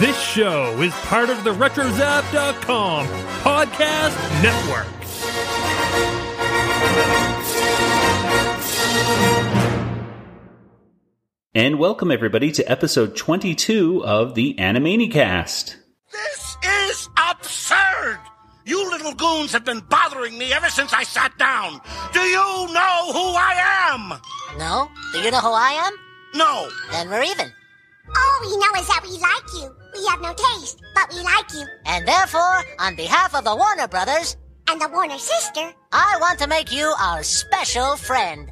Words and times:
This 0.00 0.20
show 0.20 0.80
is 0.82 0.92
part 1.06 1.30
of 1.30 1.44
the 1.44 1.52
RetroZap.com 1.52 3.06
podcast 3.42 4.42
network. 4.42 4.88
And 11.54 11.78
welcome 11.78 12.10
everybody 12.10 12.50
to 12.52 12.64
episode 12.70 13.16
22 13.16 14.04
of 14.04 14.34
the 14.34 14.54
Animaniacast. 14.58 15.76
This 16.10 16.56
is 16.64 17.08
absurd! 17.16 18.18
You 18.66 18.90
little 18.90 19.14
goons 19.14 19.52
have 19.52 19.64
been 19.64 19.80
bothering 19.80 20.36
me 20.36 20.52
ever 20.52 20.68
since 20.70 20.92
I 20.92 21.04
sat 21.04 21.38
down. 21.38 21.80
Do 22.12 22.20
you 22.20 22.66
know 22.72 23.12
who 23.12 23.34
I 23.36 23.90
am? 23.92 24.58
No? 24.58 24.90
Do 25.12 25.20
you 25.20 25.30
know 25.30 25.40
who 25.40 25.52
I 25.52 25.70
am? 25.86 25.92
No. 26.34 26.68
Then 26.90 27.08
we're 27.10 27.22
even. 27.22 27.52
All 28.16 28.40
we 28.42 28.56
know 28.56 28.80
is 28.80 28.86
that 28.88 29.02
we 29.02 29.18
like 29.18 29.48
you. 29.54 29.74
We 29.94 30.06
have 30.06 30.20
no 30.20 30.34
taste, 30.34 30.80
but 30.94 31.12
we 31.12 31.20
like 31.22 31.52
you. 31.54 31.66
And 31.86 32.06
therefore, 32.06 32.64
on 32.78 32.96
behalf 32.96 33.34
of 33.34 33.44
the 33.44 33.54
Warner 33.54 33.88
Brothers, 33.88 34.36
And 34.70 34.80
the 34.80 34.88
Warner 34.88 35.18
sister. 35.18 35.72
I 35.92 36.16
want 36.20 36.38
to 36.40 36.46
make 36.48 36.72
you 36.72 36.86
our 36.98 37.22
special 37.22 37.96
friend. 37.96 38.50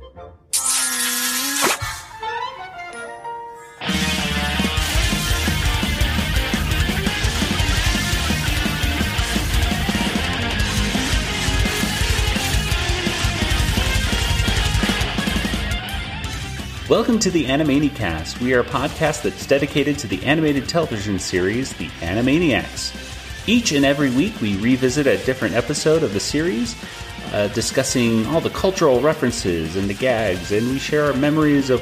Welcome 16.92 17.20
to 17.20 17.30
the 17.30 17.46
Animaniacast. 17.46 18.38
We 18.42 18.52
are 18.52 18.60
a 18.60 18.64
podcast 18.64 19.23
that's 19.23 19.46
dedicated 19.46 19.98
to 20.00 20.06
the 20.06 20.23
animated 20.24 20.69
television 20.69 21.19
series, 21.19 21.73
The 21.73 21.88
Animaniacs. 22.02 23.48
Each 23.48 23.73
and 23.73 23.83
every 23.83 24.10
week, 24.10 24.38
we 24.42 24.59
revisit 24.59 25.06
a 25.06 25.16
different 25.25 25.55
episode 25.55 26.03
of 26.03 26.12
the 26.12 26.20
series, 26.20 26.77
uh, 27.33 27.48
discussing 27.48 28.27
all 28.27 28.42
the 28.42 28.50
cultural 28.50 29.00
references 29.00 29.75
and 29.75 29.89
the 29.89 29.94
gags, 29.94 30.53
and 30.53 30.69
we 30.69 30.78
share 30.78 31.05
our 31.05 31.14
memories 31.14 31.70
of 31.70 31.81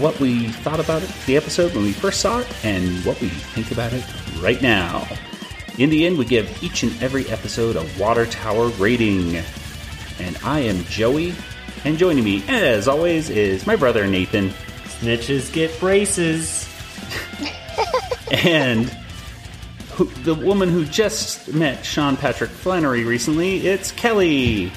what 0.00 0.18
we 0.18 0.48
thought 0.48 0.80
about 0.80 1.02
it, 1.02 1.10
the 1.26 1.36
episode 1.36 1.74
when 1.74 1.84
we 1.84 1.92
first 1.92 2.22
saw 2.22 2.38
it, 2.38 2.64
and 2.64 3.04
what 3.04 3.20
we 3.20 3.28
think 3.28 3.70
about 3.70 3.92
it 3.92 4.02
right 4.40 4.62
now. 4.62 5.06
In 5.76 5.90
the 5.90 6.06
end, 6.06 6.16
we 6.16 6.24
give 6.24 6.62
each 6.62 6.82
and 6.82 7.02
every 7.02 7.28
episode 7.28 7.76
a 7.76 7.86
Water 8.00 8.24
Tower 8.24 8.68
rating. 8.68 9.36
And 10.18 10.38
I 10.42 10.60
am 10.60 10.84
Joey, 10.84 11.34
and 11.84 11.98
joining 11.98 12.24
me, 12.24 12.42
as 12.48 12.88
always, 12.88 13.30
is 13.30 13.66
my 13.66 13.76
brother 13.76 14.06
Nathan. 14.06 14.50
Snitches 15.00 15.52
get 15.52 15.78
braces. 15.80 16.68
and 18.30 18.86
who, 19.92 20.06
the 20.22 20.34
woman 20.34 20.68
who 20.68 20.84
just 20.84 21.52
met 21.52 21.84
Sean 21.84 22.16
Patrick 22.16 22.50
Flanery 22.50 23.04
recently, 23.04 23.66
it's 23.66 23.92
Kelly. 23.92 24.70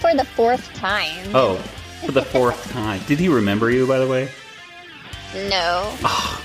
for 0.00 0.14
the 0.14 0.24
fourth 0.24 0.72
time. 0.74 1.30
Oh, 1.34 1.56
for 2.04 2.12
the 2.12 2.22
fourth 2.22 2.70
time. 2.72 3.00
Did 3.06 3.18
he 3.18 3.28
remember 3.28 3.70
you, 3.70 3.86
by 3.86 3.98
the 3.98 4.06
way? 4.06 4.28
No. 5.48 5.94
Ah, 6.04 6.42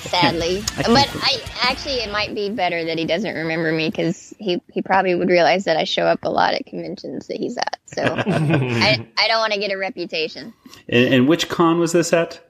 Sadly. 0.00 0.62
But 0.76 1.08
I 1.22 1.40
actually 1.60 1.96
it 1.96 2.10
might 2.10 2.34
be 2.34 2.50
better 2.50 2.84
that 2.84 2.98
he 2.98 3.04
doesn't 3.04 3.34
remember 3.34 3.70
me 3.70 3.88
because 3.88 4.34
he, 4.38 4.60
he 4.72 4.82
probably 4.82 5.14
would 5.14 5.28
realize 5.28 5.64
that 5.64 5.76
I 5.76 5.84
show 5.84 6.04
up 6.04 6.24
a 6.24 6.28
lot 6.28 6.54
at 6.54 6.66
conventions 6.66 7.26
that 7.28 7.36
he's 7.36 7.56
at. 7.56 7.78
So 7.86 8.02
I, 8.04 9.06
I 9.18 9.28
don't 9.28 9.38
want 9.38 9.52
to 9.52 9.60
get 9.60 9.72
a 9.72 9.76
reputation. 9.76 10.52
And, 10.88 11.14
and 11.14 11.28
which 11.28 11.48
con 11.48 11.78
was 11.78 11.92
this 11.92 12.12
at? 12.12 12.40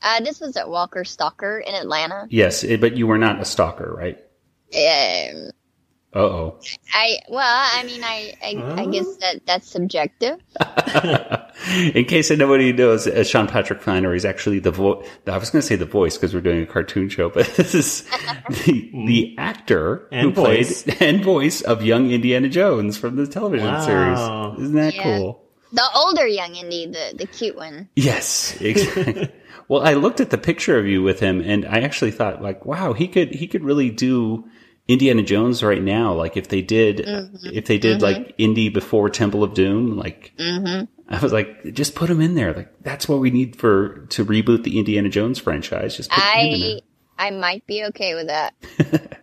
Uh, 0.00 0.20
this 0.20 0.40
was 0.40 0.56
at 0.56 0.68
Walker 0.68 1.04
Stalker 1.04 1.58
in 1.58 1.74
Atlanta. 1.74 2.26
Yes, 2.30 2.64
it, 2.64 2.80
but 2.80 2.96
you 2.96 3.06
were 3.06 3.18
not 3.18 3.40
a 3.40 3.44
stalker, 3.44 3.92
right? 3.94 4.18
Um, 4.74 5.50
oh. 6.14 6.58
I 6.94 7.18
well, 7.28 7.40
I 7.74 7.82
mean, 7.84 8.02
I 8.04 8.34
I, 8.42 8.82
I 8.82 8.86
guess 8.86 9.16
that 9.18 9.46
that's 9.46 9.68
subjective. 9.68 10.38
In 11.94 12.04
case 12.06 12.30
nobody 12.30 12.72
knows, 12.72 13.06
uh, 13.06 13.22
Sean 13.24 13.46
Patrick 13.46 13.80
Flanery 13.82 14.16
is 14.16 14.24
actually 14.24 14.58
the 14.58 14.70
voice. 14.70 15.06
I 15.26 15.36
was 15.38 15.50
going 15.50 15.60
to 15.60 15.66
say 15.66 15.76
the 15.76 15.84
voice 15.84 16.16
because 16.16 16.34
we're 16.34 16.40
doing 16.40 16.62
a 16.62 16.66
cartoon 16.66 17.08
show, 17.08 17.28
but 17.28 17.46
this 17.56 17.74
is 17.74 18.02
the, 18.64 18.90
the 19.06 19.34
actor 19.38 20.08
who 20.12 20.32
voice. 20.32 20.82
played 20.82 21.02
and 21.02 21.22
voice 21.24 21.60
of 21.62 21.82
young 21.84 22.10
Indiana 22.10 22.48
Jones 22.48 22.96
from 22.98 23.16
the 23.16 23.26
television 23.26 23.66
Wow. 23.68 23.84
series. 23.86 24.60
Isn't 24.64 24.74
that 24.76 24.94
Yeah. 24.94 25.02
cool? 25.18 25.42
The 25.74 25.88
older 25.94 26.26
young 26.26 26.54
Indy, 26.54 26.86
the 26.86 27.14
the 27.16 27.26
cute 27.26 27.56
one. 27.56 27.88
Yes, 27.96 28.60
exactly. 28.60 29.30
well, 29.68 29.80
I 29.82 29.94
looked 29.94 30.20
at 30.20 30.28
the 30.30 30.36
picture 30.38 30.78
of 30.78 30.86
you 30.86 31.02
with 31.02 31.18
him, 31.20 31.40
and 31.40 31.64
I 31.64 31.80
actually 31.80 32.10
thought, 32.10 32.42
like, 32.42 32.66
wow, 32.66 32.92
he 32.92 33.08
could 33.08 33.34
he 33.34 33.46
could 33.46 33.64
really 33.64 33.88
do 33.88 34.44
Indiana 34.88 35.22
Jones 35.22 35.62
right 35.62 35.82
now. 35.82 36.12
Like 36.14 36.36
if 36.36 36.48
they 36.48 36.62
did, 36.62 37.02
if 37.06 37.66
they 37.66 37.78
did 37.78 38.02
like 38.02 38.34
Indy 38.38 38.68
before 38.68 39.08
Temple 39.10 39.44
of 39.44 39.54
Doom, 39.54 39.96
like 39.96 40.32
I 40.38 41.18
was 41.20 41.32
like, 41.32 41.74
just 41.74 41.94
put 41.94 42.10
him 42.10 42.20
in 42.20 42.34
there. 42.34 42.52
Like 42.52 42.82
that's 42.82 43.08
what 43.08 43.20
we 43.20 43.30
need 43.30 43.56
for 43.56 44.06
to 44.10 44.24
reboot 44.24 44.64
the 44.64 44.78
Indiana 44.78 45.08
Jones 45.08 45.38
franchise. 45.38 45.96
Just 45.96 46.10
put 46.10 46.22
him 46.22 46.54
in 46.54 46.80
I 47.18 47.26
I 47.26 47.30
might 47.30 47.66
be 47.66 47.84
okay 47.84 48.14
with 48.14 48.28
that. 48.28 49.18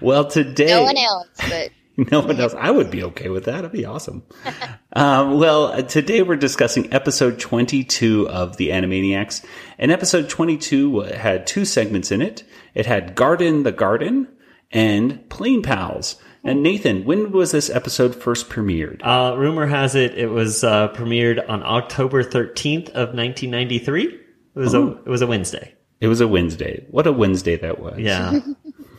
Well, 0.00 0.26
today 0.26 0.66
No 0.66 0.82
one 0.82 0.96
else, 0.96 1.28
but 1.48 1.70
No 2.12 2.20
one 2.20 2.38
else. 2.38 2.54
I 2.56 2.70
would 2.70 2.90
be 2.90 3.02
okay 3.04 3.30
with 3.30 3.44
that. 3.44 3.60
It'd 3.60 3.72
be 3.72 3.86
awesome. 3.86 4.22
um, 4.92 5.38
well, 5.38 5.66
uh, 5.66 5.82
today 5.82 6.22
we're 6.22 6.36
discussing 6.36 6.92
episode 6.92 7.38
22 7.40 8.28
of 8.28 8.58
The 8.58 8.68
Animaniacs. 8.68 9.42
And 9.78 9.90
episode 9.90 10.28
22 10.28 11.00
had 11.00 11.46
two 11.46 11.64
segments 11.64 12.12
in 12.12 12.20
it. 12.20 12.44
It 12.74 12.84
had 12.84 13.14
Guardin' 13.14 13.62
the 13.62 13.72
Garden 13.72 14.28
and 14.70 15.28
Plane 15.30 15.62
Pals. 15.62 16.16
And 16.44 16.62
Nathan, 16.62 17.04
when 17.04 17.32
was 17.32 17.50
this 17.50 17.68
episode 17.70 18.14
first 18.14 18.48
premiered? 18.48 19.00
Uh, 19.04 19.36
rumor 19.36 19.66
has 19.66 19.94
it 19.94 20.16
it 20.16 20.28
was 20.28 20.62
uh, 20.62 20.88
premiered 20.88 21.44
on 21.48 21.62
October 21.64 22.22
13th 22.22 22.88
of 22.90 23.14
1993. 23.14 24.04
It 24.04 24.20
was 24.54 24.74
a 24.74 24.86
it 25.04 25.08
was 25.08 25.22
a 25.22 25.26
Wednesday. 25.26 25.74
It 26.00 26.08
was 26.08 26.20
a 26.20 26.28
Wednesday. 26.28 26.86
What 26.90 27.06
a 27.06 27.12
Wednesday 27.12 27.56
that 27.56 27.80
was. 27.80 27.98
Yeah. 27.98 28.40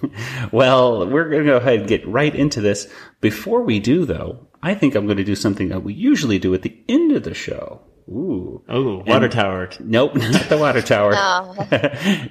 Well, 0.52 1.08
we're 1.08 1.30
going 1.30 1.46
to 1.46 1.52
go 1.52 1.58
ahead 1.58 1.80
and 1.80 1.88
get 1.88 2.08
right 2.08 2.34
into 2.34 2.62
this. 2.62 2.92
Before 3.22 3.62
we 3.62 3.80
do, 3.80 4.06
though, 4.06 4.48
I 4.62 4.74
think 4.74 4.96
I'm 4.96 5.06
going 5.06 5.18
to 5.18 5.24
do 5.24 5.36
something 5.36 5.70
that 5.70 5.84
we 5.84 5.94
usually 5.94 6.40
do 6.40 6.54
at 6.54 6.62
the 6.62 6.78
end 6.88 7.12
of 7.12 7.24
the 7.24 7.34
show. 7.34 7.82
Ooh. 8.10 8.64
Oh, 8.70 9.04
water 9.06 9.28
tower. 9.28 9.70
Nope, 9.80 10.16
not 10.16 10.50
the 10.50 10.58
water 10.58 10.82
tower. 10.82 11.14
Oh. 11.16 11.56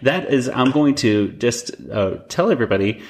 that 0.03 0.26
is, 0.30 0.48
I'm 0.48 0.70
going 0.70 0.94
to 0.97 1.32
just 1.32 1.72
uh, 1.92 2.18
tell 2.28 2.50
everybody 2.50 3.03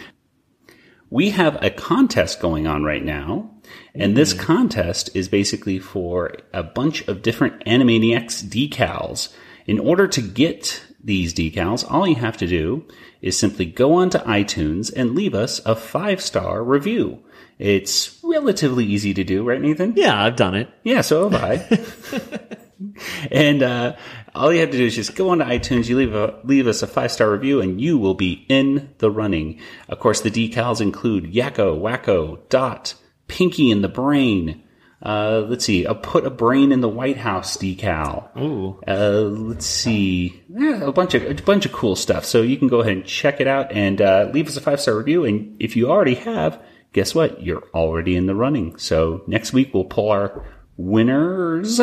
we 1.16 1.31
have 1.31 1.56
a 1.62 1.71
contest 1.71 2.41
going 2.41 2.66
on 2.66 2.84
right 2.84 3.03
now. 3.03 3.50
And 3.94 4.15
this 4.15 4.34
mm-hmm. 4.34 4.44
contest 4.44 5.09
is 5.16 5.31
basically 5.31 5.78
for 5.78 6.37
a 6.53 6.62
bunch 6.62 7.09
of 7.09 7.22
different 7.22 7.65
Animaniacs 7.65 8.44
decals. 8.44 9.32
In 9.65 9.78
order 9.78 10.06
to 10.09 10.21
get 10.21 10.84
these 11.03 11.32
decals, 11.32 11.91
all 11.91 12.06
you 12.06 12.16
have 12.16 12.37
to 12.37 12.47
do 12.47 12.84
is 13.22 13.38
simply 13.38 13.65
go 13.65 13.94
onto 13.94 14.19
iTunes 14.19 14.93
and 14.94 15.15
leave 15.15 15.34
us 15.34 15.65
a 15.65 15.75
five 15.75 16.21
star 16.21 16.62
review. 16.62 17.25
It's 17.59 18.21
relatively 18.22 18.84
easy 18.84 19.15
to 19.15 19.25
do, 19.25 19.43
right, 19.43 19.59
Nathan? 19.60 19.94
Yeah, 19.97 20.22
I've 20.22 20.37
done 20.37 20.55
it. 20.55 20.69
Yeah, 20.82 21.00
so 21.00 21.31
have 21.31 21.43
I. 21.43 22.56
and 23.31 23.62
uh, 23.62 23.97
all 24.34 24.53
you 24.53 24.60
have 24.60 24.70
to 24.70 24.76
do 24.76 24.84
is 24.84 24.94
just 24.94 25.14
go 25.14 25.31
onto 25.31 25.44
iTunes, 25.44 25.88
you 25.88 25.97
leave 25.97 26.14
a 26.14 26.38
leave 26.44 26.66
us 26.66 26.82
a 26.82 26.87
five 26.87 27.12
star 27.12 27.31
review, 27.31 27.60
and 27.60 27.81
you 27.81 27.98
will 27.98 28.14
be 28.14 28.44
in 28.48 28.91
the 28.98 29.10
running. 29.10 29.60
Of 29.88 29.98
course, 29.98 30.20
the 30.20 30.31
decals 30.31 30.81
include 30.81 31.32
Yakko, 31.32 31.81
Wakko, 31.81 32.48
Dot, 32.48 32.94
Pinky 33.28 33.70
in 33.70 33.82
the 33.82 33.88
Brain. 33.88 34.62
Uh, 35.03 35.44
let's 35.47 35.64
see, 35.64 35.84
a 35.84 35.94
put 35.94 36.26
a 36.26 36.31
brain 36.31 36.72
in 36.72 36.81
the 36.81 36.88
White 36.88 37.19
House 37.19 37.56
decal. 37.56 38.34
Ooh. 38.38 38.81
Uh, 38.88 39.20
let's 39.20 39.66
see, 39.66 40.43
yeah, 40.48 40.82
a 40.82 40.93
bunch 40.93 41.14
of 41.14 41.22
a 41.22 41.34
bunch 41.43 41.66
of 41.66 41.72
cool 41.72 41.97
stuff. 41.97 42.25
So 42.25 42.43
you 42.43 42.56
can 42.56 42.69
go 42.69 42.81
ahead 42.81 42.93
and 42.94 43.04
check 43.04 43.41
it 43.41 43.47
out 43.47 43.72
and 43.72 44.00
uh, 44.00 44.31
leave 44.32 44.48
us 44.48 44.56
a 44.56 44.60
five 44.60 44.81
star 44.81 44.96
review. 44.96 45.25
And 45.25 45.56
if 45.61 45.76
you 45.76 45.90
already 45.90 46.14
have, 46.14 46.61
guess 46.93 47.14
what? 47.14 47.43
You're 47.43 47.64
already 47.75 48.17
in 48.17 48.26
the 48.26 48.34
running. 48.34 48.78
So 48.78 49.23
next 49.26 49.52
week 49.52 49.75
we'll 49.75 49.84
pull 49.84 50.11
our 50.11 50.44
winners. 50.76 51.81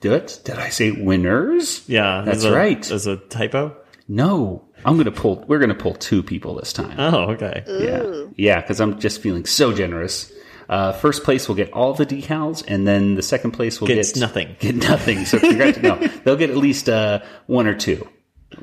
Do 0.00 0.12
it? 0.14 0.40
Did 0.44 0.56
I 0.58 0.68
say 0.68 0.90
winners? 0.90 1.82
Yeah, 1.88 2.22
That's 2.24 2.42
there's 2.42 2.52
a- 2.52 2.56
right. 2.56 2.82
There's 2.82 3.06
a 3.06 3.16
typo. 3.16 3.76
No, 4.08 4.64
I'm 4.84 4.96
gonna 4.96 5.10
pull. 5.10 5.44
We're 5.48 5.58
gonna 5.58 5.74
pull 5.74 5.94
two 5.94 6.22
people 6.22 6.54
this 6.54 6.72
time. 6.72 6.94
Oh, 6.98 7.30
okay. 7.32 7.64
Yeah, 7.66 8.26
yeah, 8.36 8.60
because 8.60 8.80
I'm 8.80 9.00
just 9.00 9.20
feeling 9.20 9.46
so 9.46 9.72
generous. 9.72 10.32
Uh, 10.68 10.92
first 10.92 11.24
place 11.24 11.48
will 11.48 11.54
get 11.54 11.72
all 11.72 11.94
the 11.94 12.06
decals, 12.06 12.64
and 12.68 12.86
then 12.86 13.14
the 13.14 13.22
second 13.22 13.52
place 13.52 13.80
will 13.80 13.88
Gets 13.88 14.12
get 14.12 14.20
nothing. 14.20 14.56
Get 14.60 14.74
nothing. 14.76 15.24
So 15.24 15.38
congrats. 15.38 15.78
no, 15.78 15.96
they'll 16.24 16.36
get 16.36 16.50
at 16.50 16.56
least 16.56 16.88
uh, 16.88 17.20
one 17.46 17.66
or 17.66 17.74
two. 17.74 18.06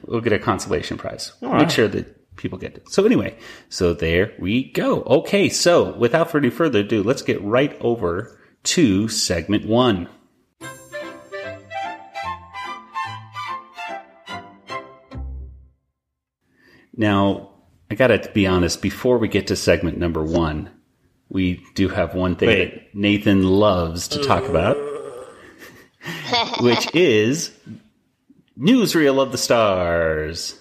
We'll 0.06 0.22
get 0.22 0.34
a 0.34 0.40
consolation 0.40 0.98
prize. 0.98 1.34
Make 1.42 1.52
right. 1.52 1.72
sure 1.72 1.88
that 1.90 2.36
people 2.36 2.58
get 2.58 2.76
it. 2.76 2.90
So 2.90 3.06
anyway, 3.06 3.38
so 3.70 3.94
there 3.94 4.34
we 4.40 4.72
go. 4.72 5.02
Okay, 5.04 5.50
so 5.50 5.96
without 5.98 6.34
any 6.36 6.50
further 6.50 6.80
ado, 6.80 7.04
let's 7.04 7.22
get 7.22 7.42
right 7.42 7.76
over 7.82 8.40
to 8.64 9.08
segment 9.08 9.66
one. 9.66 10.10
Now, 16.95 17.51
I 17.90 17.95
gotta 17.95 18.30
be 18.34 18.48
honest, 18.48 18.81
before 18.81 19.18
we 19.18 19.28
get 19.28 19.48
to 19.48 19.56
segment 19.56 19.98
number 19.98 20.24
one, 20.24 20.69
we 21.30 21.63
do 21.74 21.90
have 21.90 22.13
one 22.13 22.36
thing 22.36 22.48
Wait. 22.48 22.74
that 22.74 22.95
Nathan 22.95 23.44
loves 23.44 24.07
to 24.10 24.24
talk 24.24 24.45
about, 24.45 24.78
which 26.62 26.94
is 26.95 27.51
Newsreel 28.57 29.22
of 29.22 29.31
the 29.31 29.38
Stars. 29.38 30.60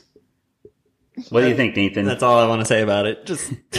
What 1.28 1.42
do 1.42 1.48
you 1.48 1.56
think, 1.56 1.76
Nathan? 1.76 2.06
That's 2.06 2.22
all 2.22 2.38
I 2.38 2.48
want 2.48 2.60
to 2.60 2.66
say 2.66 2.80
about 2.82 3.06
it. 3.06 3.26
Just 3.26 3.52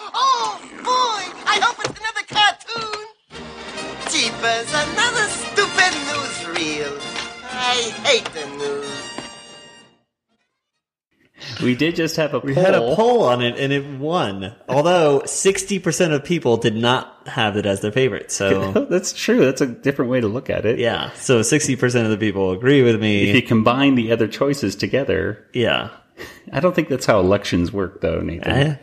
Oh 0.00 0.60
boy! 0.84 1.22
I 1.46 1.58
hope 1.62 1.78
it's 1.84 1.98
another 1.98 2.26
cartoon. 2.28 3.06
Jeepers, 4.12 4.68
another 4.74 5.26
stupid 5.28 5.92
newsreel. 6.08 6.98
I 7.50 7.92
hate 8.04 8.24
the 8.34 8.46
news. 8.58 8.87
We 11.62 11.74
did 11.74 11.96
just 11.96 12.16
have 12.16 12.34
a 12.34 12.38
we 12.40 12.54
poll. 12.54 12.64
had 12.64 12.74
a 12.74 12.94
poll 12.94 13.22
on 13.24 13.42
it 13.42 13.58
and 13.58 13.72
it 13.72 13.84
won. 13.98 14.54
Although 14.68 15.22
sixty 15.26 15.78
percent 15.78 16.12
of 16.12 16.24
people 16.24 16.56
did 16.56 16.74
not 16.76 17.26
have 17.26 17.56
it 17.56 17.66
as 17.66 17.80
their 17.80 17.92
favorite. 17.92 18.30
So 18.30 18.72
That's 18.90 19.12
true. 19.12 19.40
That's 19.44 19.60
a 19.60 19.66
different 19.66 20.10
way 20.10 20.20
to 20.20 20.28
look 20.28 20.50
at 20.50 20.64
it. 20.66 20.78
yeah, 20.78 21.10
so 21.14 21.42
sixty 21.42 21.76
percent 21.76 22.04
of 22.06 22.10
the 22.10 22.18
people 22.18 22.52
agree 22.52 22.82
with 22.82 23.00
me. 23.00 23.28
If 23.28 23.34
you 23.36 23.42
combine 23.42 23.94
the 23.94 24.12
other 24.12 24.28
choices 24.28 24.76
together, 24.76 25.46
Yeah. 25.52 25.90
I 26.52 26.58
don't 26.60 26.74
think 26.74 26.88
that's 26.88 27.06
how 27.06 27.20
elections 27.20 27.72
work, 27.72 28.00
though, 28.00 28.20
Nathan. 28.20 28.50
Eh? 28.52 28.76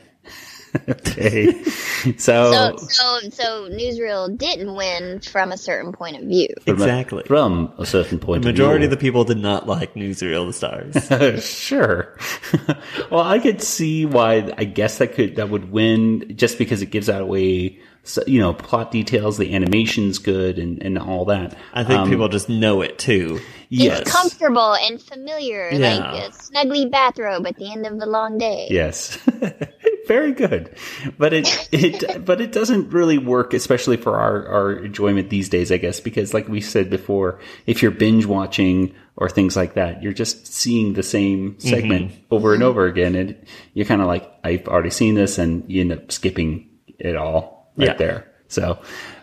Okay. 0.89 1.53
So, 2.19 2.51
so, 2.77 2.77
so, 2.77 3.29
so 3.31 3.69
newsreel 3.71 4.37
didn't 4.37 4.75
win 4.75 5.21
from 5.21 5.51
a 5.51 5.57
certain 5.57 5.91
point 5.91 6.17
of 6.17 6.23
view. 6.27 6.49
from 6.63 6.73
a- 6.73 6.83
Exactly. 6.83 7.23
from 7.25 7.73
a 7.79 7.85
certain 7.85 8.19
point, 8.19 8.37
of 8.37 8.43
view. 8.43 8.51
The 8.53 8.59
majority 8.61 8.85
of 8.85 8.91
of 8.91 8.99
the 8.99 9.01
people 9.01 9.23
did 9.23 9.39
not 9.39 9.65
like 9.67 9.95
Newsreel 9.95 10.45
the 10.45 10.53
Stars. 10.53 11.43
sure. 11.43 12.15
well, 13.09 13.21
I 13.23 13.39
could 13.39 13.59
see 13.63 14.05
why. 14.05 14.53
I 14.55 14.65
guess 14.65 14.99
that 14.99 15.13
could 15.15 15.37
that 15.37 15.49
would 15.49 15.71
win 15.71 16.35
just 16.37 16.59
because 16.59 16.83
it 16.83 16.91
gives 16.91 17.09
out 17.09 17.21
away, 17.23 17.79
so- 18.03 18.23
you 18.27 18.39
know, 18.39 18.53
plot 18.53 18.91
details. 18.91 19.37
The 19.39 19.55
animation's 19.55 20.19
good 20.19 20.59
and 20.59 20.83
and 20.83 20.99
all 20.99 21.25
that. 21.25 21.57
I 21.73 21.83
think 21.83 22.01
Um, 22.01 22.09
people 22.11 22.27
just 22.29 22.49
know 22.49 22.81
it 22.83 22.99
too. 22.99 23.39
Yes. 23.69 24.01
It's 24.01 24.11
comfortable 24.11 24.75
and 24.75 25.01
familiar, 25.01 25.71
Yeah. 25.71 25.95
like 25.97 26.23
a 26.23 26.29
snuggly 26.29 26.89
bathrobe 26.89 27.47
at 27.47 27.55
the 27.57 27.71
end 27.71 27.87
of 27.87 27.99
the 27.99 28.05
long 28.05 28.37
day. 28.37 28.67
Yes. 28.69 29.17
Very 30.07 30.31
good. 30.33 30.75
But 31.17 31.33
it 31.33 31.69
it 31.71 32.25
but 32.25 32.41
it 32.41 32.51
doesn't 32.51 32.89
really 32.91 33.17
work 33.17 33.53
especially 33.53 33.97
for 33.97 34.17
our 34.19 34.47
our 34.47 34.71
enjoyment 34.73 35.29
these 35.29 35.49
days 35.49 35.71
I 35.71 35.77
guess 35.77 35.99
because 35.99 36.33
like 36.33 36.47
we 36.47 36.61
said 36.61 36.89
before 36.89 37.39
if 37.65 37.81
you're 37.81 37.91
binge 37.91 38.25
watching 38.25 38.93
or 39.15 39.29
things 39.29 39.55
like 39.55 39.75
that 39.75 40.03
you're 40.03 40.13
just 40.13 40.47
seeing 40.47 40.93
the 40.93 41.03
same 41.03 41.59
segment 41.59 42.11
over 42.31 42.53
and 42.53 42.61
over 42.63 42.85
again 42.85 43.15
and 43.15 43.35
you're 43.73 43.85
kind 43.85 44.01
of 44.01 44.07
like 44.07 44.29
I've 44.43 44.67
already 44.67 44.89
seen 44.91 45.15
this 45.15 45.37
and 45.37 45.63
you 45.71 45.81
end 45.81 45.91
up 45.91 46.11
skipping 46.11 46.69
it 46.99 47.15
all 47.15 47.71
right 47.77 47.87
Yeah. 47.87 47.93
there. 47.95 48.31
So 48.47 48.79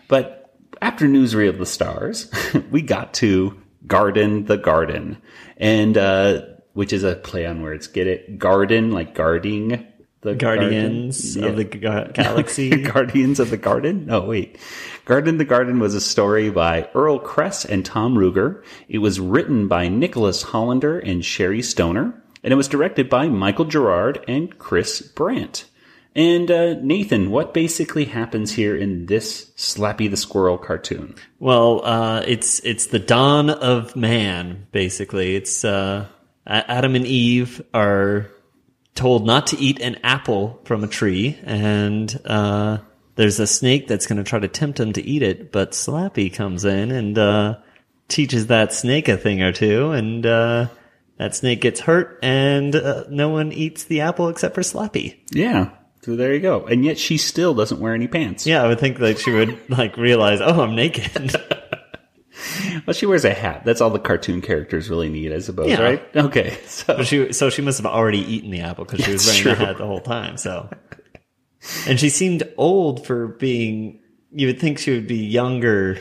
but 0.07 0.39
after 0.81 1.05
Newsreel 1.05 1.49
of 1.49 1.59
the 1.59 1.65
Stars, 1.65 2.29
we 2.71 2.81
got 2.81 3.13
to 3.15 3.57
Guardin' 3.87 4.45
the 4.45 4.57
Garden. 4.57 5.17
And 5.57 5.97
uh 5.97 6.41
which 6.73 6.91
is 6.91 7.03
a 7.03 7.15
play 7.15 7.45
on 7.45 7.61
words. 7.61 7.85
Get 7.85 8.07
it? 8.07 8.39
Garden, 8.39 8.91
like 8.91 9.13
guarding 9.13 9.85
the 10.23 10.35
Guardians 10.35 11.35
garden? 11.35 11.51
of 11.51 11.57
the 11.57 11.63
ga- 11.63 12.11
Galaxy. 12.13 12.69
Guardians 12.81 13.39
of 13.39 13.49
the 13.49 13.57
Garden? 13.57 14.05
No, 14.05 14.21
wait. 14.21 14.57
Guardin' 15.05 15.37
the 15.37 15.45
Garden 15.45 15.79
was 15.79 15.95
a 15.95 16.01
story 16.01 16.49
by 16.49 16.89
Earl 16.95 17.19
Kress 17.19 17.65
and 17.65 17.85
Tom 17.85 18.15
Ruegger. 18.15 18.63
It 18.87 18.99
was 18.99 19.19
written 19.19 19.67
by 19.67 19.89
Nicholas 19.89 20.41
Hollander 20.41 20.97
and 20.97 21.23
Sherri 21.25 21.61
Stoner, 21.61 22.23
and 22.43 22.53
it 22.53 22.55
was 22.55 22.67
directed 22.69 23.09
by 23.09 23.27
Michael 23.27 23.65
Gerard 23.65 24.23
and 24.27 24.57
Chris 24.57 25.01
Brandt. 25.01 25.65
And 26.15 26.51
uh, 26.51 26.75
Nathan, 26.75 27.31
what 27.31 27.53
basically 27.53 28.05
happens 28.05 28.51
here 28.53 28.75
in 28.75 29.07
this 29.07 29.51
Slappy 29.57 30.09
the 30.09 30.17
Squirrel 30.17 30.59
cartoon? 30.59 31.15
Well, 31.39 31.83
uh, 31.83 32.23
it's 32.27 32.59
it's 32.59 32.87
the 32.87 32.99
dawn 32.99 33.49
of 33.49 33.95
man. 33.95 34.67
Basically, 34.71 35.35
it's 35.35 35.65
uh, 35.65 36.05
Adam 36.45 36.95
and 36.95 37.07
Eve 37.07 37.63
are 37.73 38.29
told 38.95 39.25
not 39.25 39.47
to 39.47 39.57
eat 39.57 39.81
an 39.81 39.97
apple 40.03 40.61
from 40.65 40.83
a 40.83 40.87
tree, 40.87 41.39
and 41.43 42.19
uh, 42.25 42.77
there's 43.15 43.39
a 43.39 43.47
snake 43.47 43.87
that's 43.87 44.05
going 44.05 44.17
to 44.17 44.23
try 44.23 44.39
to 44.39 44.47
tempt 44.47 44.79
him 44.79 44.93
to 44.93 45.01
eat 45.01 45.23
it. 45.23 45.51
But 45.51 45.71
Slappy 45.71 46.33
comes 46.33 46.65
in 46.65 46.91
and 46.91 47.17
uh, 47.17 47.57
teaches 48.07 48.47
that 48.47 48.73
snake 48.73 49.07
a 49.07 49.17
thing 49.17 49.41
or 49.41 49.51
two, 49.51 49.91
and 49.91 50.25
uh, 50.25 50.67
that 51.17 51.35
snake 51.35 51.61
gets 51.61 51.79
hurt, 51.79 52.19
and 52.21 52.75
uh, 52.75 53.05
no 53.09 53.29
one 53.29 53.51
eats 53.51 53.85
the 53.85 54.01
apple 54.01 54.29
except 54.29 54.55
for 54.55 54.61
Slappy. 54.61 55.19
Yeah, 55.31 55.71
so 56.03 56.17
there 56.17 56.33
you 56.33 56.41
go. 56.41 56.65
And 56.65 56.83
yet 56.83 56.99
she 56.99 57.17
still 57.17 57.53
doesn't 57.53 57.79
wear 57.79 57.93
any 57.93 58.07
pants. 58.07 58.45
Yeah, 58.45 58.61
I 58.61 58.67
would 58.67 58.79
think 58.79 58.99
that 58.99 59.19
she 59.19 59.31
would 59.31 59.69
like 59.69 59.95
realize, 59.95 60.41
oh, 60.41 60.61
I'm 60.61 60.75
naked. 60.75 61.35
Well, 62.87 62.93
she 62.93 63.05
wears 63.05 63.23
a 63.25 63.33
hat. 63.33 63.63
That's 63.65 63.79
all 63.81 63.89
the 63.89 63.99
cartoon 63.99 64.41
characters 64.41 64.89
really 64.89 65.09
need, 65.09 65.31
I 65.31 65.39
suppose, 65.39 65.69
Yeah. 65.69 65.81
right? 65.81 66.15
Okay, 66.15 66.57
so 66.67 66.97
But 66.97 67.07
she, 67.07 67.31
so 67.33 67.49
she 67.49 67.61
must 67.61 67.77
have 67.77 67.85
already 67.85 68.19
eaten 68.19 68.49
the 68.51 68.59
apple 68.61 68.85
because 68.85 69.05
she 69.05 69.11
was 69.13 69.25
wearing 69.25 69.41
true. 69.41 69.51
the 69.51 69.57
hat 69.57 69.77
the 69.77 69.85
whole 69.87 70.01
time. 70.01 70.35
So, 70.37 70.69
and 71.87 71.99
she 71.99 72.09
seemed 72.09 72.43
old 72.57 73.05
for 73.05 73.27
being. 73.27 73.99
You 74.31 74.47
would 74.47 74.59
think 74.59 74.79
she 74.79 74.91
would 74.91 75.07
be 75.07 75.23
younger. 75.25 75.99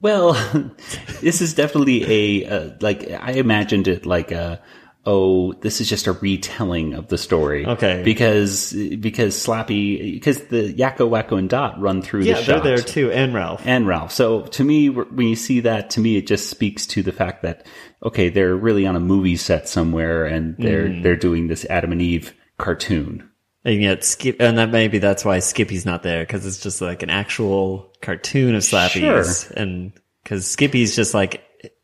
Well, 0.00 0.34
this 1.20 1.40
is 1.40 1.54
definitely 1.54 2.04
a 2.42 2.46
uh, 2.46 2.70
like 2.80 3.10
I 3.10 3.32
imagined 3.32 3.88
it 3.88 4.04
like 4.06 4.30
a 4.32 4.60
oh 5.06 5.52
this 5.54 5.80
is 5.80 5.88
just 5.88 6.06
a 6.06 6.12
retelling 6.12 6.94
of 6.94 7.08
the 7.08 7.18
story. 7.18 7.66
Okay. 7.66 8.02
because 8.04 8.72
because 9.00 9.34
Slappy 9.34 10.14
because 10.14 10.44
the 10.46 10.72
Yakko 10.74 11.08
Wakko 11.10 11.38
and 11.38 11.48
Dot 11.48 11.80
run 11.80 12.02
through 12.02 12.24
the 12.24 12.34
show. 12.34 12.52
Yeah, 12.54 12.58
the 12.58 12.62
they're 12.64 12.76
there 12.78 12.84
too, 12.84 13.10
and 13.12 13.34
Ralph. 13.34 13.62
and 13.66 13.86
Ralph. 13.86 14.12
So 14.12 14.42
to 14.42 14.64
me, 14.64 14.88
when 14.88 15.26
you 15.26 15.36
see 15.36 15.60
that, 15.60 15.90
to 15.90 16.00
me 16.00 16.16
it 16.16 16.26
just 16.26 16.48
speaks 16.50 16.86
to 16.88 17.02
the 17.02 17.12
fact 17.12 17.42
that 17.42 17.66
okay, 18.02 18.28
they're 18.28 18.54
really 18.56 18.86
on 18.86 18.96
a 18.96 19.00
movie 19.00 19.36
set 19.36 19.68
somewhere 19.68 20.24
and 20.26 20.56
they're 20.58 20.88
Mm. 20.88 21.02
they're 21.02 21.16
doing 21.16 21.48
this 21.48 21.64
Adam 21.70 21.92
and 21.92 22.02
Eve 22.02 22.34
cartoon. 22.58 23.28
And 23.66 23.80
yet, 23.82 24.04
Skip, 24.04 24.36
and 24.40 24.58
that 24.58 24.70
maybe 24.70 24.98
that's 24.98 25.24
why 25.24 25.38
Skippy's 25.38 25.86
not 25.86 26.02
there 26.02 26.22
because 26.22 26.44
it's 26.44 26.60
just 26.60 26.82
like 26.82 27.02
an 27.02 27.08
actual 27.08 27.90
cartoon 28.02 28.54
of 28.54 28.62
Slappy's, 28.62 29.50
and 29.52 29.92
because 30.22 30.46
Skippy's 30.46 30.94
just 30.94 31.14
like 31.14 31.42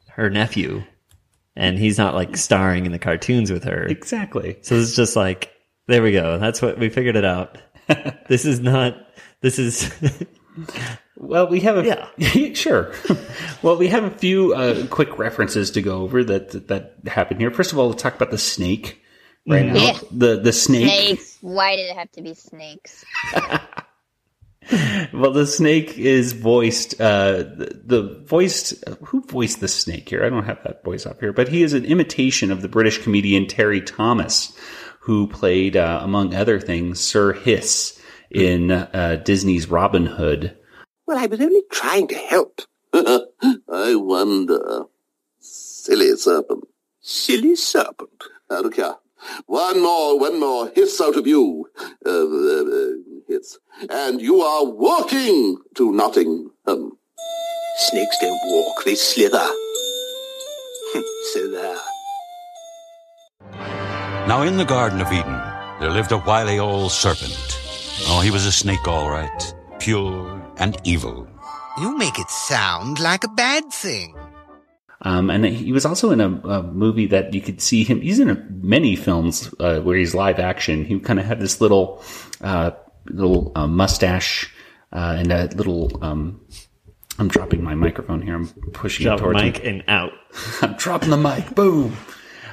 her 0.08 0.28
nephew, 0.28 0.82
and 1.60 1.78
he's 1.78 1.98
not 1.98 2.14
like 2.14 2.38
starring 2.38 2.86
in 2.86 2.92
the 2.92 2.98
cartoons 2.98 3.52
with 3.52 3.64
her. 3.64 3.84
Exactly. 3.84 4.56
So 4.62 4.76
it's 4.76 4.96
just 4.96 5.14
like, 5.14 5.52
there 5.88 6.02
we 6.02 6.12
go. 6.12 6.38
That's 6.38 6.62
what 6.62 6.78
we 6.78 6.88
figured 6.88 7.16
it 7.16 7.24
out. 7.24 7.58
this 8.28 8.46
is 8.46 8.60
not. 8.60 8.96
This 9.42 9.58
is. 9.58 9.92
Well, 11.16 11.48
we 11.48 11.60
have 11.60 11.76
a 11.76 12.08
Yeah. 12.16 12.52
sure. 12.54 12.94
well, 13.62 13.76
we 13.76 13.88
have 13.88 14.04
a 14.04 14.10
few 14.10 14.54
uh, 14.54 14.86
quick 14.86 15.18
references 15.18 15.70
to 15.72 15.82
go 15.82 16.00
over 16.00 16.24
that 16.24 16.68
that 16.68 16.94
happened 17.06 17.40
here. 17.40 17.50
First 17.50 17.72
of 17.72 17.78
all, 17.78 17.88
let's 17.88 18.02
talk 18.02 18.14
about 18.14 18.30
the 18.30 18.38
snake 18.38 19.02
right 19.46 19.66
now. 19.66 19.74
Yeah. 19.74 19.98
The 20.10 20.40
the 20.40 20.52
snake. 20.54 20.84
Snakes. 20.84 21.38
Why 21.42 21.76
did 21.76 21.90
it 21.90 21.96
have 21.96 22.10
to 22.12 22.22
be 22.22 22.32
snakes? 22.32 23.04
Well, 25.12 25.32
the 25.32 25.46
snake 25.46 25.98
is 25.98 26.32
voiced. 26.32 27.00
Uh, 27.00 27.38
the, 27.38 27.80
the 27.84 28.22
voiced 28.24 28.84
who 29.06 29.22
voiced 29.22 29.60
the 29.60 29.68
snake 29.68 30.08
here? 30.08 30.24
I 30.24 30.28
don't 30.28 30.44
have 30.44 30.62
that 30.64 30.84
voice 30.84 31.06
up 31.06 31.20
here, 31.20 31.32
but 31.32 31.48
he 31.48 31.62
is 31.62 31.72
an 31.72 31.84
imitation 31.84 32.50
of 32.50 32.62
the 32.62 32.68
British 32.68 33.02
comedian 33.02 33.46
Terry 33.46 33.80
Thomas, 33.80 34.56
who 35.00 35.26
played, 35.26 35.76
uh, 35.76 36.00
among 36.02 36.34
other 36.34 36.60
things, 36.60 37.00
Sir 37.00 37.32
Hiss 37.32 38.00
in 38.30 38.70
uh, 38.70 39.20
Disney's 39.24 39.68
Robin 39.68 40.06
Hood. 40.06 40.56
Well, 41.06 41.18
I 41.18 41.26
was 41.26 41.40
only 41.40 41.62
trying 41.70 42.06
to 42.08 42.14
help. 42.14 42.60
I 42.92 43.94
wonder. 43.96 44.84
Silly 45.40 46.16
serpent. 46.16 46.64
Silly 47.00 47.56
serpent. 47.56 48.22
I 48.48 48.62
don't 48.62 48.74
care. 48.74 48.96
One 49.46 49.82
more, 49.82 50.18
one 50.18 50.40
more 50.40 50.70
hiss 50.74 51.00
out 51.00 51.16
of 51.16 51.26
you. 51.26 51.68
Uh, 52.04 52.10
uh, 52.10 52.64
uh, 52.64 52.92
hiss. 53.28 53.58
And 53.88 54.20
you 54.20 54.40
are 54.40 54.64
walking 54.64 55.58
to 55.76 55.92
Nottingham. 55.92 56.96
Snakes 57.76 58.16
don't 58.20 58.40
walk, 58.46 58.84
they 58.84 58.94
slither. 58.94 59.38
so 61.32 61.50
there. 61.50 61.78
Now 64.26 64.42
in 64.42 64.56
the 64.58 64.64
Garden 64.64 65.00
of 65.00 65.12
Eden, 65.12 65.40
there 65.80 65.90
lived 65.90 66.12
a 66.12 66.18
wily 66.18 66.58
old 66.58 66.92
serpent. 66.92 67.58
Oh, 68.06 68.20
he 68.22 68.30
was 68.30 68.46
a 68.46 68.52
snake, 68.52 68.86
all 68.86 69.10
right. 69.10 69.54
Pure 69.78 70.42
and 70.58 70.76
evil. 70.84 71.26
You 71.80 71.96
make 71.96 72.18
it 72.18 72.28
sound 72.30 73.00
like 73.00 73.24
a 73.24 73.28
bad 73.28 73.72
thing. 73.72 74.14
Um, 75.02 75.30
and 75.30 75.46
he 75.46 75.72
was 75.72 75.86
also 75.86 76.10
in 76.10 76.20
a, 76.20 76.26
a 76.26 76.62
movie 76.62 77.06
that 77.06 77.32
you 77.32 77.40
could 77.40 77.60
see 77.62 77.84
him. 77.84 78.00
He's 78.02 78.18
in 78.20 78.28
a, 78.28 78.34
many 78.50 78.96
films 78.96 79.52
uh, 79.58 79.80
where 79.80 79.96
he's 79.96 80.14
live 80.14 80.38
action. 80.38 80.84
He 80.84 80.98
kind 81.00 81.18
of 81.18 81.24
had 81.24 81.40
this 81.40 81.60
little, 81.60 82.02
uh, 82.42 82.72
little 83.06 83.52
uh, 83.54 83.66
mustache 83.66 84.52
uh, 84.92 85.16
and 85.18 85.32
a 85.32 85.48
little. 85.54 86.02
Um, 86.04 86.40
I'm 87.18 87.28
dropping 87.28 87.62
my 87.62 87.74
microphone 87.74 88.22
here. 88.22 88.34
I'm 88.34 88.48
pushing 88.72 89.04
Drop 89.04 89.20
it 89.20 89.22
towards 89.22 89.42
mic 89.42 89.56
him. 89.58 89.74
and 89.76 89.84
out. 89.88 90.12
I'm 90.62 90.74
dropping 90.74 91.10
the 91.10 91.16
mic. 91.16 91.54
Boom. 91.54 91.96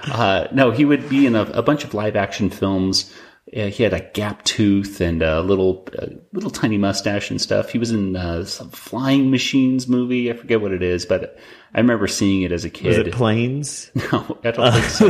uh, 0.05 0.47
no, 0.53 0.71
he 0.71 0.85
would 0.85 1.09
be 1.09 1.25
in 1.25 1.35
a, 1.35 1.41
a 1.43 1.61
bunch 1.61 1.83
of 1.83 1.93
live 1.93 2.15
action 2.15 2.49
films. 2.49 3.13
Uh, 3.55 3.67
he 3.67 3.83
had 3.83 3.93
a 3.93 4.01
gap 4.11 4.43
tooth 4.43 4.99
and 4.99 5.21
a 5.21 5.41
little, 5.41 5.87
uh, 5.97 6.07
little 6.33 6.49
tiny 6.49 6.77
mustache 6.77 7.29
and 7.29 7.39
stuff. 7.41 7.69
He 7.69 7.77
was 7.77 7.91
in 7.91 8.15
uh, 8.15 8.43
some 8.43 8.69
Flying 8.71 9.31
Machines 9.31 9.87
movie. 9.87 10.29
I 10.29 10.33
forget 10.35 10.59
what 10.61 10.73
it 10.73 10.83
is, 10.83 11.05
but 11.05 11.37
I 11.73 11.79
remember 11.79 12.07
seeing 12.07 12.41
it 12.43 12.51
as 12.51 12.63
a 12.65 12.69
kid. 12.69 12.87
Was 12.87 12.97
it 12.97 13.13
planes? 13.13 13.91
No, 14.11 14.37
I 14.43 14.51
don't 14.51 14.71
think 14.71 14.85
so. 14.85 15.07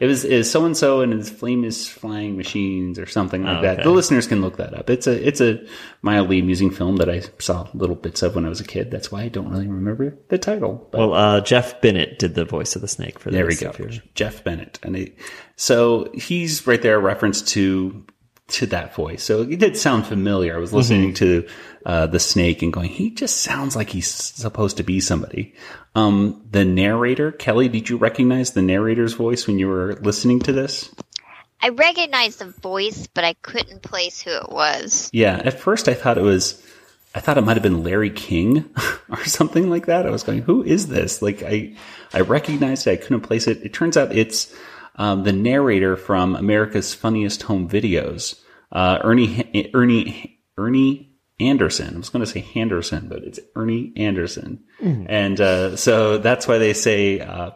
it 0.00 0.06
was 0.06 0.24
is 0.24 0.50
so 0.50 0.64
and 0.64 0.76
so 0.76 1.00
and 1.02 1.12
his 1.12 1.30
famous 1.30 1.88
flying 1.88 2.36
machines 2.36 2.98
or 2.98 3.06
something 3.06 3.44
like 3.44 3.58
Oh, 3.58 3.62
that. 3.62 3.74
okay. 3.74 3.82
The 3.84 3.90
listeners 3.90 4.26
can 4.26 4.40
look 4.40 4.56
that 4.56 4.74
up. 4.74 4.90
It's 4.90 5.06
a 5.06 5.26
it's 5.26 5.40
a 5.40 5.64
mildly 6.02 6.40
amusing 6.40 6.70
film 6.70 6.96
that 6.96 7.08
I 7.08 7.22
saw 7.38 7.68
little 7.74 7.94
bits 7.96 8.22
of 8.22 8.34
when 8.34 8.44
I 8.44 8.48
was 8.48 8.60
a 8.60 8.64
kid. 8.64 8.90
That's 8.90 9.12
why 9.12 9.22
I 9.22 9.28
don't 9.28 9.48
really 9.50 9.68
remember 9.68 10.18
the 10.28 10.38
title. 10.38 10.88
But 10.90 10.98
Well, 10.98 11.14
uh, 11.14 11.40
Jeff 11.42 11.80
Bennett 11.80 12.18
did 12.18 12.34
the 12.34 12.44
voice 12.44 12.74
of 12.74 12.82
the 12.82 12.88
snake 12.88 13.18
for 13.18 13.30
there 13.30 13.46
we 13.46 13.54
go, 13.54 13.72
Jeff 14.14 14.42
Bennett, 14.42 14.78
and 14.82 14.96
he, 14.96 15.14
so 15.56 16.10
he's 16.14 16.66
right 16.66 16.82
there, 16.82 16.96
a 16.96 17.00
reference 17.00 17.40
to 17.52 18.04
to 18.50 18.66
that 18.66 18.94
voice. 18.94 19.22
So 19.22 19.42
it 19.42 19.58
did 19.58 19.76
sound 19.76 20.06
familiar. 20.06 20.56
I 20.56 20.58
was 20.58 20.72
listening 20.72 21.14
to 21.14 21.48
uh, 21.86 22.06
the 22.06 22.20
snake 22.20 22.62
and 22.62 22.72
going, 22.72 22.90
he 22.90 23.10
just 23.10 23.38
sounds 23.38 23.76
like 23.76 23.90
he's 23.90 24.08
supposed 24.08 24.76
to 24.76 24.82
be 24.82 25.00
somebody. 25.00 25.54
Um, 25.94 26.44
the 26.50 26.64
narrator, 26.64 27.32
Kelly, 27.32 27.68
did 27.68 27.88
you 27.88 27.96
recognize 27.96 28.52
the 28.52 28.62
narrator's 28.62 29.14
voice 29.14 29.46
when 29.46 29.58
you 29.58 29.68
were 29.68 29.94
listening 30.02 30.40
to 30.40 30.52
this? 30.52 30.94
I 31.62 31.70
recognized 31.70 32.38
the 32.38 32.46
voice, 32.46 33.06
but 33.06 33.24
I 33.24 33.34
couldn't 33.34 33.82
place 33.82 34.22
who 34.22 34.30
it 34.30 34.50
was. 34.50 35.10
Yeah, 35.12 35.40
at 35.44 35.60
first 35.60 35.88
I 35.88 35.94
thought 35.94 36.18
it 36.18 36.22
was, 36.22 36.62
I 37.14 37.20
thought 37.20 37.38
it 37.38 37.42
might 37.42 37.56
have 37.56 37.62
been 37.62 37.82
Larry 37.82 38.10
King 38.10 38.68
or 39.10 39.24
something 39.24 39.68
like 39.68 39.86
that. 39.86 40.06
I 40.06 40.10
was 40.10 40.22
going, 40.22 40.42
who 40.42 40.62
is 40.62 40.88
this? 40.88 41.22
Like 41.22 41.42
I, 41.42 41.74
I 42.12 42.20
recognized 42.20 42.86
it. 42.86 42.92
I 42.92 42.96
couldn't 42.96 43.22
place 43.22 43.46
it. 43.46 43.62
It 43.62 43.72
turns 43.72 43.96
out 43.96 44.14
it's 44.16 44.54
um, 44.96 45.24
the 45.24 45.32
narrator 45.32 45.96
from 45.96 46.36
America's 46.36 46.94
Funniest 46.94 47.42
Home 47.44 47.68
Videos, 47.68 48.40
uh, 48.72 48.98
Ernie, 49.02 49.70
Ernie, 49.74 50.40
Ernie 50.56 51.16
Anderson. 51.38 51.94
I 51.94 51.98
was 51.98 52.10
going 52.10 52.24
to 52.24 52.30
say 52.30 52.40
Henderson, 52.40 53.08
but 53.08 53.24
it's 53.24 53.40
Ernie 53.56 53.92
Anderson. 53.96 54.62
And 55.08 55.40
uh, 55.40 55.76
so 55.76 56.18
that's 56.18 56.46
why 56.46 56.58
they 56.58 56.74
say, 56.74 57.20
uh, 57.20 57.52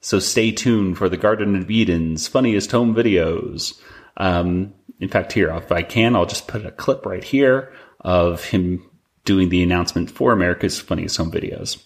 so 0.00 0.18
stay 0.18 0.52
tuned 0.52 0.98
for 0.98 1.08
the 1.08 1.16
Garden 1.16 1.56
of 1.56 1.70
Eden's 1.70 2.28
funniest 2.28 2.70
home 2.70 2.94
videos. 2.94 3.80
Um, 4.16 4.74
in 5.00 5.08
fact, 5.08 5.32
here, 5.32 5.50
if 5.50 5.72
I 5.72 5.82
can, 5.82 6.14
I'll 6.14 6.26
just 6.26 6.46
put 6.46 6.66
a 6.66 6.70
clip 6.70 7.06
right 7.06 7.24
here 7.24 7.72
of 8.00 8.44
him 8.44 8.88
doing 9.24 9.48
the 9.48 9.62
announcement 9.62 10.10
for 10.10 10.32
America's 10.32 10.78
funniest 10.78 11.16
home 11.16 11.30
videos. 11.30 11.82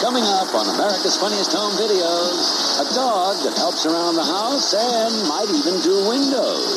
Coming 0.00 0.24
up 0.24 0.52
on 0.54 0.74
America's 0.74 1.16
Funniest 1.16 1.52
Home 1.52 1.72
Videos, 1.78 2.63
a 2.80 2.94
dog 2.94 3.36
that 3.44 3.56
helps 3.56 3.86
around 3.86 4.16
the 4.16 4.24
house 4.24 4.74
and 4.74 5.28
might 5.28 5.48
even 5.48 5.80
do 5.80 6.08
windows. 6.08 6.68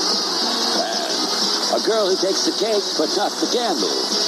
And 0.77 1.81
a 1.81 1.85
girl 1.85 2.09
who 2.09 2.15
takes 2.15 2.45
the 2.45 2.51
cake 2.57 2.83
but 2.97 3.09
not 3.17 3.31
the 3.41 3.49
candles. 3.51 4.27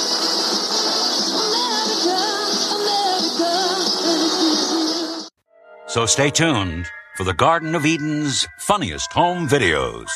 So 5.86 6.06
stay 6.06 6.30
tuned 6.30 6.86
for 7.16 7.24
the 7.24 7.34
Garden 7.34 7.74
of 7.74 7.84
Eden's 7.84 8.46
funniest 8.58 9.12
home 9.12 9.48
videos. 9.48 10.08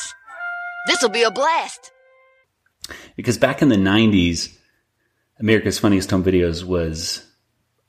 This'll 0.87 1.09
be 1.09 1.23
a 1.23 1.31
blast. 1.31 1.91
Because 3.15 3.37
back 3.37 3.61
in 3.61 3.69
the 3.69 3.75
90s, 3.75 4.55
America's 5.39 5.79
Funniest 5.79 6.11
Home 6.11 6.23
Videos 6.23 6.63
was, 6.63 7.25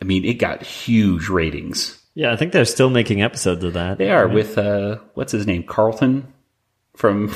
I 0.00 0.04
mean, 0.04 0.24
it 0.24 0.34
got 0.34 0.62
huge 0.62 1.28
ratings. 1.28 2.00
Yeah, 2.16 2.32
I 2.32 2.36
think 2.36 2.52
they're 2.52 2.64
still 2.64 2.88
making 2.88 3.20
episodes 3.20 3.62
of 3.62 3.74
that. 3.74 3.98
They 3.98 4.10
are 4.10 4.26
with, 4.26 4.56
uh, 4.56 5.00
what's 5.12 5.32
his 5.32 5.46
name? 5.46 5.64
Carlton 5.64 6.32
from, 6.96 7.28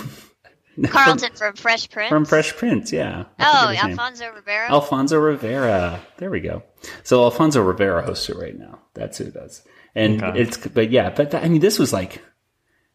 Carlton 0.86 1.34
from 1.34 1.54
Fresh 1.54 1.90
Prince. 1.90 2.08
from 2.08 2.24
Fresh 2.24 2.56
Prince, 2.56 2.90
yeah. 2.90 3.24
I 3.38 3.44
oh, 3.44 3.66
forget 3.66 3.76
his 3.76 3.84
name. 3.84 3.98
Alfonso 3.98 4.32
Rivera. 4.34 4.70
Alfonso 4.70 5.18
Rivera. 5.18 6.00
There 6.16 6.30
we 6.30 6.40
go. 6.40 6.62
So 7.02 7.22
Alfonso 7.24 7.60
Rivera 7.62 8.02
hosts 8.02 8.30
it 8.30 8.36
right 8.36 8.58
now. 8.58 8.78
That's 8.94 9.18
who 9.18 9.26
does. 9.30 9.62
And 9.94 10.22
Okay. 10.22 10.40
it's, 10.40 10.56
but 10.56 10.90
yeah, 10.90 11.10
but 11.10 11.32
that, 11.32 11.44
I 11.44 11.48
mean, 11.48 11.60
this 11.60 11.78
was 11.78 11.92
like, 11.92 12.22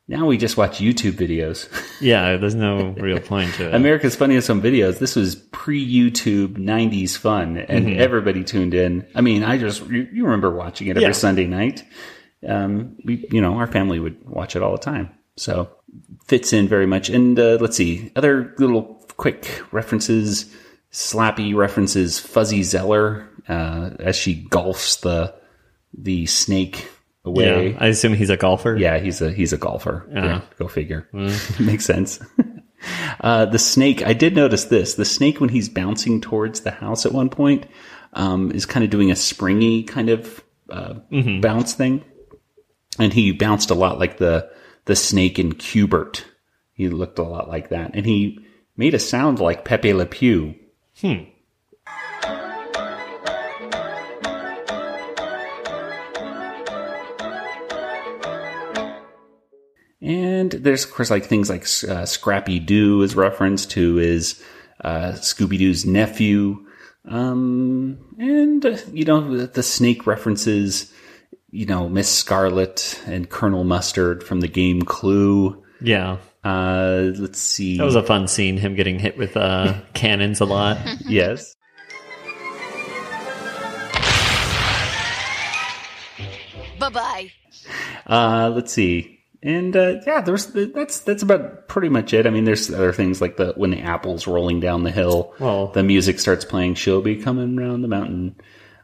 now 0.07 0.25
we 0.27 0.37
just 0.37 0.57
watch 0.57 0.79
YouTube 0.79 1.13
videos. 1.13 1.67
Yeah, 2.01 2.35
there's 2.35 2.55
no 2.55 2.89
real 2.97 3.19
point 3.21 3.53
to 3.53 3.69
it. 3.69 3.73
America's 3.73 4.17
Funniest 4.17 4.49
Home 4.49 4.61
Videos. 4.61 4.99
This 4.99 5.15
was 5.15 5.35
pre 5.35 5.79
YouTube 5.81 6.57
90s 6.57 7.15
fun, 7.17 7.57
and 7.57 7.87
Mhm. 7.87 7.97
everybody 7.97 8.43
tuned 8.43 8.73
in. 8.73 9.07
I 9.15 9.21
mean, 9.21 9.43
I 9.43 9.57
just, 9.57 9.87
you, 9.87 10.05
you 10.11 10.25
remember 10.25 10.51
watching 10.53 10.87
it 10.87 10.97
every 10.97 11.03
Yeah. 11.03 11.11
Sunday 11.13 11.47
night. 11.47 11.85
Um, 12.45 12.97
we, 13.05 13.25
you 13.31 13.39
know, 13.39 13.53
our 13.55 13.65
family 13.67 13.99
would 14.01 14.17
watch 14.27 14.57
it 14.57 14.61
all 14.61 14.73
the 14.73 14.77
time. 14.77 15.09
So 15.37 15.69
fits 16.27 16.51
in 16.51 16.67
very 16.67 16.85
much. 16.85 17.09
And 17.09 17.39
uh, 17.39 17.57
let's 17.61 17.77
see, 17.77 18.11
other 18.17 18.53
little 18.57 19.01
quick 19.15 19.61
references, 19.71 20.53
slappy 20.91 21.55
references. 21.55 22.19
Fuzzy 22.19 22.61
Zoeller 22.61 23.29
uh, 23.47 23.91
as 24.01 24.17
she 24.17 24.43
golfs 24.49 24.99
the 24.99 25.33
the 25.97 26.25
snake 26.25 26.89
away. 27.25 27.69
Yeah, 27.71 27.77
I 27.79 27.87
assume 27.87 28.13
he's 28.13 28.29
a 28.29 28.37
golfer. 28.37 28.75
Yeah, 28.77 28.99
he's 28.99 29.21
a 29.21 29.31
he's 29.31 29.53
a 29.53 29.57
golfer. 29.57 30.07
Yeah. 30.13 30.25
Yeah, 30.25 30.41
go 30.59 30.67
figure. 30.67 31.07
Makes 31.59 31.85
sense. 31.85 32.19
Uh, 33.19 33.45
the 33.45 33.57
snake. 33.57 34.05
I 34.05 34.13
did 34.13 34.35
notice 34.35 34.65
this. 34.65 34.93
The 34.93 35.05
snake, 35.05 35.39
when 35.39 35.49
he's 35.49 35.69
bouncing 35.69 36.21
towards 36.21 36.59
the 36.59 36.69
house 36.69 37.03
at 37.07 37.13
one 37.13 37.29
point, 37.29 37.65
um, 38.13 38.51
is 38.51 38.67
kind 38.67 38.83
of 38.83 38.91
doing 38.91 39.09
a 39.09 39.15
springy 39.15 39.81
kind 39.81 40.09
of 40.09 40.43
uh, 40.69 40.95
Mhm. 41.11 41.41
bounce 41.41 41.73
thing, 41.73 42.03
and 42.99 43.11
he 43.11 43.31
bounced 43.31 43.71
a 43.71 43.75
lot 43.75 43.97
like 43.97 44.17
the 44.17 44.47
the 44.85 44.95
snake 44.95 45.39
in 45.39 45.53
Q*bert. 45.53 46.25
He 46.73 46.89
looked 46.89 47.17
a 47.17 47.23
lot 47.23 47.47
like 47.49 47.69
that, 47.69 47.91
and 47.95 48.05
he 48.05 48.37
made 48.77 48.93
a 48.93 48.99
sound 48.99 49.39
like 49.39 49.65
Pepe 49.65 49.93
Le 49.93 50.05
Pew. 50.05 50.53
Hmm. 51.01 51.23
And 60.05 60.51
there's 60.51 60.85
of 60.85 60.91
course 60.91 61.09
like 61.09 61.25
things 61.25 61.49
like 61.49 61.63
uh, 61.89 62.05
Scrappy 62.05 62.59
Doo 62.59 63.01
is 63.01 63.15
referenced 63.15 63.71
to 63.71 63.97
is 63.97 64.39
uh, 64.83 65.13
Scooby 65.13 65.57
Doo's 65.57 65.83
nephew, 65.83 66.63
um, 67.05 67.97
and 68.19 68.63
uh, 68.63 68.77
you 68.93 69.03
know 69.03 69.35
the, 69.35 69.47
the 69.47 69.63
snake 69.63 70.05
references, 70.05 70.93
you 71.49 71.65
know 71.65 71.89
Miss 71.89 72.07
Scarlet 72.07 73.01
and 73.07 73.27
Colonel 73.27 73.63
Mustard 73.63 74.23
from 74.23 74.41
the 74.41 74.47
game 74.47 74.83
Clue. 74.83 75.63
Yeah. 75.81 76.17
Uh, 76.43 77.11
let's 77.15 77.39
see. 77.41 77.79
That 77.79 77.85
was 77.85 77.95
a 77.95 78.03
fun 78.03 78.27
scene, 78.27 78.57
him 78.57 78.75
getting 78.75 78.99
hit 78.99 79.17
with 79.17 79.35
uh, 79.35 79.81
cannons 79.95 80.39
a 80.39 80.45
lot. 80.45 80.77
yes. 81.07 81.55
Bye 86.77 86.89
bye. 86.89 87.31
Uh, 88.05 88.51
let's 88.53 88.71
see. 88.71 89.14
And 89.45 89.75
uh, 89.77 89.97
yeah, 90.07 90.21
there's 90.21 90.47
that's 90.47 90.99
that's 91.01 91.21
about 91.21 91.67
pretty 91.67 91.89
much 91.89 92.13
it. 92.13 92.25
I 92.25 92.31
mean, 92.31 92.45
there's 92.45 92.73
other 92.73 92.91
things 92.91 93.21
like 93.21 93.37
the 93.37 93.53
when 93.55 93.69
the 93.69 93.79
apple's 93.81 94.25
rolling 94.25 94.59
down 94.59 94.83
the 94.83 94.91
hill, 94.91 95.33
Well- 95.39 95.67
the 95.67 95.83
music 95.83 96.19
starts 96.19 96.43
playing. 96.43 96.73
She'll 96.75 97.01
be 97.03 97.17
coming 97.17 97.55
round 97.55 97.83
the 97.83 97.87
mountain. 97.87 98.35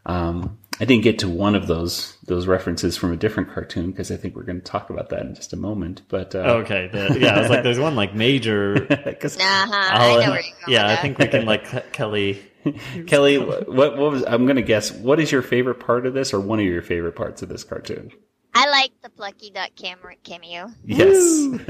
Um, 0.06 0.60
I 0.80 0.86
didn't 0.86 1.04
get 1.04 1.20
to 1.20 1.30
one 1.30 1.56
of 1.56 1.66
those 1.68 2.16
those 2.28 2.46
references 2.48 2.96
from 2.96 3.12
a 3.12 3.18
different 3.18 3.52
cartoon 3.52 3.90
because 3.92 4.12
I 4.12 4.18
think 4.18 4.36
we're 4.36 4.44
going 4.44 4.60
to 4.62 4.66
talk 4.66 4.90
about 4.92 5.10
that 5.10 5.22
in 5.22 5.34
just 5.36 5.52
a 5.54 5.58
moment. 5.58 6.04
But 6.10 6.36
uh, 6.36 6.62
okay, 6.64 6.90
the, 6.92 7.18
yeah, 7.20 7.36
I 7.38 7.42
was 7.42 7.50
like, 7.50 7.64
there's 7.64 7.80
one 7.80 7.96
like 7.96 8.14
major. 8.16 8.74
Because 9.04 9.38
Uh-huh, 9.38 9.72
I'll- 9.74 10.20
I 10.20 10.26
know 10.26 10.32
where 10.32 10.42
you're 10.42 10.52
going 10.62 10.74
yeah, 10.74 10.90
with 10.92 11.00
I 11.00 11.02
think 11.02 11.18
we 11.18 11.28
can 11.28 11.46
like 11.46 11.92
Kelly. 11.92 12.40
Kelly, 13.08 13.40
what 13.40 13.68
what 13.68 13.98
was 13.98 14.24
I'm 14.28 14.46
going 14.46 14.58
to 14.58 14.62
guess? 14.62 14.92
What 14.92 15.20
is 15.20 15.32
your 15.32 15.42
favorite 15.42 15.80
part 15.80 16.06
of 16.06 16.14
this, 16.14 16.34
or 16.34 16.40
one 16.40 16.60
of 16.60 16.66
your 16.66 16.84
favorite 16.84 17.16
parts 17.16 17.42
of 17.42 17.50
this 17.50 17.64
cartoon? 17.64 18.12
I 18.54 18.70
like 18.70 18.92
the 19.02 19.10
Plucky 19.10 19.50
Duck 19.52 19.72
camera 19.76 20.16
cameo. 20.24 20.72
Yes. 20.86 21.48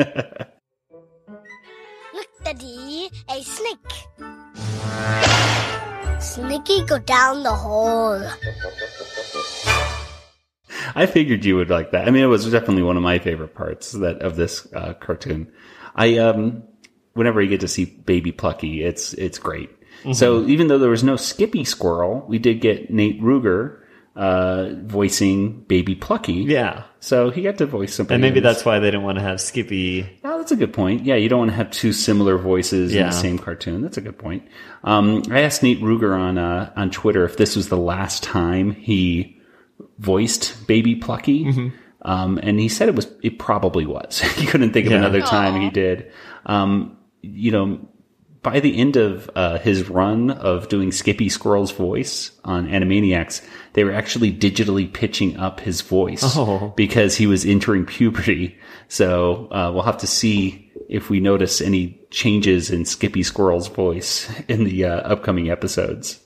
Look, 2.14 2.28
Daddy, 2.44 3.10
a 3.30 3.42
snake. 3.42 3.78
Sneaky, 6.22 6.86
go 6.86 7.00
down 7.00 7.44
the 7.44 7.54
hole. 7.54 8.22
I 10.94 11.06
figured 11.06 11.46
you 11.46 11.56
would 11.58 11.70
like 11.70 11.92
that. 11.92 12.08
I 12.08 12.12
mean, 12.12 12.24
it 12.24 12.28
was 12.28 12.50
definitely 12.50 12.84
one 12.84 12.98
of 12.98 13.04
my 13.04 13.20
favorite 13.20 13.56
parts 13.56 13.92
that 13.94 14.22
of 14.22 14.36
this 14.36 14.68
uh, 14.74 14.94
cartoon. 14.96 15.52
I 15.96 16.18
um, 16.18 16.64
whenever 17.14 17.42
you 17.42 17.50
get 17.50 17.62
to 17.62 17.68
see 17.68 17.86
Baby 17.86 18.32
Plucky, 18.32 18.84
it's 18.84 19.14
it's 19.14 19.38
great. 19.40 19.70
Mhm. 20.04 20.16
So 20.16 20.46
even 20.46 20.68
though 20.68 20.80
there 20.80 20.90
was 20.90 21.04
no 21.04 21.16
Skippy 21.16 21.64
Squirrel, 21.64 22.26
we 22.28 22.40
did 22.40 22.60
get 22.62 22.92
Nate 22.92 23.22
Ruegger 23.22 23.81
uh, 24.16 24.70
voicing 24.84 25.62
Baby 25.64 25.96
Plucky. 25.96 26.34
Yeah. 26.34 26.84
So 27.00 27.30
he 27.32 27.42
got 27.42 27.58
to 27.60 27.66
voice 27.66 27.94
somebody. 27.96 28.16
And 28.16 28.22
maybe 28.22 28.38
in 28.38 28.44
this. 28.44 28.58
that's 28.58 28.66
why 28.66 28.80
they 28.80 28.88
didn't 28.88 29.04
want 29.04 29.18
to 29.18 29.24
have 29.24 29.40
Skippy. 29.42 30.20
Oh, 30.24 30.38
that's 30.38 30.52
a 30.52 30.56
good 30.56 30.74
point. 30.74 31.06
Yeah, 31.06 31.16
you 31.16 31.30
don't 31.30 31.40
want 31.40 31.52
to 31.52 31.56
have 31.58 31.72
two 31.72 31.94
similar 31.94 32.38
voices 32.38 32.94
in 32.94 33.06
the 33.06 33.12
same 33.12 33.40
cartoon. 33.40 33.82
That's 33.82 33.98
a 33.98 34.02
good 34.02 34.18
point. 34.18 34.44
Um, 34.84 35.24
I 35.32 35.42
asked 35.42 35.64
Nate 35.64 35.82
Ruegger 35.82 36.18
on 36.18 36.38
uh, 36.38 36.72
on 36.76 36.92
Twitter 36.92 37.24
if 37.26 37.38
this 37.38 37.56
was 37.56 37.70
the 37.70 37.78
last 37.78 38.22
time 38.24 38.72
he 38.72 39.38
voiced 40.00 40.68
Baby 40.68 40.96
Plucky. 40.96 41.72
Um, 42.04 42.40
and 42.42 42.60
he 42.60 42.68
said 42.68 42.90
it 42.90 42.96
was, 42.96 43.08
it 43.22 43.38
probably 43.38 43.86
was. 43.86 44.20
he 44.36 44.46
couldn't 44.48 44.74
think 44.74 44.88
of 44.88 44.92
Yeah. 44.94 44.98
another 45.00 45.22
time 45.22 45.56
Aw. 45.56 45.60
he 45.60 45.70
did. 45.70 46.12
Um, 46.48 46.98
you 47.22 47.52
know, 47.52 47.88
by 48.44 48.60
the 48.60 48.78
end 48.78 48.96
of 48.96 49.30
uh, 49.36 49.60
his 49.60 49.90
run 49.90 50.32
of 50.32 50.68
doing 50.68 50.92
Skippy 50.92 51.30
Squirrel's 51.30 51.72
voice 51.72 52.32
on 52.44 52.68
Animaniacs, 52.68 53.46
they 53.74 53.84
were 53.84 53.92
actually 53.94 54.34
digitally 54.34 54.92
pitching 54.92 55.38
up 55.38 55.60
his 55.60 55.82
voice 55.82 56.24
Oh. 56.38 56.74
because 56.76 57.16
he 57.16 57.28
was 57.28 57.46
entering 57.46 57.86
puberty. 57.86 58.58
So 58.88 59.48
uh, 59.52 59.72
we'll 59.74 59.84
have 59.84 60.00
to 60.00 60.08
see 60.08 60.72
if 60.90 61.10
we 61.10 61.20
notice 61.20 61.62
any 61.62 62.00
changes 62.10 62.70
in 62.72 62.84
Skippy 62.86 63.24
Squirrel's 63.24 63.68
voice 63.68 64.30
in 64.48 64.64
the 64.64 64.86
uh, 64.86 64.96
upcoming 65.02 65.50
episodes. 65.50 66.20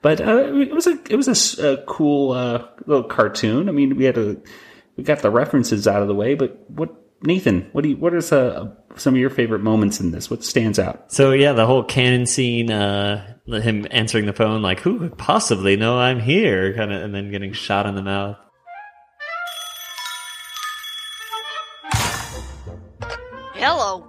But 0.00 0.20
uh, 0.20 0.52
it 0.54 0.72
was 0.72 0.86
a 0.86 0.98
it 1.10 1.16
was 1.16 1.58
a 1.58 1.72
a, 1.72 1.76
cool 1.84 2.32
uh, 2.32 2.64
little 2.86 3.04
cartoon. 3.04 3.68
I 3.68 3.72
mean, 3.72 3.96
we 3.96 4.04
had 4.04 4.16
a 4.16 4.36
we 4.96 5.02
got 5.04 5.20
the 5.20 5.30
references 5.30 5.86
out 5.88 6.02
of 6.02 6.08
the 6.08 6.14
way. 6.14 6.34
But 6.34 6.58
what 6.70 6.94
Nathan? 7.22 7.68
What 7.72 7.82
do 7.82 7.90
you? 7.90 7.96
What 7.96 8.14
are 8.14 8.34
uh, 8.34 8.68
some 8.96 9.14
of 9.14 9.20
your 9.20 9.30
favorite 9.30 9.60
moments 9.60 10.00
in 10.00 10.12
this? 10.12 10.30
What 10.30 10.44
stands 10.44 10.78
out? 10.78 11.12
So 11.12 11.32
yeah, 11.32 11.52
the 11.52 11.66
whole 11.66 11.82
cannon 11.82 12.26
scene, 12.26 12.70
uh, 12.70 13.36
him 13.46 13.86
answering 13.90 14.26
the 14.26 14.32
phone 14.32 14.62
like, 14.62 14.80
"Who 14.80 15.00
could 15.00 15.18
possibly 15.18 15.76
know 15.76 15.98
I'm 15.98 16.20
here?" 16.20 16.74
kind 16.74 16.92
of, 16.92 17.02
and 17.02 17.14
then 17.14 17.30
getting 17.30 17.52
shot 17.52 17.86
in 17.86 17.96
the 17.96 18.02
mouth. 18.02 18.36
Hello. 23.54 24.06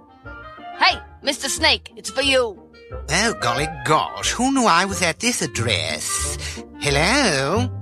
Hey, 0.78 1.00
Mr. 1.24 1.48
Snake, 1.48 1.92
it's 1.96 2.10
for 2.10 2.22
you. 2.22 2.70
Oh, 3.10 3.34
golly 3.40 3.66
gosh, 3.84 4.30
who 4.30 4.52
knew 4.52 4.64
I 4.64 4.84
was 4.84 5.02
at 5.02 5.18
this 5.18 5.42
address? 5.42 6.38
Hello? 6.80 7.79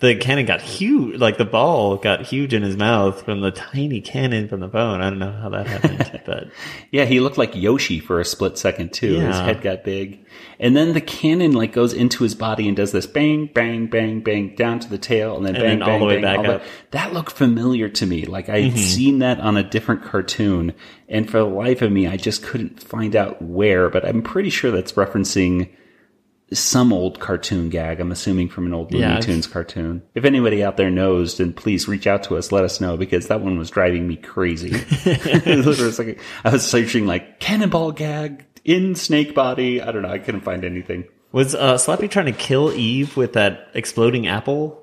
The 0.00 0.16
cannon 0.16 0.46
got 0.46 0.62
huge, 0.62 1.20
like 1.20 1.36
the 1.36 1.44
ball 1.44 1.96
got 1.96 2.22
huge 2.22 2.54
in 2.54 2.62
his 2.62 2.74
mouth 2.74 3.22
from 3.22 3.42
the 3.42 3.50
tiny 3.50 4.00
cannon 4.00 4.48
from 4.48 4.60
the 4.60 4.68
phone. 4.68 5.02
I 5.02 5.10
don't 5.10 5.18
know 5.18 5.30
how 5.32 5.50
that 5.50 5.66
happened, 5.66 6.22
but 6.26 6.48
Yeah, 6.90 7.04
he 7.04 7.20
looked 7.20 7.36
like 7.36 7.54
Yoshi 7.54 8.00
for 8.00 8.18
a 8.18 8.24
split 8.24 8.56
second 8.56 8.94
too. 8.94 9.20
His 9.20 9.36
head 9.36 9.60
got 9.60 9.84
big, 9.84 10.24
and 10.58 10.74
then 10.74 10.94
the 10.94 11.02
cannon 11.02 11.52
like 11.52 11.74
goes 11.74 11.92
into 11.92 12.22
his 12.24 12.34
body 12.34 12.66
and 12.66 12.74
does 12.74 12.92
this 12.92 13.06
bang, 13.06 13.50
bang, 13.52 13.88
bang, 13.88 14.20
bang 14.20 14.54
down 14.54 14.78
to 14.80 14.88
the 14.88 14.96
tail, 14.96 15.36
and 15.36 15.44
then 15.44 15.56
And 15.56 15.62
bang, 15.64 15.78
then 15.78 15.82
all 15.82 15.88
bang, 15.88 16.00
the 16.00 16.06
way 16.06 16.14
bang, 16.14 16.22
back 16.22 16.38
all 16.38 16.50
up. 16.56 16.62
That 16.92 17.12
looked 17.12 17.32
familiar 17.32 17.90
to 17.90 18.06
me. 18.06 18.24
Like 18.24 18.48
I'd 18.48 18.72
Mhm. 18.72 18.78
seen 18.78 19.18
that 19.18 19.38
on 19.40 19.58
a 19.58 19.62
different 19.62 20.02
cartoon, 20.02 20.72
and 21.10 21.28
for 21.28 21.40
the 21.40 21.44
life 21.44 21.82
of 21.82 21.92
me, 21.92 22.06
I 22.06 22.16
just 22.16 22.42
couldn't 22.42 22.82
find 22.82 23.14
out 23.14 23.42
where. 23.42 23.90
But 23.90 24.06
I'm 24.06 24.22
pretty 24.22 24.48
sure 24.48 24.70
that's 24.70 24.92
referencing 24.92 25.68
some 26.52 26.92
old 26.92 27.20
cartoon 27.20 27.68
gag. 27.68 28.00
I'm 28.00 28.10
assuming 28.10 28.48
from 28.48 28.66
an 28.66 28.74
old 28.74 28.92
Looney 28.92 29.04
Yeah, 29.04 29.20
Tunes 29.20 29.46
cartoon. 29.46 30.02
If 30.14 30.24
anybody 30.24 30.64
out 30.64 30.76
there 30.76 30.90
knows, 30.90 31.36
then 31.38 31.52
please 31.52 31.86
reach 31.86 32.06
out 32.06 32.24
to 32.24 32.36
us. 32.36 32.50
Let 32.50 32.64
us 32.64 32.80
know 32.80 32.96
because 32.96 33.28
that 33.28 33.40
one 33.40 33.58
was 33.58 33.70
driving 33.70 34.08
me 34.08 34.16
crazy. 34.16 34.70
it 35.04 35.64
was 35.64 35.98
like 35.98 36.20
I 36.44 36.50
was 36.50 36.66
searching 36.66 37.06
like 37.06 37.38
cannonball 37.40 37.92
gag 37.92 38.44
in 38.64 38.94
snake 38.94 39.34
body. 39.34 39.80
I 39.80 39.92
don't 39.92 40.02
know. 40.02 40.10
I 40.10 40.18
couldn't 40.18 40.40
find 40.42 40.64
anything. 40.64 41.04
was 41.32 41.54
uh, 41.54 41.74
Slappy 41.74 42.10
trying 42.10 42.26
to 42.26 42.32
kill 42.32 42.72
Eve 42.72 43.16
with 43.16 43.34
that 43.34 43.68
exploding 43.74 44.26
apple? 44.26 44.76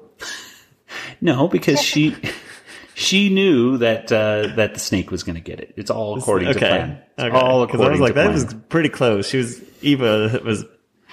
No, 1.20 1.48
because 1.48 1.82
she 1.82 2.16
she 2.94 3.30
knew 3.30 3.78
that 3.80 4.12
uh, 4.12 4.56
that 4.56 4.74
the 4.74 4.80
snake 4.80 5.12
was 5.12 5.24
going 5.24 5.36
to 5.36 5.42
get 5.42 5.60
it. 5.60 5.74
It's 5.76 5.92
all 5.92 6.18
according 6.18 6.54
to 6.54 6.58
plan. 6.58 7.02
It's 7.18 7.24
Okay. 7.26 7.36
all 7.38 7.64
according 7.64 7.88
I 7.88 7.92
was 7.92 8.00
like, 8.00 8.14
that 8.16 8.32
was 8.32 8.54
pretty 8.70 8.90
close. 8.90 9.28
She 9.28 9.38
was 9.38 9.62
Eva 9.82 10.40
was 10.46 10.64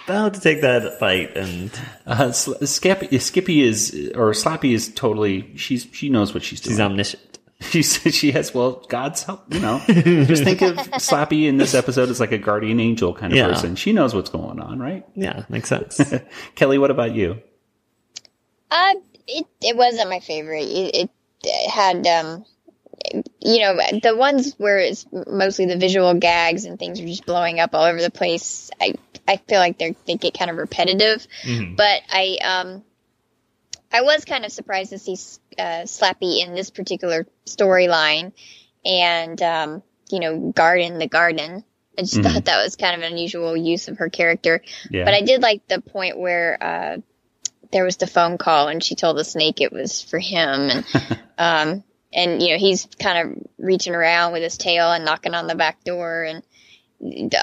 about 0.05 0.35
to 0.35 0.41
take 0.41 0.61
that 0.63 0.99
fight, 0.99 1.37
and 1.37 1.71
Uh, 2.07 2.33
Skippy, 2.33 3.19
Skippy 3.19 3.63
is 3.63 4.13
or 4.15 4.33
Slappy 4.33 4.73
is 4.75 4.93
totally. 4.95 5.57
She's 5.57 5.87
she 5.93 6.09
knows 6.09 6.35
what 6.35 6.43
she's 6.43 6.61
doing. 6.61 6.75
she's 6.75 6.81
omniscient. 6.81 7.39
She's 7.61 7.95
she 8.15 8.33
has 8.33 8.53
well 8.53 8.85
God's 8.89 9.23
help. 9.23 9.45
You 9.55 9.61
know, 9.61 9.81
just 9.89 10.45
think 10.45 10.61
of 10.61 10.77
Slappy 10.77 11.47
in 11.47 11.57
this 11.57 11.73
episode 11.75 12.11
as 12.11 12.21
like 12.21 12.33
a 12.33 12.37
guardian 12.39 12.79
angel 12.81 13.15
kind 13.15 13.33
of 13.33 13.39
Yeah. 13.39 13.49
person. 13.49 13.77
She 13.77 13.93
knows 13.93 14.15
what's 14.15 14.29
going 14.29 14.61
on, 14.61 14.81
right? 14.81 15.07
Yeah, 15.15 15.45
makes 15.49 15.69
sense. 15.71 15.99
Kelly, 16.57 16.77
what 16.79 16.91
about 16.91 17.15
you? 17.15 17.41
Uh, 18.71 18.95
it 19.27 19.47
it 19.63 19.77
wasn't 19.77 20.11
my 20.11 20.21
favorite. 20.21 20.65
It, 20.65 21.11
it 21.45 21.71
had 21.71 22.07
um, 22.07 22.45
you 23.41 23.61
know, 23.61 23.77
the 24.03 24.17
ones 24.17 24.55
where 24.59 24.79
it's 24.79 25.07
mostly 25.27 25.67
the 25.67 25.77
visual 25.77 26.15
gags 26.15 26.65
and 26.65 26.79
things 26.79 27.01
are 27.01 27.07
just 27.07 27.27
blowing 27.27 27.61
up 27.61 27.75
all 27.75 27.85
over 27.85 28.01
the 28.01 28.11
place. 28.11 28.71
I 28.81 28.95
I 29.29 29.37
feel 29.37 29.59
like 29.59 29.79
they 29.79 29.97
they 30.07 30.15
get 30.17 30.39
kind 30.39 30.51
of 30.51 30.57
repetitive, 30.57 31.27
Mhm. 31.45 31.77
but 31.77 32.03
I 32.11 32.39
um. 32.43 32.85
I 33.93 34.01
was 34.03 34.25
kind 34.25 34.45
of 34.45 34.51
surprised 34.51 34.91
to 34.91 34.99
see 34.99 35.13
uh, 35.57 35.85
Slappy 35.85 36.45
in 36.45 36.53
this 36.55 36.71
particular 36.71 37.27
storyline, 37.47 38.33
and 38.85 39.41
um, 39.41 39.83
you 40.11 40.19
know, 40.21 40.51
Guardin' 40.53 40.99
the 40.99 41.07
Garden. 41.07 41.65
I 41.97 42.03
just 42.03 42.15
Mhm. 42.17 42.25
thought 42.25 42.45
that 42.47 42.65
was 42.65 42.75
kind 42.75 42.97
of 42.97 43.03
an 43.07 43.13
unusual 43.13 43.57
use 43.57 43.87
of 43.87 43.99
her 43.99 44.09
character. 44.09 44.63
Yeah. 44.91 45.05
But 45.05 45.15
I 45.15 45.21
did 45.21 45.43
like 45.43 45.69
the 45.69 45.81
point 45.81 46.19
where 46.19 46.59
uh, 46.61 46.97
there 47.71 47.85
was 47.85 47.97
the 47.99 48.09
phone 48.09 48.37
call 48.37 48.67
and 48.67 48.83
she 48.83 48.97
told 48.97 49.17
the 49.17 49.25
snake 49.25 49.61
it 49.61 49.73
was 49.73 50.03
for 50.03 50.19
him, 50.19 50.71
and 50.71 50.85
um, 51.39 51.85
and 52.15 52.43
you 52.43 52.51
know 52.51 52.59
he's 52.59 52.87
kind 53.01 53.19
of 53.19 53.45
reaching 53.59 53.95
around 53.95 54.33
with 54.33 54.43
his 54.43 54.57
tail 54.57 54.93
and 54.93 55.05
knocking 55.05 55.35
on 55.35 55.47
the 55.47 55.55
back 55.55 55.83
door 55.85 56.23
and 56.25 56.43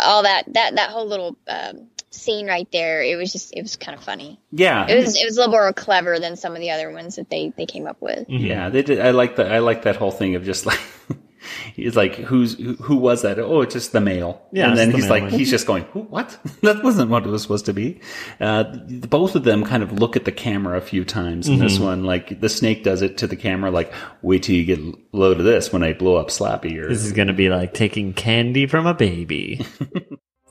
all 0.03 0.23
that 0.23 0.45
that 0.53 0.75
that 0.75 0.89
whole 0.89 1.07
little 1.07 1.37
um, 1.47 1.87
scene 2.09 2.47
right 2.47 2.67
there. 2.71 3.01
It 3.03 3.15
was 3.15 3.31
just 3.31 3.53
it 3.55 3.61
was 3.61 3.75
kind 3.75 3.97
of 3.97 4.03
funny. 4.03 4.39
Yeah, 4.51 4.87
It 4.87 4.95
was 5.03 5.15
it 5.15 5.25
was 5.25 5.37
a 5.37 5.41
little 5.41 5.51
more 5.51 5.73
clever 5.73 6.19
than 6.19 6.35
some 6.35 6.53
of 6.53 6.59
the 6.59 6.71
other 6.71 6.91
ones 6.91 7.15
that 7.15 7.29
they 7.29 7.53
they 7.55 7.65
came 7.65 7.87
up 7.87 8.01
with. 8.01 8.29
Yeah, 8.29 8.69
they 8.69 8.81
did. 8.83 8.99
I 8.99 9.11
like 9.11 9.37
that. 9.37 9.51
I 9.51 9.59
like 9.59 9.83
that 9.83 9.95
whole 9.95 10.11
thing 10.11 10.35
of 10.35 10.43
just 10.43 10.65
like 10.65 10.79
he's 11.75 11.95
like, 11.95 12.15
who's 12.15 12.57
who, 12.57 12.73
who 12.75 12.95
was 12.95 13.21
that? 13.23 13.39
Oh, 13.39 13.61
it's 13.61 13.73
just 13.73 13.91
the 13.91 14.01
mail. 14.01 14.41
Yeah, 14.51 14.67
and 14.69 14.77
then 14.77 14.89
the 14.91 14.95
he's 14.97 15.09
like, 15.09 15.23
mailman. 15.23 15.39
he's 15.39 15.49
just 15.49 15.65
going, 15.67 15.83
who, 15.85 16.01
what? 16.01 16.37
that 16.61 16.83
wasn't 16.83 17.09
what 17.09 17.25
it 17.25 17.29
was 17.29 17.41
supposed 17.41 17.65
to 17.65 17.73
be. 17.73 17.99
Uh, 18.39 18.63
both 18.63 19.35
of 19.35 19.43
them 19.43 19.63
kind 19.63 19.83
of 19.83 19.91
look 19.93 20.15
at 20.15 20.25
the 20.25 20.31
camera 20.31 20.77
a 20.77 20.81
few 20.81 21.03
times 21.05 21.47
in 21.47 21.59
this 21.59 21.77
Mhm. 21.77 21.83
one. 21.85 22.03
Like 22.03 22.39
the 22.41 22.49
snake 22.49 22.83
does 22.83 23.01
it 23.01 23.17
to 23.19 23.27
the 23.27 23.35
camera, 23.35 23.71
like, 23.71 23.93
wait 24.21 24.43
till 24.43 24.55
you 24.55 24.65
get 24.65 24.79
low 25.13 25.33
to 25.33 25.43
this 25.43 25.71
when 25.73 25.83
I 25.83 25.93
blow 25.93 26.15
up 26.17 26.27
Slappy. 26.27 26.77
Or 26.77 26.87
This 26.89 27.03
is 27.05 27.11
going 27.13 27.27
to 27.29 27.33
be 27.33 27.49
like 27.49 27.73
taking 27.73 28.13
candy 28.13 28.65
from 28.67 28.85
a 28.87 28.93
baby. 28.93 29.65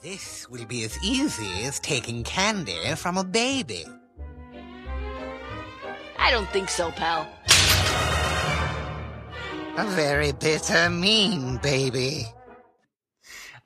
This 0.02 0.48
will 0.48 0.64
be 0.64 0.82
as 0.84 0.96
easy 1.04 1.66
as 1.66 1.78
taking 1.80 2.24
candy 2.24 2.74
from 2.96 3.18
a 3.18 3.22
baby. 3.24 3.84
I 6.18 6.30
don't 6.30 6.48
think 6.50 6.70
so, 6.70 6.90
pal. 6.92 7.28
A 9.80 9.84
very 9.94 10.32
bitter, 10.32 10.90
mean 10.90 11.58
baby. 11.62 12.26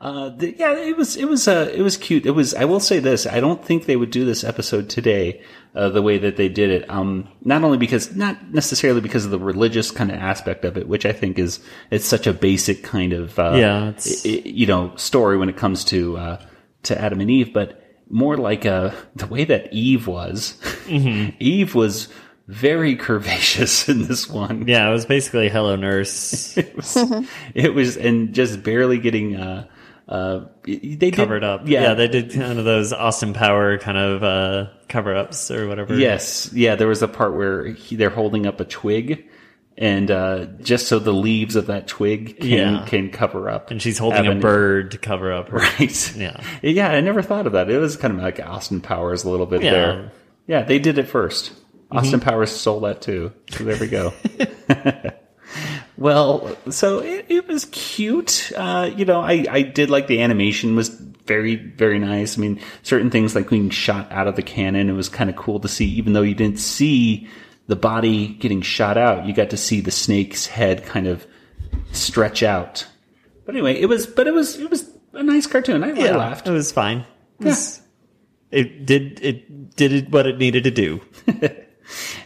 Uh, 0.01 0.29
the, 0.31 0.55
yeah, 0.59 0.77
it 0.77 0.97
was 0.97 1.17
it 1.17 1.25
was 1.27 1.49
uh, 1.49 1.71
it 1.75 1.81
was 1.83 1.97
cute. 1.97 2.27
It 2.27 2.33
was. 2.33 2.55
I 2.55 2.65
will 2.67 2.81
say 2.81 2.99
this: 2.99 3.27
I 3.27 3.41
don't 3.41 3.65
think 3.65 3.87
they 3.87 3.97
would 3.97 4.11
do 4.11 4.25
this 4.25 4.45
episode 4.45 4.89
today 4.91 5.43
uh, 5.75 5.89
the 5.89 6.03
way 6.03 6.19
that 6.19 6.37
they 6.37 6.49
did 6.49 6.71
it. 6.71 6.91
Um, 6.91 7.29
not 7.43 7.65
only 7.65 7.79
because, 7.79 8.15
not 8.15 8.53
necessarily 8.53 9.01
because 9.01 9.25
of 9.25 9.31
the 9.31 9.39
religious 9.39 9.91
kind 9.91 10.11
of 10.11 10.19
aspect 10.19 10.65
of 10.65 10.77
it, 10.77 10.89
which 10.89 11.07
I 11.07 11.13
think 11.13 11.39
is 11.39 11.59
it's 11.91 12.05
such 12.07 12.27
a 12.27 12.33
basic 12.35 12.83
kind 12.83 13.13
of 13.13 13.39
uh, 13.39 13.55
Yeah, 13.55 13.89
it's- 13.91 14.27
i- 14.27 14.29
i- 14.29 14.43
you 14.45 14.67
know 14.67 14.93
story 14.97 15.39
when 15.39 15.49
it 15.49 15.57
comes 15.57 15.85
to 15.87 16.17
uh, 16.19 16.47
to 16.85 17.01
Adam 17.01 17.21
and 17.21 17.31
Eve, 17.31 17.53
but 17.55 17.81
more 18.11 18.37
like 18.37 18.67
uh, 18.67 18.91
the 19.17 19.27
way 19.27 19.45
that 19.47 19.73
Eve 19.73 20.07
was. 20.07 20.59
Mhm. 20.87 21.35
Eve 21.41 21.75
was 21.75 22.09
very 22.47 22.97
curvaceous 22.97 23.89
in 23.89 24.07
this 24.07 24.29
one. 24.29 24.67
Yeah, 24.69 24.89
it 24.89 24.93
was 24.93 25.07
basically 25.07 25.49
Hello 25.49 25.77
Nurse. 25.77 26.57
it 26.59 26.77
was, 26.77 26.97
it 27.55 27.75
was, 27.75 27.97
and 27.97 28.35
just 28.35 28.63
barely 28.63 28.99
getting 28.99 29.37
uh, 29.37 29.67
uh, 30.09 30.45
they 30.65 30.77
did- 30.97 31.15
covered 31.15 31.43
up. 31.45 31.63
Yeah, 31.65 31.83
Yeah. 31.83 31.95
they 31.95 32.09
did 32.09 32.33
kind 32.33 32.59
of 32.59 32.65
those 32.65 32.93
Austin 32.93 33.33
Power 33.33 33.79
kind 33.79 33.97
of 33.99 34.23
uh, 34.23 34.67
cover 34.89 35.15
ups 35.17 35.51
or 35.51 35.67
whatever. 35.69 35.95
Yes, 35.95 36.51
yeah. 36.53 36.75
There 36.77 36.89
was 36.89 37.03
a 37.03 37.09
part 37.09 37.35
where 37.35 37.67
he, 37.69 37.97
they're 37.97 38.11
holding 38.11 38.47
up 38.47 38.61
a 38.61 38.65
twig, 38.67 39.27
and 39.79 40.11
uh, 40.11 40.45
just 40.61 40.87
so 40.89 40.99
the 40.99 41.13
leaves 41.15 41.57
of 41.57 41.67
that 41.69 41.87
twig 41.89 42.39
can 42.41 42.49
Yeah. 42.49 42.85
can 42.87 43.11
cover 43.11 43.49
up, 43.49 43.71
And 43.71 43.81
she's 43.81 43.97
holding 43.99 44.27
a 44.27 44.35
bird 44.35 44.91
to 44.91 44.99
cover 44.99 45.33
up 45.33 45.49
her. 45.49 45.59
Right. 45.59 46.17
Yeah. 46.17 46.41
Yeah, 46.63 46.91
I 46.91 47.01
never 47.01 47.23
thought 47.23 47.47
of 47.47 47.55
that. 47.55 47.71
It 47.71 47.79
was 47.79 47.97
kind 47.97 48.15
of 48.15 48.23
like 48.23 48.39
Austin 48.39 48.83
Powers 48.83 49.25
a 49.25 49.31
little 49.31 49.47
bit 49.47 49.63
Yeah. 49.63 49.71
there. 49.71 50.13
Yeah, 50.47 50.63
they 50.63 50.79
did 50.79 50.99
it 50.99 51.09
first. 51.09 51.53
Austin 51.95 52.21
Mhm. 52.21 52.25
Powers 52.25 52.51
stole 52.51 52.81
that 52.81 53.01
too. 53.01 53.33
So 53.51 53.65
there 53.65 53.79
we 53.79 53.87
go. 53.89 54.13
well, 55.97 56.57
so 56.71 56.99
it, 57.01 57.27
it 57.29 57.49
was 57.49 57.67
cute. 57.67 58.53
Uh, 58.57 58.91
you 58.97 59.05
know, 59.05 59.21
I, 59.21 59.45
I 59.51 59.63
did 59.63 59.91
like 59.91 60.07
the 60.07 60.21
animation 60.23 60.75
was 60.77 60.89
very, 60.89 61.55
very 61.57 61.99
nice. 61.99 62.37
I 62.37 62.41
mean, 62.41 62.61
certain 62.83 63.11
things 63.11 63.35
like 63.35 63.49
being 63.49 63.71
shot 63.71 64.11
out 64.13 64.27
of 64.27 64.37
the 64.37 64.43
cannon, 64.43 64.91
it 64.91 64.95
was 64.95 65.09
kind 65.09 65.31
of 65.31 65.37
cool 65.37 65.61
to 65.61 65.69
see, 65.69 65.87
even 65.87 66.13
though 66.13 66.23
you 66.23 66.35
didn't 66.35 66.59
see 66.59 67.29
the 67.67 67.77
body 67.77 68.29
getting 68.29 68.61
shot 68.61 68.99
out, 68.99 69.25
you 69.27 69.33
got 69.33 69.51
to 69.51 69.57
see 69.57 69.81
the 69.81 69.91
snake's 69.91 70.47
head 70.47 70.85
kind 70.85 71.07
of 71.07 71.27
stretch 71.93 72.43
out. 72.43 72.87
But 73.47 73.55
anyway, 73.55 73.81
it 73.81 73.87
was, 73.87 74.07
but 74.07 74.27
it 74.27 74.35
was, 74.35 74.59
it 74.59 74.69
was 74.71 74.91
a 75.13 75.23
nice 75.23 75.47
cartoon. 75.47 75.83
I, 75.85 75.91
I 75.91 76.11
laughed. 76.17 76.47
It 76.47 76.51
was 76.51 76.73
fine. 76.73 77.07
It 77.41 77.47
was, 77.47 77.81
it 78.51 78.87
did 78.87 79.21
it 79.23 79.75
did 79.77 79.93
it 79.93 80.11
what 80.11 80.27
it 80.27 80.39
needed 80.39 80.65
to 80.65 80.71
do. 80.71 81.01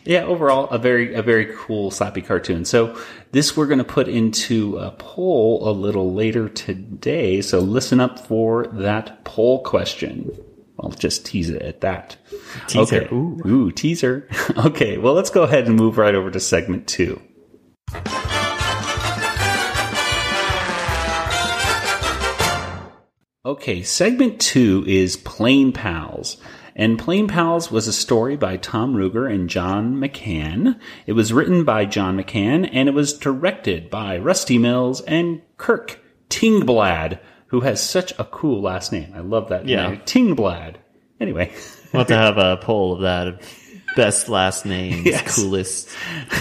yeah, 0.08 0.24
overall 0.24 0.70
a 0.70 0.78
very 0.78 1.12
a 1.12 1.22
very 1.22 1.52
cool 1.54 1.90
slappy 1.90 2.24
cartoon. 2.24 2.64
So 2.64 2.98
this 3.32 3.54
we're 3.54 3.66
going 3.66 3.76
to 3.76 3.84
put 3.84 4.08
into 4.08 4.78
a 4.78 4.90
poll 4.92 5.68
a 5.68 5.70
little 5.70 6.14
later 6.14 6.48
today. 6.48 7.42
So 7.42 7.58
listen 7.58 8.00
up 8.00 8.18
for 8.18 8.68
that 8.68 9.22
poll 9.24 9.62
question. 9.62 10.30
I'll 10.80 10.88
just 10.88 11.26
tease 11.26 11.50
it 11.50 11.60
at 11.60 11.82
that. 11.82 12.16
Teaser. 12.68 13.02
Okay. 13.02 13.14
Ooh. 13.14 13.38
Ooh, 13.44 13.70
teaser. 13.70 14.26
okay, 14.56 14.96
well 14.96 15.12
let's 15.12 15.28
go 15.28 15.42
ahead 15.42 15.66
and 15.66 15.76
move 15.76 15.98
right 15.98 16.14
over 16.14 16.30
to 16.30 16.40
segment 16.40 16.88
two. 16.88 17.20
Okay, 23.44 23.82
segment 23.82 24.40
two 24.40 24.84
is 24.86 25.18
Plane 25.18 25.72
Pals. 25.72 26.38
And 26.78 26.98
Plane 26.98 27.26
Pals 27.28 27.70
was 27.72 27.88
a 27.88 27.92
story 27.92 28.36
by 28.36 28.56
Tom 28.56 28.94
Ruegger 28.94 29.30
and 29.30 29.50
John 29.50 29.96
McCann. 29.96 30.78
It 31.06 31.12
was 31.14 31.32
written 31.32 31.64
by 31.64 31.84
John 31.84 32.16
McCann 32.16 32.70
and 32.72 32.88
it 32.88 32.94
was 32.94 33.12
directed 33.18 33.90
by 33.90 34.16
Rusty 34.16 34.56
Mills 34.58 35.00
and 35.02 35.42
Kirk 35.56 35.98
Tingblad, 36.30 37.18
who 37.48 37.60
has 37.60 37.82
such 37.82 38.12
a 38.18 38.24
cool 38.24 38.62
last 38.62 38.92
name. 38.92 39.12
I 39.14 39.20
love 39.20 39.48
that 39.48 39.66
Yeah. 39.66 39.88
name. 39.90 40.00
Tingblad. 40.06 40.76
Anyway. 41.20 41.52
We'll 41.92 42.00
have 42.00 42.08
to 42.08 42.16
have 42.16 42.38
a 42.38 42.58
poll 42.58 42.92
of 42.94 43.00
that. 43.00 43.42
Best 43.96 44.28
last 44.28 44.64
names, 44.64 45.02
Yes. 45.04 45.34
coolest. 45.36 45.88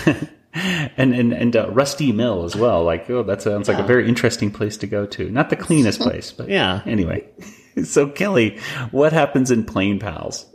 and 0.53 1.13
and 1.15 1.33
and 1.33 1.55
uh, 1.55 1.69
Rusty 1.71 2.11
Mill 2.11 2.43
as 2.43 2.55
well. 2.55 2.83
Like, 2.83 3.09
oh, 3.09 3.23
that 3.23 3.41
sounds 3.41 3.67
like 3.67 3.79
a 3.79 3.83
very 3.83 4.07
interesting 4.07 4.51
place 4.51 4.77
to 4.77 4.87
go 4.87 5.05
to. 5.07 5.29
Not 5.31 5.49
the 5.49 5.55
cleanest 5.55 5.99
place, 6.07 6.31
but 6.31 6.49
Yeah. 6.49 6.81
Anyway, 6.85 7.27
so 7.83 8.07
Kelly, 8.09 8.59
what 8.91 9.13
happens 9.13 9.51
in 9.51 9.65
Plane 9.65 9.99
Pals? 9.99 10.45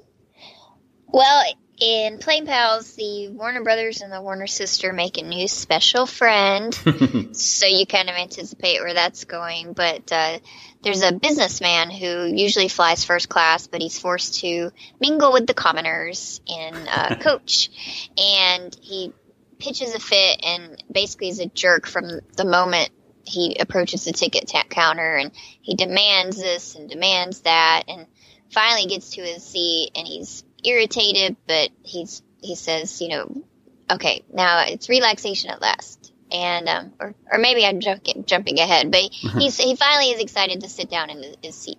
Well, 1.06 1.44
in 1.82 2.18
Plane 2.18 2.46
Pals, 2.46 2.94
the 2.94 3.28
Warner 3.28 3.62
Brothers 3.62 4.02
and 4.02 4.12
the 4.12 4.22
Warner 4.22 4.46
sister 4.46 4.92
make 4.92 5.18
a 5.18 5.22
new 5.22 5.48
special 5.48 6.06
friend. 6.06 6.72
so 7.32 7.66
you 7.66 7.86
kind 7.86 8.08
of 8.08 8.14
anticipate 8.14 8.80
where 8.80 8.94
that's 8.94 9.24
going. 9.24 9.72
But 9.72 10.10
uh, 10.12 10.38
there's 10.82 11.02
a 11.02 11.12
businessman 11.12 11.90
who 11.90 12.26
usually 12.26 12.68
flies 12.68 13.04
first 13.04 13.28
class, 13.28 13.66
but 13.66 13.82
he's 13.82 13.98
forced 13.98 14.40
to 14.40 14.70
mingle 15.00 15.32
with 15.32 15.46
the 15.46 15.54
commoners 15.54 16.40
in 16.46 16.74
uh, 16.74 17.16
coach. 17.20 17.70
And 18.16 18.76
he 18.80 19.12
pitches 19.58 19.94
a 19.94 20.00
fit 20.00 20.40
and 20.44 20.82
basically 20.90 21.28
is 21.28 21.40
a 21.40 21.46
jerk 21.46 21.86
from 21.86 22.20
the 22.36 22.44
moment 22.44 22.90
he 23.24 23.56
approaches 23.58 24.04
the 24.04 24.12
ticket 24.12 24.48
counter 24.68 25.16
and 25.16 25.32
he 25.60 25.74
demands 25.74 26.36
this 26.36 26.74
and 26.74 26.88
demands 26.88 27.40
that 27.40 27.84
and 27.88 28.06
finally 28.50 28.86
gets 28.86 29.10
to 29.10 29.22
his 29.22 29.42
seat 29.42 29.90
and 29.94 30.06
he's 30.06 30.44
irritated 30.64 31.36
but 31.46 31.70
he's 31.82 32.22
he 32.40 32.54
says 32.54 33.00
you 33.00 33.08
know 33.08 33.42
okay 33.90 34.24
now 34.32 34.64
it's 34.66 34.88
relaxation 34.88 35.50
at 35.50 35.60
last. 35.60 36.12
And 36.30 36.66
um, 36.66 36.92
or, 36.98 37.14
or 37.30 37.38
maybe 37.38 37.66
i'm 37.66 37.80
jumping, 37.80 38.24
jumping 38.24 38.58
ahead 38.58 38.90
but 38.90 39.02
he's, 39.10 39.58
he 39.58 39.76
finally 39.76 40.12
is 40.12 40.20
excited 40.20 40.62
to 40.62 40.68
sit 40.68 40.88
down 40.88 41.10
in 41.10 41.22
his 41.42 41.54
seat. 41.54 41.78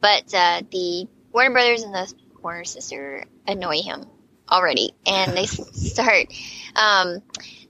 But 0.00 0.32
uh, 0.32 0.62
the 0.70 1.08
warner 1.32 1.50
brothers 1.50 1.82
and 1.82 1.92
the 1.92 2.12
warner 2.40 2.64
sister 2.64 3.24
annoy 3.46 3.82
him 3.82 4.06
already 4.48 4.92
and 5.04 5.36
they 5.36 5.46
start 5.72 6.32
um, 6.76 7.22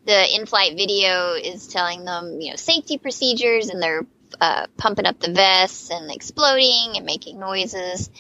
the 0.08 0.34
in-flight 0.34 0.74
video 0.74 1.34
is 1.34 1.68
telling 1.68 2.06
them 2.06 2.40
you 2.40 2.50
know 2.50 2.56
safety 2.56 2.96
procedures 2.96 3.68
and 3.68 3.82
they're 3.82 4.06
uh, 4.40 4.66
pumping 4.78 5.04
up 5.04 5.20
the 5.20 5.32
vests 5.32 5.90
and 5.90 6.10
exploding 6.10 6.96
and 6.96 7.04
making 7.04 7.38
noises. 7.38 8.10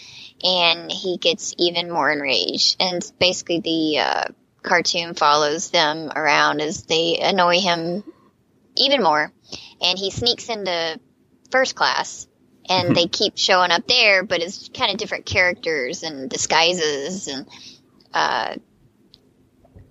And 0.44 0.90
he 0.90 1.16
gets 1.16 1.54
even 1.58 1.90
more 1.90 2.12
enraged. 2.12 2.76
And 2.78 3.02
basically 3.18 3.60
the 3.60 3.98
uh, 4.00 4.24
cartoon 4.62 5.14
follows 5.14 5.70
them 5.70 6.12
around 6.14 6.60
as 6.60 6.84
they 6.84 7.18
annoy 7.18 7.60
him 7.60 8.04
even 8.76 9.02
more. 9.02 9.32
And 9.80 9.98
he 9.98 10.10
sneaks 10.10 10.48
into 10.48 11.00
first 11.50 11.74
class 11.74 12.26
and 12.68 12.94
they 12.94 13.06
keep 13.06 13.38
showing 13.38 13.70
up 13.70 13.86
there 13.86 14.22
but 14.22 14.42
it's 14.42 14.68
kind 14.68 14.92
of 14.92 14.98
different 14.98 15.24
characters 15.24 16.02
and 16.02 16.28
disguises 16.28 17.26
and 17.26 17.46
uh, 18.12 18.56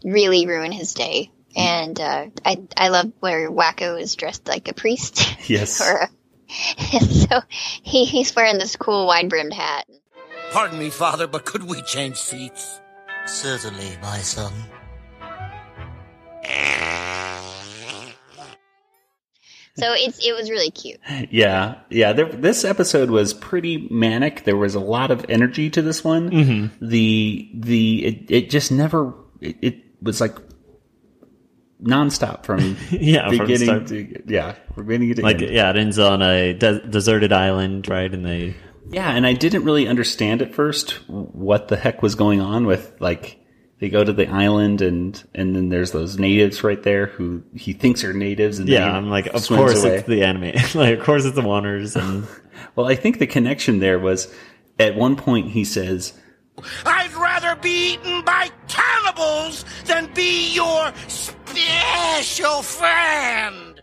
really 0.03 0.45
ruin 0.45 0.71
his 0.71 0.93
day 0.93 1.31
and 1.57 1.99
uh, 1.99 2.27
I, 2.45 2.61
I 2.77 2.87
love 2.89 3.11
where 3.19 3.49
Wakko 3.51 3.99
is 3.99 4.15
dressed 4.15 4.47
like 4.47 4.67
a 4.69 4.73
priest 4.73 5.35
Yes. 5.49 5.81
or 5.81 5.93
a, 6.03 6.09
so 7.01 7.41
he, 7.49 8.05
he's 8.05 8.33
wearing 8.35 8.57
this 8.57 8.75
cool 8.77 9.07
wide 9.07 9.27
brimmed 9.29 9.53
hat 9.53 9.85
Pardon 10.53 10.79
me, 10.79 10.89
Father, 10.89 11.27
but 11.27 11.43
could 11.43 11.63
we 11.63 11.81
change 11.81 12.15
seats? 12.15 12.79
Certainly, 13.25 13.97
my 14.01 14.19
son. 14.19 14.53
so 19.75 19.93
it's 19.93 20.25
it 20.25 20.33
was 20.35 20.49
really 20.49 20.71
cute 20.71 20.99
Yeah, 21.29 21.75
yeah. 21.89 22.13
There, 22.13 22.25
this 22.25 22.65
episode 22.65 23.09
was 23.11 23.33
pretty 23.33 23.87
manic. 23.91 24.43
There 24.43 24.57
was 24.57 24.75
a 24.75 24.79
lot 24.79 25.11
of 25.11 25.25
energy 25.29 25.69
to 25.71 25.81
this 25.81 26.03
one. 26.03 26.29
Mhm. 26.31 26.71
The 26.81 27.49
the 27.53 28.05
it, 28.05 28.31
it 28.31 28.49
just 28.49 28.71
never 28.71 29.13
it, 29.41 29.57
it 29.61 29.75
was 30.01 30.19
like 30.21 30.35
nonstop 31.81 32.43
from 32.43 32.77
Yeah, 32.91 33.27
from 33.29 33.37
beginning 33.39 33.65
start- 33.67 33.87
to 33.87 34.23
yeah 34.25 34.55
from 34.73 34.85
beginning 34.87 35.15
to 35.15 35.21
Like 35.21 35.41
end. 35.41 35.51
yeah, 35.51 35.69
it 35.69 35.77
ends 35.77 35.99
on 35.99 36.21
a 36.21 36.53
de- 36.53 36.87
deserted 36.87 37.31
island, 37.31 37.87
right? 37.87 38.11
And 38.11 38.25
they 38.25 38.55
Yeah, 38.89 39.09
and 39.11 39.25
I 39.27 39.33
didn't 39.33 39.63
really 39.63 39.87
understand 39.87 40.41
at 40.41 40.53
first 40.55 40.91
what 41.07 41.67
the 41.67 41.75
heck 41.77 42.01
was 42.01 42.15
going 42.15 42.41
on 42.41 42.65
with 42.65 42.95
like 42.99 43.39
they 43.79 43.89
go 43.89 44.03
to 44.03 44.11
the 44.11 44.27
island 44.27 44.81
and 44.81 45.23
and 45.35 45.55
then 45.55 45.69
there's 45.69 45.91
those 45.91 46.17
natives 46.17 46.63
right 46.63 46.81
there 46.81 47.05
who 47.05 47.43
he 47.53 47.73
thinks 47.73 48.03
are 48.03 48.11
natives 48.13 48.57
and 48.57 48.67
yeah, 48.67 48.91
I'm 48.91 49.09
like, 49.11 49.27
of 49.27 49.47
course 49.47 49.83
away. 49.83 49.97
it's 49.97 50.07
the 50.07 50.23
anime. 50.23 50.53
like, 50.73 50.97
of 50.97 51.05
course 51.05 51.25
it's 51.25 51.35
the 51.35 51.43
wanderers 51.43 51.95
and 51.95 52.25
well, 52.75 52.87
I 52.87 52.95
think 52.95 53.19
the 53.19 53.27
connection 53.27 53.77
there 53.79 53.99
was 53.99 54.33
at 54.79 54.95
one 54.95 55.15
point 55.15 55.51
he 55.51 55.63
says, 55.63 56.13
I'd 56.87 57.13
rather 57.13 57.55
be 57.61 57.93
eaten 57.93 58.23
by 58.23 58.49
cannibals 58.67 59.63
than 59.85 60.11
be 60.15 60.53
your 60.55 60.91
special 61.61 62.61
friend. 62.61 63.81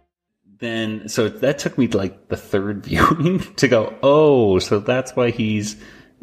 then 0.59 1.09
so 1.09 1.29
that 1.29 1.59
took 1.59 1.77
me 1.79 1.89
to 1.89 1.97
like 1.97 2.29
the 2.29 2.37
third 2.37 2.85
viewing 2.87 3.41
to 3.57 3.69
go 3.69 3.97
oh 4.03 4.59
so 4.59 4.79
that's 4.79 5.15
why 5.17 5.31
he's 5.31 5.77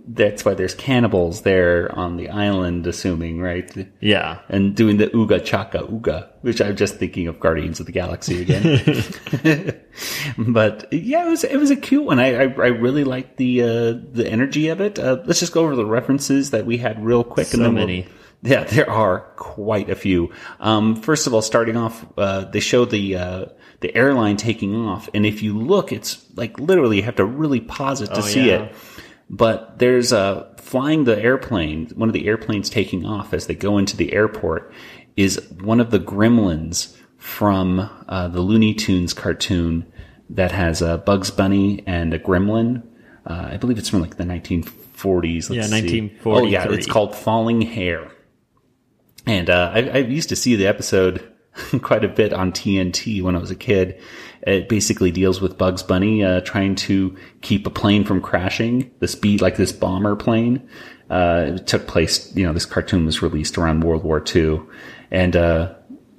that's 0.07 0.43
why 0.43 0.55
there's 0.55 0.73
cannibals 0.73 1.41
there 1.41 1.93
on 1.95 2.17
the 2.17 2.27
island 2.29 2.87
assuming 2.87 3.39
right? 3.39 3.71
Yeah. 3.99 4.39
And 4.49 4.75
doing 4.75 4.97
the 4.97 5.07
Uga 5.07 5.45
chaka 5.45 5.79
Uga, 5.83 6.27
which 6.41 6.59
i'm 6.59 6.75
just 6.75 6.95
thinking 6.95 7.27
of 7.27 7.39
guardians 7.39 7.79
of 7.79 7.85
the 7.85 7.91
galaxy 7.91 8.41
again. 8.41 8.81
But 10.37 10.91
yeah 10.91 11.27
it 11.27 11.29
was 11.29 11.43
it 11.43 11.57
was 11.57 11.69
a 11.69 11.75
cute 11.75 12.03
one. 12.05 12.19
I 12.19 12.33
i, 12.35 12.41
I 12.43 12.67
really 12.69 13.03
liked 13.03 13.37
the 13.37 13.61
uh 13.61 13.67
the 14.11 14.25
energy 14.27 14.69
of 14.69 14.81
it. 14.81 14.97
Uh, 14.97 15.21
let's 15.25 15.39
just 15.39 15.53
go 15.53 15.61
over 15.63 15.75
the 15.75 15.85
references 15.85 16.49
that 16.51 16.65
we 16.65 16.77
had 16.77 17.03
real 17.05 17.23
quick 17.23 17.47
So 17.47 17.57
and 17.57 17.65
then 17.65 17.73
we'll- 17.75 17.85
many. 17.85 18.07
Yeah, 18.43 18.63
there 18.63 18.89
are 18.89 19.19
quite 19.35 19.89
a 19.89 19.95
few. 19.95 20.31
Um, 20.59 20.95
first 20.95 21.27
of 21.27 21.33
all, 21.33 21.41
starting 21.41 21.77
off, 21.77 22.05
uh, 22.17 22.45
they 22.45 22.59
show 22.59 22.85
the 22.85 23.15
uh, 23.15 23.45
the 23.81 23.95
airline 23.95 24.37
taking 24.37 24.75
off, 24.75 25.09
and 25.13 25.25
if 25.25 25.43
you 25.43 25.57
look, 25.57 25.91
it's 25.91 26.25
like 26.35 26.59
literally 26.59 26.97
you 26.97 27.03
have 27.03 27.17
to 27.17 27.25
really 27.25 27.59
pause 27.61 28.01
it 28.01 28.07
to 28.07 28.17
Oh, 28.17 28.21
see 28.21 28.47
yeah. 28.49 28.63
it. 28.63 28.75
But 29.29 29.79
there's 29.79 30.11
uh, 30.11 30.53
flying 30.57 31.03
the 31.05 31.17
airplane. 31.21 31.89
One 31.95 32.09
of 32.09 32.13
the 32.13 32.27
airplanes 32.27 32.69
taking 32.69 33.05
off 33.05 33.33
as 33.33 33.47
they 33.47 33.55
go 33.55 33.77
into 33.77 33.95
the 33.95 34.11
airport 34.13 34.73
is 35.15 35.39
one 35.61 35.79
of 35.79 35.91
the 35.91 35.99
gremlins 35.99 36.95
from 37.17 37.79
uh, 38.09 38.27
the 38.27 38.41
Looney 38.41 38.73
Tunes 38.73 39.13
cartoon 39.13 39.85
that 40.31 40.51
has 40.51 40.81
a 40.81 40.97
Bugs 40.97 41.29
Bunny 41.31 41.83
and 41.85 42.13
a 42.13 42.19
gremlin. 42.19 42.83
Uh, 43.25 43.49
I 43.51 43.57
believe 43.57 43.77
it's 43.77 43.89
from 43.89 44.01
like 44.01 44.17
the 44.17 44.23
1940s. 44.25 45.49
Let's 45.49 45.49
Yeah, 45.51 45.61
see. 45.63 46.01
1943. 46.11 46.31
Oh 46.33 46.45
yeah, 46.45 46.67
it's 46.69 46.87
called 46.87 47.15
Falling 47.15 47.61
Hare. 47.61 48.11
And 49.25 49.49
uh, 49.49 49.71
I, 49.73 49.89
I 49.89 49.97
used 49.97 50.29
to 50.29 50.35
see 50.35 50.55
the 50.55 50.67
episode 50.67 51.31
quite 51.81 52.03
a 52.03 52.09
bit 52.09 52.33
on 52.33 52.51
TNT 52.51 53.21
when 53.21 53.35
I 53.35 53.39
was 53.39 53.51
a 53.51 53.55
kid. 53.55 53.99
It 54.41 54.69
basically 54.69 55.11
deals 55.11 55.41
with 55.41 55.57
Bugs 55.57 55.83
Bunny 55.83 56.23
uh, 56.23 56.41
trying 56.41 56.75
to 56.75 57.15
keep 57.41 57.67
a 57.67 57.69
plane 57.69 58.03
from 58.03 58.21
crashing. 58.21 58.91
This 58.99 59.15
beat 59.15 59.41
like 59.41 59.57
this 59.57 59.71
bomber 59.71 60.15
plane. 60.15 60.67
Uh, 61.09 61.53
it 61.55 61.67
took 61.67 61.87
place. 61.87 62.35
You 62.35 62.45
know, 62.45 62.53
this 62.53 62.65
cartoon 62.65 63.05
was 63.05 63.21
released 63.21 63.57
around 63.57 63.83
World 63.83 64.03
War 64.03 64.23
II, 64.33 64.61
and 65.11 65.35
uh, 65.35 65.75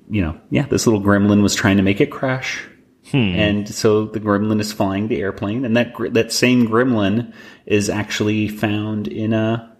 you 0.08 0.20
know, 0.20 0.38
yeah, 0.50 0.66
this 0.66 0.86
little 0.86 1.00
gremlin 1.00 1.42
was 1.42 1.54
trying 1.54 1.78
to 1.78 1.82
make 1.82 2.00
it 2.00 2.10
crash. 2.10 2.68
And 3.12 3.68
so 3.68 4.06
the 4.06 4.20
gremlin 4.20 4.60
is 4.60 4.72
flying 4.72 5.08
the 5.08 5.20
airplane, 5.20 5.64
and 5.64 5.76
that 5.76 5.94
that 6.12 6.30
same 6.30 6.68
gremlin 6.68 7.32
is 7.66 7.88
actually 7.88 8.48
found 8.48 9.08
in 9.08 9.32
a 9.32 9.76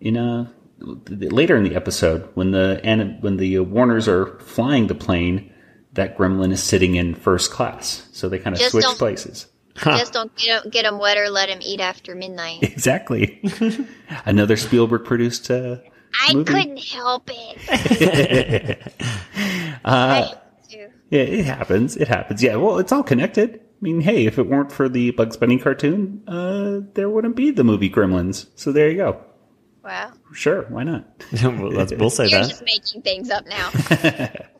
in 0.00 0.16
a 0.16 0.52
later 0.78 1.56
in 1.56 1.64
the 1.64 1.74
episode 1.74 2.28
when 2.34 2.50
the 2.50 2.80
and 2.84 3.22
when 3.22 3.36
the 3.36 3.60
Warners 3.60 4.08
are 4.08 4.38
flying 4.40 4.86
the 4.86 4.94
plane. 4.94 5.52
That 5.92 6.18
gremlin 6.18 6.52
is 6.52 6.62
sitting 6.62 6.96
in 6.96 7.14
first 7.14 7.50
class, 7.50 8.06
so 8.12 8.28
they 8.28 8.38
kind 8.38 8.54
of 8.54 8.60
Just 8.60 8.72
switch 8.72 8.84
places. 8.98 9.46
Just 9.76 10.12
don't 10.12 10.34
get 10.36 10.62
him, 10.62 10.70
get 10.70 10.84
him 10.84 10.98
wet 10.98 11.16
or 11.16 11.30
let 11.30 11.48
him 11.48 11.58
eat 11.62 11.80
after 11.80 12.14
midnight. 12.14 12.62
Exactly. 12.62 13.40
Another 14.26 14.58
Spielberg 14.58 15.06
produced 15.06 15.50
uh, 15.50 15.78
I 16.20 16.34
movie. 16.34 16.52
couldn't 16.52 16.84
help 16.84 17.30
it. 17.32 18.78
Uh, 19.84 20.28
yeah, 21.10 21.20
it 21.20 21.44
happens. 21.44 21.96
It 21.96 22.08
happens. 22.08 22.42
Yeah, 22.42 22.56
well, 22.56 22.78
it's 22.78 22.90
all 22.90 23.04
connected. 23.04 23.60
I 23.60 23.60
mean, 23.80 24.00
hey, 24.00 24.26
if 24.26 24.36
it 24.38 24.48
weren't 24.48 24.72
for 24.72 24.88
the 24.88 25.12
Bugs 25.12 25.36
Bunny 25.36 25.58
cartoon, 25.58 26.22
uh, 26.26 26.80
there 26.94 27.08
wouldn't 27.08 27.36
be 27.36 27.52
the 27.52 27.62
movie 27.62 27.88
Gremlins. 27.88 28.48
So 28.56 28.72
there 28.72 28.90
you 28.90 28.96
go. 28.96 29.24
Wow. 29.86 30.12
Sure, 30.34 30.62
why 30.68 30.82
not? 30.82 31.06
well, 31.42 31.70
let's, 31.70 31.92
we'll 31.94 32.10
say 32.10 32.26
You're 32.26 32.42
that. 32.42 32.48
just 32.50 32.64
making 32.64 33.02
things 33.02 33.30
up 33.30 33.46
now. 33.46 33.70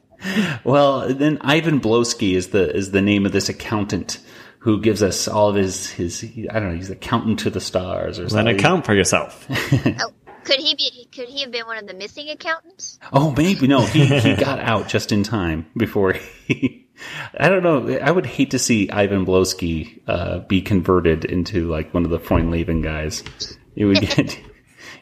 Well, 0.64 1.12
then 1.12 1.38
Ivan 1.42 1.78
Blosky 1.80 2.32
is 2.32 2.48
the 2.48 2.74
is 2.74 2.90
the 2.90 3.02
name 3.02 3.26
of 3.26 3.32
this 3.32 3.50
accountant 3.50 4.18
who 4.60 4.80
gives 4.80 5.02
us 5.02 5.28
all 5.28 5.50
of 5.50 5.56
his 5.56 5.90
his 5.90 6.24
I 6.50 6.58
don't 6.58 6.70
know 6.70 6.74
he's 6.74 6.88
accountant 6.90 7.40
to 7.40 7.50
the 7.50 7.60
stars 7.60 8.18
or 8.18 8.22
Then 8.22 8.30
something. 8.30 8.56
account 8.56 8.86
for 8.86 8.94
yourself. 8.94 9.46
oh, 9.50 10.12
Could 10.44 10.58
he 10.60 10.74
be? 10.74 11.06
Could 11.14 11.28
he 11.28 11.42
have 11.42 11.50
been 11.52 11.66
one 11.66 11.76
of 11.76 11.86
the 11.86 11.92
missing 11.94 12.30
accountants? 12.30 12.98
Oh, 13.12 13.34
maybe 13.36 13.66
no. 13.66 13.82
He 13.84 14.06
he 14.06 14.34
got 14.36 14.58
out 14.58 14.88
just 14.88 15.12
in 15.12 15.22
time 15.22 15.66
before 15.76 16.14
he. 16.14 16.88
I 17.38 17.50
don't 17.50 17.62
know. 17.62 17.98
I 17.98 18.10
would 18.10 18.24
hate 18.26 18.52
to 18.52 18.58
see 18.58 18.88
Ivan 18.88 19.26
Blosky 19.26 20.00
uh, 20.06 20.38
be 20.38 20.62
converted 20.62 21.26
into 21.26 21.68
like 21.70 21.92
one 21.92 22.04
of 22.06 22.10
the 22.10 22.18
Freundleben 22.18 22.82
guys. 22.82 23.22
It 23.76 23.84
would 23.84 24.00
get 24.00 24.38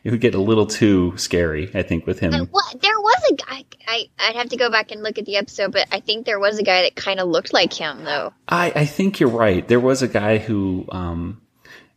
it 0.05 0.11
would 0.11 0.21
get 0.21 0.35
a 0.35 0.41
little 0.41 0.67
too 0.67 1.17
scary. 1.17 1.71
I 1.75 1.83
think 1.83 2.07
with 2.07 2.21
him. 2.21 2.33
What? 2.51 2.81
There 2.81 3.01
was 3.01 3.31
a 3.31 3.35
guy. 3.35 3.65
I 3.89 4.11
I'd 4.19 4.37
have 4.37 4.51
to 4.51 4.57
go 4.57 4.71
back 4.71 4.91
and 4.91 5.03
look 5.03 5.19
at 5.19 5.25
the 5.25 5.37
episode, 5.37 5.73
but 5.73 5.89
I 5.91 6.01
think 6.01 6.27
there 6.27 6.39
was 6.39 6.59
a 6.59 6.63
guy 6.63 6.83
that 6.83 6.95
kind 6.95 7.19
of 7.21 7.29
looked 7.29 7.53
like 7.55 7.73
him, 7.73 8.05
though. 8.05 8.33
I, 8.47 8.73
I 8.77 8.85
think 8.85 9.19
you're 9.19 9.31
right. 9.31 9.67
There 9.67 9.81
was 9.81 10.03
a 10.03 10.09
guy 10.09 10.39
who, 10.39 10.87
um, 10.93 11.41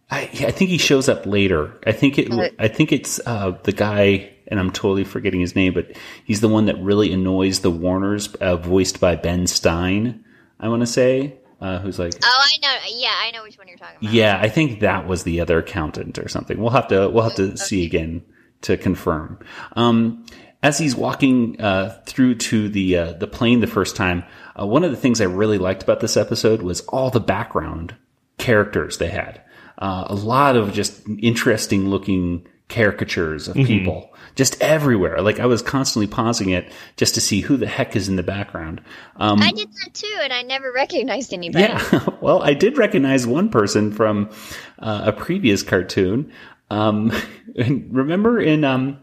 I, 0.09 0.21
I 0.21 0.51
think 0.51 0.69
he 0.69 0.77
shows 0.77 1.09
up 1.09 1.25
later. 1.25 1.77
I 1.85 1.91
think 1.91 2.17
it, 2.17 2.29
Right. 2.29 2.55
I 2.57 2.69
think 2.69 2.93
it's, 2.93 3.19
uh, 3.25 3.57
the 3.63 3.73
guy, 3.73 4.31
and 4.47 4.57
I'm 4.57 4.71
totally 4.71 5.03
forgetting 5.03 5.41
his 5.41 5.53
name, 5.55 5.73
but 5.73 5.91
he's 6.23 6.39
the 6.39 6.47
one 6.47 6.65
that 6.67 6.81
really 6.81 7.11
annoys 7.11 7.59
the 7.59 7.71
Warners, 7.71 8.33
uh, 8.35 8.55
voiced 8.55 9.01
by 9.01 9.17
Ben 9.17 9.47
Stein, 9.47 10.23
I 10.61 10.69
want 10.69 10.81
to 10.81 10.87
say, 10.87 11.35
uh, 11.61 11.79
who's 11.79 11.97
like, 11.99 12.13
Oh, 12.23 12.39
I 12.43 12.57
know. 12.61 12.75
Yeah, 12.89 13.13
I 13.13 13.31
know 13.31 13.43
which 13.43 13.57
one 13.57 13.67
you're 13.67 13.77
talking 13.77 13.97
about. 14.01 14.13
yeah, 14.13 14.39
I 14.41 14.49
think 14.49 14.81
that 14.81 15.07
was 15.07 15.23
the 15.23 15.39
other 15.41 15.59
accountant 15.59 16.19
or 16.19 16.27
something. 16.27 16.59
We'll 16.59 16.71
have 16.71 16.87
to 16.89 17.09
we'll 17.09 17.23
have 17.23 17.35
to 17.35 17.57
see 17.57 17.85
again 17.85 18.23
to 18.61 18.77
confirm. 18.77 19.39
Um, 19.75 20.25
as 20.63 20.77
he's 20.79 20.95
walking 20.95 21.61
uh, 21.61 22.01
through 22.05 22.35
to 22.35 22.67
the 22.69 22.97
uh, 22.97 23.13
the 23.13 23.27
plane 23.27 23.59
the 23.61 23.67
first 23.67 23.95
time, 23.95 24.23
uh, 24.59 24.65
one 24.65 24.83
of 24.83 24.91
the 24.91 24.97
things 24.97 25.21
I 25.21 25.25
really 25.25 25.57
liked 25.59 25.83
about 25.83 25.99
this 25.99 26.17
episode 26.17 26.61
was 26.61 26.81
all 26.81 27.09
the 27.11 27.19
background 27.19 27.95
characters 28.37 28.97
they 28.97 29.09
had. 29.09 29.41
Uh, 29.77 30.05
a 30.07 30.15
lot 30.15 30.55
of 30.55 30.73
just 30.73 31.01
interesting 31.19 31.89
looking 31.89 32.47
caricatures 32.69 33.47
of 33.47 33.55
Mhm. 33.55 33.67
people 33.67 34.09
just 34.37 34.61
everywhere. 34.61 35.19
Like 35.21 35.39
I 35.39 35.47
was 35.47 35.61
constantly 35.61 36.07
pausing 36.07 36.51
it 36.51 36.71
just 36.95 37.15
to 37.15 37.21
see 37.21 37.41
who 37.41 37.57
the 37.57 37.67
heck 37.67 37.95
is 37.95 38.07
in 38.07 38.15
the 38.15 38.23
background. 38.23 38.79
Um, 39.17 39.41
I 39.41 39.51
did 39.51 39.67
that 39.67 39.93
too, 39.93 40.17
and 40.21 40.31
I 40.31 40.43
never 40.43 40.71
recognized 40.71 41.33
anybody. 41.33 41.65
yeah. 41.65 42.05
well, 42.21 42.41
I 42.41 42.53
did 42.53 42.77
recognize 42.77 43.27
one 43.27 43.49
person 43.49 43.91
from 43.91 44.29
uh, 44.79 45.01
a 45.07 45.11
previous 45.11 45.63
cartoon. 45.63 46.31
Um, 46.69 47.11
and 47.57 47.93
remember 47.93 48.39
in 48.39 48.63
um, 48.63 48.99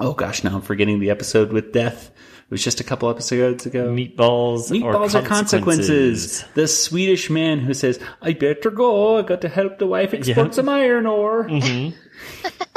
oh 0.00 0.14
gosh, 0.14 0.42
now 0.42 0.56
I'm 0.56 0.62
forgetting 0.62 0.98
the 0.98 1.10
episode 1.10 1.52
with 1.52 1.72
Death. 1.72 2.10
It 2.10 2.54
was 2.54 2.64
just 2.64 2.80
a 2.80 2.84
couple 2.84 3.08
episodes 3.08 3.64
ago. 3.66 3.90
Meatballs, 3.94 4.72
Meatballs 4.72 5.14
or 5.14 5.18
are 5.18 5.22
consequences. 5.22 6.44
The 6.54 6.66
Swedish 6.66 7.30
man 7.30 7.60
who 7.60 7.74
says, 7.74 8.00
"I 8.22 8.32
better 8.32 8.70
go. 8.70 9.18
I 9.18 9.22
got 9.22 9.42
to 9.42 9.48
help 9.48 9.78
the 9.78 9.86
wife 9.86 10.14
export 10.14 10.48
Yeah. 10.48 10.50
some 10.50 10.68
iron 10.68 11.06
ore." 11.06 11.48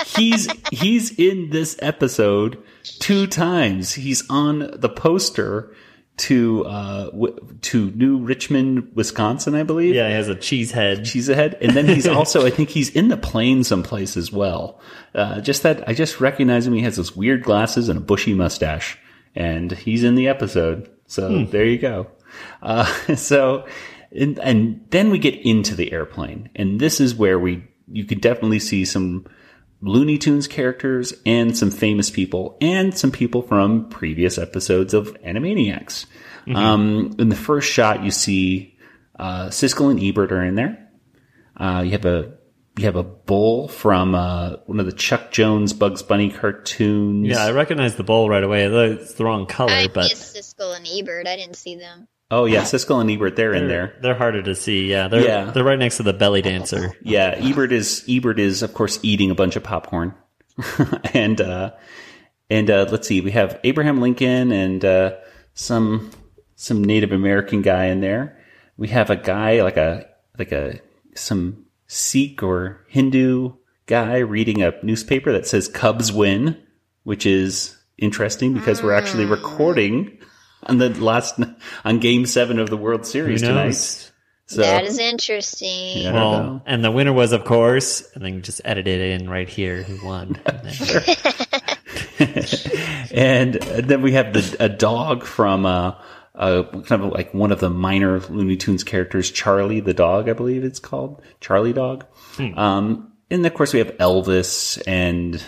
He's 0.05 0.47
he's 0.71 1.17
in 1.17 1.49
this 1.49 1.77
episode 1.81 2.61
two 2.83 3.27
times. 3.27 3.93
He's 3.93 4.27
on 4.29 4.69
the 4.75 4.89
poster 4.89 5.73
to 6.15 6.63
uh 6.65 7.05
w- 7.09 7.57
to 7.61 7.89
New 7.91 8.19
Richmond, 8.19 8.91
Wisconsin, 8.93 9.55
I 9.55 9.63
believe. 9.63 9.95
Yeah, 9.95 10.07
he 10.09 10.13
has 10.13 10.27
a 10.29 10.35
cheese 10.35 10.71
head. 10.71 11.05
Cheese 11.05 11.27
head, 11.27 11.57
and 11.61 11.71
then 11.75 11.87
he's 11.87 12.07
also 12.19 12.45
I 12.45 12.49
think 12.51 12.69
he's 12.69 12.89
in 12.89 13.07
the 13.07 13.17
plane 13.17 13.63
someplace 13.63 14.15
as 14.15 14.31
well. 14.31 14.79
Uh, 15.15 15.41
just 15.41 15.63
that 15.63 15.87
I 15.87 15.93
just 15.93 16.19
recognize 16.21 16.67
him. 16.67 16.73
He 16.73 16.81
has 16.81 16.97
those 16.97 17.15
weird 17.15 17.43
glasses 17.43 17.89
and 17.89 17.97
a 17.97 18.01
bushy 18.01 18.33
mustache, 18.35 18.97
and 19.35 19.71
he's 19.71 20.03
in 20.03 20.15
the 20.15 20.27
episode. 20.27 20.89
So 21.07 21.29
Hmm. 21.45 21.49
there 21.51 21.65
you 21.65 21.77
go. 21.79 22.07
Uh, 22.61 22.85
so 23.15 23.65
and, 24.15 24.37
and 24.39 24.85
then 24.91 25.09
we 25.09 25.17
get 25.17 25.35
into 25.43 25.73
the 25.73 25.91
airplane, 25.91 26.49
and 26.55 26.79
this 26.79 26.99
is 26.99 27.15
where 27.15 27.39
we 27.39 27.63
you 27.91 28.05
could 28.05 28.21
definitely 28.21 28.59
see 28.59 28.85
some 28.85 29.25
Looney 29.83 30.17
Tunes 30.17 30.47
characters 30.47 31.13
and 31.25 31.57
some 31.57 31.69
famous 31.69 32.09
people 32.09 32.57
and 32.61 32.97
some 32.97 33.11
people 33.11 33.41
from 33.41 33.89
previous 33.89 34.37
episodes 34.37 34.93
of 34.93 35.13
Animaniacs. 35.23 36.05
Mhm. 36.47 36.55
Um, 36.55 37.15
in 37.19 37.29
the 37.29 37.35
first 37.35 37.69
shot, 37.69 38.03
you 38.03 38.11
see 38.11 38.77
uh, 39.19 39.47
Siskel 39.47 39.91
and 39.91 40.01
Ebert 40.01 40.31
are 40.31 40.43
in 40.43 40.55
there. 40.55 40.89
Uh, 41.57 41.83
you 41.85 41.91
have 41.91 42.05
a 42.05 42.33
you 42.77 42.85
have 42.85 42.95
a 42.95 43.03
bull 43.03 43.67
from 43.67 44.15
uh, 44.15 44.55
one 44.65 44.79
of 44.79 44.87
the 44.87 44.91
Chuck 44.93 45.31
Jones 45.31 45.73
Bugs 45.73 46.01
Bunny 46.01 46.31
cartoons. 46.31 47.27
Yeah, 47.27 47.45
I 47.45 47.51
recognize 47.51 47.95
the 47.95 48.03
bull 48.03 48.27
right 48.27 48.43
away. 48.43 48.65
It's 48.65 49.13
the 49.13 49.25
wrong 49.25 49.45
color, 49.45 49.71
I 49.71 49.87
but 49.87 50.11
Siskel 50.11 50.75
and 50.75 50.87
Ebert. 50.87 51.27
I 51.27 51.35
didn't 51.35 51.55
see 51.55 51.75
them. 51.75 52.07
Oh 52.33 52.45
yeah, 52.45 52.61
Siskel 52.63 52.99
and 52.99 53.09
Ebert 53.09 53.35
they're 53.35 53.53
in 53.53 53.67
they're, 53.67 53.87
there. 53.87 53.95
they're 54.01 54.15
harder 54.15 54.41
to 54.43 54.55
see. 54.55 54.89
Yeah, 54.89 55.07
they're 55.07 55.23
Yeah. 55.23 55.51
they're 55.51 55.63
right 55.63 55.79
next 55.79 55.97
to 55.97 56.03
the 56.03 56.13
belly 56.13 56.41
dancer. 56.41 56.91
Yeah, 57.01 57.35
Ebert 57.37 57.71
is 57.71 58.03
Ebert 58.09 58.39
is 58.39 58.63
of 58.63 58.73
course 58.73 58.99
eating 59.03 59.31
a 59.31 59.35
bunch 59.35 59.55
of 59.55 59.63
popcorn, 59.63 60.13
and 61.13 61.39
uh, 61.39 61.71
and 62.49 62.69
uh, 62.69 62.87
let's 62.89 63.07
see, 63.07 63.21
we 63.21 63.31
have 63.31 63.59
Abraham 63.63 64.01
Lincoln 64.01 64.51
and 64.51 64.83
uh, 64.83 65.15
some 65.53 66.11
some 66.55 66.83
Native 66.83 67.11
American 67.11 67.61
guy 67.61 67.85
in 67.85 68.01
there. 68.01 68.39
We 68.77 68.87
have 68.89 69.09
a 69.09 69.15
guy 69.15 69.61
like 69.61 69.77
a 69.77 70.07
like 70.37 70.51
a 70.51 70.79
some 71.15 71.65
Sikh 71.87 72.41
or 72.41 72.85
Hindu 72.87 73.53
guy 73.85 74.17
reading 74.19 74.63
a 74.63 74.73
newspaper 74.81 75.31
that 75.33 75.45
says 75.45 75.67
Cubs 75.67 76.11
win, 76.11 76.61
which 77.03 77.25
is 77.25 77.77
interesting 77.97 78.53
because 78.53 78.81
we're 78.81 78.93
actually 78.93 79.25
recording 79.25 80.17
on 80.65 80.77
the 80.77 80.89
last 80.89 81.39
on 81.85 81.99
Game 81.99 82.25
Seven 82.25 82.59
of 82.59 82.69
the 82.69 82.77
World 82.77 83.05
Series 83.05 83.41
tonight. 83.41 84.11
So 84.45 84.61
that 84.61 84.83
is 84.83 84.99
interesting. 84.99 86.03
Yeah. 86.03 86.09
I 86.09 86.11
don't 86.11 86.13
know. 86.13 86.29
Well, 86.29 86.63
and 86.65 86.83
the 86.83 86.91
winner 86.91 87.13
was, 87.13 87.31
of 87.31 87.45
course, 87.45 88.07
and 88.13 88.23
then 88.23 88.41
just 88.41 88.61
edit 88.65 88.87
it 88.87 88.99
in 88.99 89.29
right 89.29 89.47
here 89.47 89.83
who 89.83 90.05
won. 90.05 90.39
and 93.11 93.53
then 93.53 94.01
we 94.01 94.11
have 94.13 94.33
the 94.33 94.57
a 94.59 94.69
dog 94.69 95.23
from 95.23 95.65
uh, 95.65 95.95
uh, 96.35 96.63
kind 96.85 97.03
of 97.03 97.11
like 97.11 97.33
one 97.33 97.51
of 97.51 97.59
the 97.59 97.69
minor 97.69 98.19
Looney 98.19 98.57
Tunes 98.57 98.83
characters, 98.83 99.31
Charlie 99.31 99.79
the 99.79 99.93
dog, 99.93 100.29
I 100.29 100.33
believe 100.33 100.63
it's 100.63 100.79
called 100.79 101.21
Charlie 101.39 101.73
Dog. 101.73 102.05
Hmm. 102.35 102.57
Um, 102.57 103.13
and 103.29 103.45
of 103.45 103.53
course 103.53 103.73
we 103.73 103.79
have 103.79 103.97
Elvis 103.97 104.81
and 104.87 105.43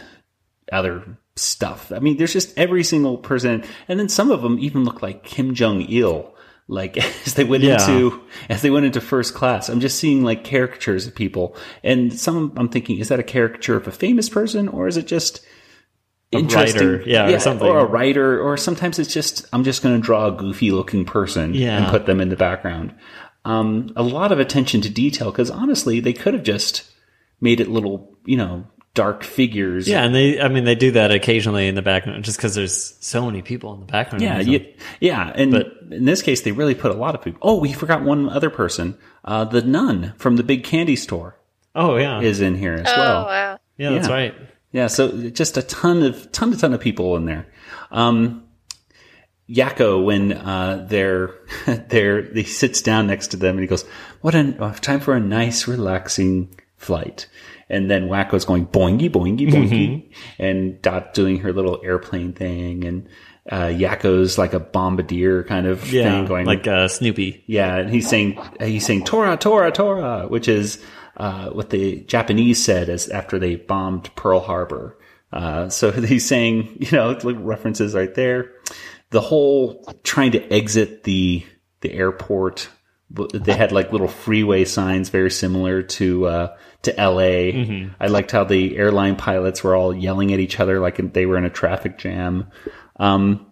other 0.71 1.17
stuff. 1.35 1.91
I 1.93 1.99
mean, 1.99 2.17
there's 2.17 2.33
just 2.33 2.57
every 2.57 2.83
single 2.83 3.17
person, 3.17 3.63
and 3.87 3.99
then 3.99 4.09
some 4.09 4.31
of 4.31 4.41
them 4.41 4.57
even 4.59 4.83
look 4.83 5.01
like 5.01 5.23
Kim 5.23 5.53
Jong 5.53 5.81
Il. 5.81 6.31
Like 6.67 6.97
as 7.27 7.35
they 7.35 7.43
went 7.43 7.63
Yeah. 7.63 7.73
into 7.73 8.21
as 8.49 8.61
they 8.63 8.71
went 8.71 8.85
into 8.87 8.99
first 9.01 9.33
class, 9.35 9.69
I'm 9.69 9.79
just 9.81 9.99
seeing 9.99 10.23
like 10.23 10.43
caricatures 10.43 11.05
of 11.07 11.13
people, 11.13 11.55
and 11.83 12.11
some 12.13 12.53
I'm 12.57 12.69
thinking, 12.69 12.97
is 12.97 13.09
that 13.09 13.19
a 13.19 13.23
caricature 13.23 13.75
of 13.77 13.87
a 13.87 13.91
famous 13.91 14.29
person, 14.29 14.67
or 14.67 14.87
is 14.87 14.97
it 14.97 15.05
just 15.07 15.45
A 16.33 16.37
interesting? 16.39 16.87
writer, 16.87 17.03
yeah, 17.05 17.29
or 17.29 17.39
something. 17.39 17.67
or 17.67 17.79
a 17.79 17.85
writer, 17.85 18.41
or 18.41 18.57
sometimes 18.57 18.97
it's 18.97 19.13
just 19.13 19.45
I'm 19.53 19.63
just 19.63 19.83
going 19.83 19.95
to 19.95 20.01
draw 20.03 20.27
a 20.27 20.31
goofy 20.31 20.71
looking 20.71 21.05
person 21.05 21.53
Yeah. 21.53 21.77
and 21.77 21.87
put 21.91 22.07
them 22.07 22.19
in 22.19 22.29
the 22.29 22.35
background. 22.35 22.95
Um, 23.43 23.91
a 23.95 24.01
lot 24.01 24.31
of 24.31 24.39
attention 24.39 24.81
to 24.81 24.89
detail 24.89 25.29
because 25.29 25.51
honestly, 25.51 25.99
they 25.99 26.13
could 26.13 26.33
have 26.33 26.41
just 26.41 26.89
made 27.41 27.59
it 27.59 27.67
little, 27.69 28.17
you 28.25 28.37
know, 28.37 28.65
dark 28.95 29.23
figures. 29.23 29.87
Yeah, 29.87 30.03
and 30.03 30.15
they, 30.15 30.41
I 30.41 30.47
mean, 30.47 30.63
they 30.63 30.73
do 30.73 30.91
that 30.91 31.11
occasionally 31.11 31.67
in 31.67 31.75
the 31.75 31.83
background 31.83 32.23
just 32.23 32.37
because 32.37 32.55
there's 32.55 32.95
so 32.99 33.25
many 33.27 33.43
people 33.43 33.73
in 33.75 33.81
the 33.81 33.85
background. 33.85 34.23
Yeah, 34.23 34.39
you, 34.39 34.65
yeah, 34.99 35.31
and 35.35 35.53
in 35.91 36.05
this 36.05 36.23
case, 36.23 36.41
they 36.41 36.51
really 36.51 36.73
put 36.75 36.89
a 36.91 36.95
lot 36.95 37.13
of 37.13 37.21
people. 37.21 37.39
Oh, 37.43 37.59
we 37.59 37.71
forgot 37.73 38.01
one 38.01 38.27
other 38.29 38.49
person. 38.49 38.97
Uh, 39.23 39.45
the 39.45 39.61
nun 39.61 40.13
from 40.17 40.37
the 40.37 40.43
big 40.43 40.63
candy 40.63 40.95
store 40.95 41.37
Oh, 41.75 41.97
yeah. 41.97 42.21
is 42.21 42.41
in 42.41 42.55
here 42.55 42.73
as 42.73 42.85
well. 42.85 42.93
oh 42.95 42.97
well. 42.97 43.25
wow! 43.25 43.59
yeah, 43.77 43.89
that's 43.91 44.09
right. 44.09 44.33
Yeah, 44.71 44.87
so 44.87 45.29
just 45.29 45.57
a 45.57 45.61
ton 45.61 46.01
of 46.03 46.31
ton 46.31 46.51
a 46.53 46.57
ton 46.57 46.73
of 46.73 46.79
people 46.81 47.15
in 47.17 47.25
there. 47.25 47.47
Um, 47.91 48.41
Yakko, 49.49 50.03
when 50.03 50.31
uh, 50.33 50.85
they're 50.89 51.35
they're 51.89 52.23
he 52.33 52.43
sits 52.43 52.81
down 52.81 53.07
next 53.07 53.27
to 53.27 53.37
them 53.37 53.55
and 53.55 53.61
he 53.61 53.67
goes, 53.67 53.85
"What 54.21 54.33
a 54.35 54.73
time 54.81 54.99
for 55.01 55.13
a 55.15 55.19
nice, 55.19 55.67
relaxing 55.67 56.55
flight." 56.77 57.27
And 57.69 57.89
then 57.89 58.09
Wakko's 58.09 58.45
going 58.45 58.67
boingy 58.67 59.09
boingy 59.09 59.49
boingy, 59.49 60.13
and 60.37 60.79
Dot 60.81 61.13
doing 61.15 61.39
her 61.39 61.51
little 61.51 61.79
airplane 61.83 62.33
thing, 62.33 62.83
and 62.83 63.09
uh, 63.51 63.65
Yakko's 63.67 64.37
like 64.37 64.53
a 64.53 64.59
bombardier 64.59 65.43
kind 65.43 65.65
of 65.65 65.91
Yeah, 65.91 66.03
thing 66.11 66.25
going 66.25 66.45
like 66.45 66.67
uh, 66.67 66.87
Snoopy. 66.87 67.43
yeah, 67.47 67.77
and 67.77 67.89
he's 67.89 68.07
saying 68.07 68.39
he's 68.59 68.85
saying 68.85 69.05
Tora 69.05 69.35
Tora 69.37 69.71
Tora, 69.71 70.27
which 70.27 70.47
is 70.47 70.83
uh, 71.17 71.49
what 71.49 71.69
the 71.71 72.01
Japanese 72.01 72.63
said 72.63 72.89
as 72.89 73.09
after 73.09 73.39
they 73.39 73.55
bombed 73.55 74.13
Pearl 74.15 74.39
Harbor. 74.41 74.97
Uh, 75.33 75.69
so 75.69 75.91
he's 76.11 76.25
saying, 76.25 76.77
you 76.79 76.91
know, 76.91 77.17
references 77.23 77.95
right 77.95 78.13
there. 78.13 78.51
The 79.09 79.21
whole 79.21 79.83
trying 80.03 80.31
to 80.33 80.53
exit 80.53 81.03
the 81.03 81.43
the 81.81 81.93
airport. 81.93 82.69
They 83.11 83.53
had 83.53 83.71
like 83.71 83.91
little 83.91 84.07
freeway 84.07 84.65
signs, 84.65 85.09
very 85.09 85.29
similar 85.31 85.83
to 85.83 86.25
uh, 86.25 86.57
to 86.85 86.99
L.A. 86.99 87.53
Mhm. 87.53 87.91
I 87.99 88.07
liked 88.07 88.31
how 88.31 88.43
the 88.43 88.77
airline 88.77 89.15
pilots 89.15 89.63
were 89.63 89.75
all 89.75 89.95
yelling 89.95 90.33
at 90.33 90.39
each 90.39 90.59
other 90.59 90.79
like 90.79 91.13
they 91.13 91.25
were 91.25 91.37
in 91.37 91.45
a 91.45 91.49
traffic 91.49 91.97
jam. 91.97 92.47
Um, 92.97 93.45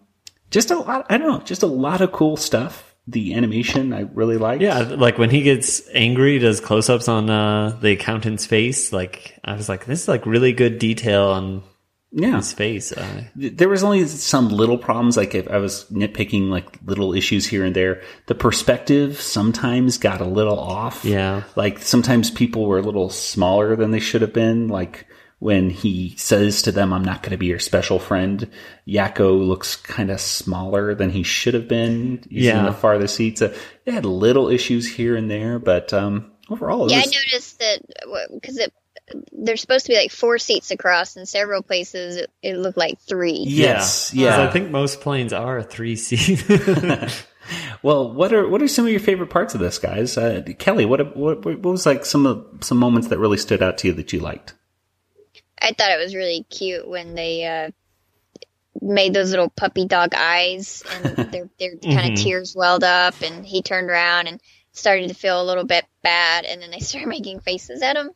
just 0.52 0.72
a 0.72 0.78
lot. 0.78 1.06
I 1.10 1.17
don't 1.17 1.28
know. 1.28 1.39
Just 1.46 1.63
a 1.63 1.67
lot 1.67 2.02
of 2.02 2.12
cool 2.12 2.38
stuff. 2.38 2.89
The 3.06 3.34
animation 3.34 3.91
I 3.91 4.02
really 4.13 4.38
liked. 4.38 4.62
Yeah, 4.62 4.80
like 4.80 5.17
when 5.17 5.30
he 5.30 5.41
gets 5.41 5.82
angry, 5.93 6.39
does 6.39 6.62
close 6.62 6.89
ups 6.89 7.10
on 7.10 7.30
uh, 7.30 7.78
the 7.82 7.91
accountant's 7.91 8.46
face. 8.46 8.93
Like 8.93 9.38
I 9.43 9.56
was 9.56 9.67
like, 9.67 9.86
this 9.86 10.04
is 10.04 10.08
like 10.08 10.26
really 10.26 10.54
good 10.54 10.80
detail 10.80 11.24
on 11.26 11.63
Yeah. 12.15 12.36
his 12.38 12.54
face. 12.54 12.91
Uh, 12.91 13.23
there 13.36 13.67
was 13.69 13.84
only 13.84 14.06
some 14.06 14.49
little 14.49 14.78
problems 14.78 15.17
like 15.17 15.34
if 15.34 15.47
i 15.49 15.58
was 15.58 15.86
nitpicking 15.91 16.49
like 16.49 16.78
little 16.86 17.13
issues 17.13 17.47
here 17.47 17.65
and 17.65 17.76
there 17.76 18.04
the 18.28 18.36
perspective 18.36 19.19
sometimes 19.19 19.97
got 19.97 20.21
a 20.21 20.26
little 20.26 20.60
off 20.60 21.04
Yeah. 21.04 21.43
like 21.56 21.80
sometimes 21.80 22.30
people 22.30 22.65
were 22.67 22.78
a 22.78 22.84
little 22.84 23.10
smaller 23.10 23.76
than 23.76 23.89
they 23.91 23.99
should 23.99 24.21
have 24.21 24.32
been 24.34 24.67
like 24.67 25.08
when 25.39 25.69
he 25.71 26.13
says 26.17 26.62
to 26.62 26.71
them 26.71 26.93
i'm 26.93 27.04
not 27.04 27.23
going 27.23 27.32
to 27.32 27.38
be 27.38 27.47
your 27.47 27.58
special 27.60 27.97
friend 27.97 28.47
yakko 28.88 29.45
looks 29.45 29.76
kind 29.76 30.12
of 30.12 30.21
smaller 30.21 30.93
than 30.93 31.10
he 31.10 31.23
should 31.23 31.54
have 31.56 31.67
been 31.67 32.23
he's 32.30 32.45
in 32.47 32.56
Yeah. 32.56 32.65
the 32.65 32.73
farthest 32.73 33.15
seat 33.15 33.39
so 33.39 33.54
they 33.86 33.91
had 33.91 34.06
little 34.06 34.49
issues 34.49 34.88
here 34.88 35.15
and 35.15 35.32
there 35.32 35.58
but 35.58 35.91
um 35.93 36.32
overall 36.49 36.86
it 36.86 36.91
yeah, 36.91 36.99
I 36.99 37.06
noticed 37.06 37.60
that 37.60 37.82
because 38.34 38.58
it 38.58 38.71
there's 39.32 39.62
supposed 39.62 39.86
to 39.86 39.92
be 39.92 39.98
like 39.98 40.12
four 40.12 40.38
seats 40.38 40.72
across, 40.72 41.18
in 41.18 41.26
several 41.26 41.62
places 41.62 42.16
it, 42.18 42.32
it 42.42 42.58
looked 42.58 42.78
like 42.78 43.00
three. 43.00 43.44
Yes, 43.48 44.12
yeah. 44.13 44.30
'Cause 44.30 44.38
yeah. 44.39 44.48
I 44.48 44.52
think 44.52 44.72
most 44.72 45.02
planes 45.02 45.34
are 45.34 45.62
three 45.62 45.96
seat. 45.96 46.44
Well, 47.82 48.13
what 48.13 48.32
are 48.32 48.48
what 48.48 48.62
are 48.62 48.68
some 48.70 48.86
of 48.86 48.92
your 48.92 49.02
favorite 49.02 49.30
parts 49.30 49.54
of 49.54 49.60
this, 49.60 49.78
guys? 49.78 50.18
Uh, 50.18 50.42
Kelly, 50.60 50.86
what, 50.86 51.16
what 51.18 51.44
what 51.44 51.62
was 51.62 51.86
like 51.86 52.06
some 52.06 52.26
of 52.26 52.46
some 52.62 52.78
moments 52.78 53.10
that 53.10 53.20
really 53.20 53.38
stood 53.38 53.62
out 53.62 53.78
to 53.80 53.89
you 53.89 53.94
that 53.96 54.13
you 54.13 54.20
liked? 54.22 54.54
I 55.62 55.74
thought 55.74 55.92
it 55.92 56.00
was 56.02 56.16
really 56.16 56.44
cute 56.50 56.88
when 56.88 57.16
they 57.16 57.46
uh, 57.46 57.72
made 58.82 59.13
those 59.13 59.32
little 59.32 59.50
puppy 59.50 59.86
dog 59.86 60.13
eyes, 60.16 60.84
and 60.89 61.04
their 61.34 61.50
their 61.60 61.72
kind 61.78 61.84
Mhm. 61.84 62.13
of 62.13 62.20
tears 62.24 62.56
welled 62.56 62.86
up, 62.86 63.22
and 63.22 63.46
he 63.46 63.62
turned 63.62 63.89
around 63.89 64.28
and 64.28 64.39
started 64.72 65.10
to 65.10 65.13
feel 65.13 65.42
a 65.42 65.44
little 65.44 65.66
bit 65.66 65.84
bad, 66.02 66.46
and 66.46 66.62
then 66.62 66.72
they 66.72 66.80
started 66.80 67.08
making 67.10 67.42
faces 67.42 67.82
at 67.82 67.98
him, 67.98 68.12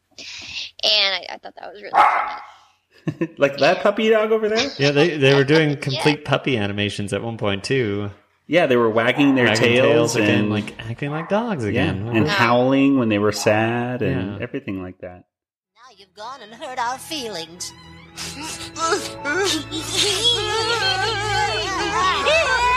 and 0.84 1.16
I, 1.16 1.26
I 1.30 1.38
thought 1.38 1.56
that 1.56 1.72
was 1.74 1.82
really 1.82 1.92
funny. 1.92 3.30
like 3.38 3.58
that 3.58 3.82
puppy 3.82 4.10
dog 4.10 4.32
over 4.32 4.50
there? 4.50 4.70
yeah, 4.78 4.92
they 4.92 5.18
they 5.18 5.34
were 5.34 5.44
doing 5.44 5.78
complete 5.78 6.26
puppy 6.26 6.58
animations 6.58 7.14
at 7.14 7.24
one 7.24 7.38
point 7.38 7.64
too. 7.64 8.12
Yeah, 8.48 8.66
they 8.66 8.78
were 8.78 8.90
wagging 8.90 9.36
their 9.36 9.46
Wagging 9.48 9.76
tails, 9.76 10.16
again, 10.16 10.40
and 10.40 10.50
like 10.50 10.80
acting 10.80 11.12
like 11.12 11.28
dogs 11.30 11.64
yeah, 11.64 11.70
again. 11.70 12.08
and 12.08 12.28
howling 12.28 12.98
when 12.98 13.10
they 13.10 13.20
were 13.20 13.32
sad 13.34 14.02
and 14.02 14.38
Yeah. 14.38 14.44
everything 14.44 14.82
like 14.82 15.00
that. 15.00 15.26
Now 15.76 15.96
you've 15.98 16.14
gone 16.14 16.42
and 16.42 16.54
hurt 16.54 16.80
our 16.80 16.98
feelings. 16.98 17.72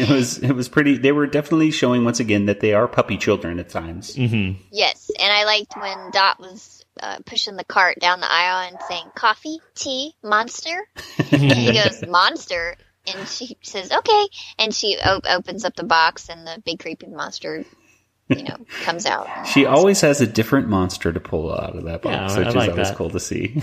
it 0.08 0.08
was 0.10 0.38
it 0.38 0.52
was 0.52 0.68
pretty. 0.68 0.96
They 0.98 1.12
were 1.12 1.26
definitely 1.26 1.70
showing 1.70 2.04
once 2.04 2.20
again 2.20 2.46
that 2.46 2.60
they 2.60 2.74
are 2.74 2.86
puppy 2.88 3.16
children 3.16 3.58
at 3.58 3.68
times. 3.68 4.16
Mm-hmm. 4.16 4.60
Yes, 4.72 5.10
and 5.18 5.32
I 5.32 5.44
liked 5.44 5.76
when 5.76 6.10
Dot 6.10 6.40
was 6.40 6.84
uh, 7.02 7.18
pushing 7.26 7.56
the 7.56 7.64
cart 7.64 7.98
down 8.00 8.20
the 8.20 8.30
aisle 8.30 8.68
and 8.68 8.76
saying 8.88 9.06
coffee, 9.14 9.58
tea, 9.74 10.14
monster. 10.22 10.86
and 11.32 11.40
he 11.52 11.72
goes 11.72 12.04
monster, 12.08 12.76
and 13.06 13.28
she 13.28 13.56
says 13.62 13.90
okay, 13.92 14.26
and 14.58 14.74
she 14.74 14.98
op- 14.98 15.24
opens 15.28 15.64
up 15.64 15.76
the 15.76 15.84
box, 15.84 16.28
and 16.28 16.46
the 16.46 16.60
big 16.64 16.78
creepy 16.80 17.06
monster, 17.08 17.64
you 18.28 18.42
know, 18.44 18.56
comes 18.82 19.06
out. 19.06 19.28
She 19.46 19.66
always 19.66 20.00
has 20.02 20.20
a 20.20 20.26
different 20.26 20.68
monster 20.68 21.12
to 21.12 21.20
pull 21.20 21.52
out 21.52 21.76
of 21.76 21.84
that 21.84 22.02
box, 22.02 22.34
Yeah, 22.34 22.40
I 22.42 22.46
which 22.46 22.54
like 22.54 22.68
is 22.70 22.72
always 22.72 22.88
that. 22.88 22.96
cool 22.96 23.10
to 23.10 23.20
see. 23.20 23.62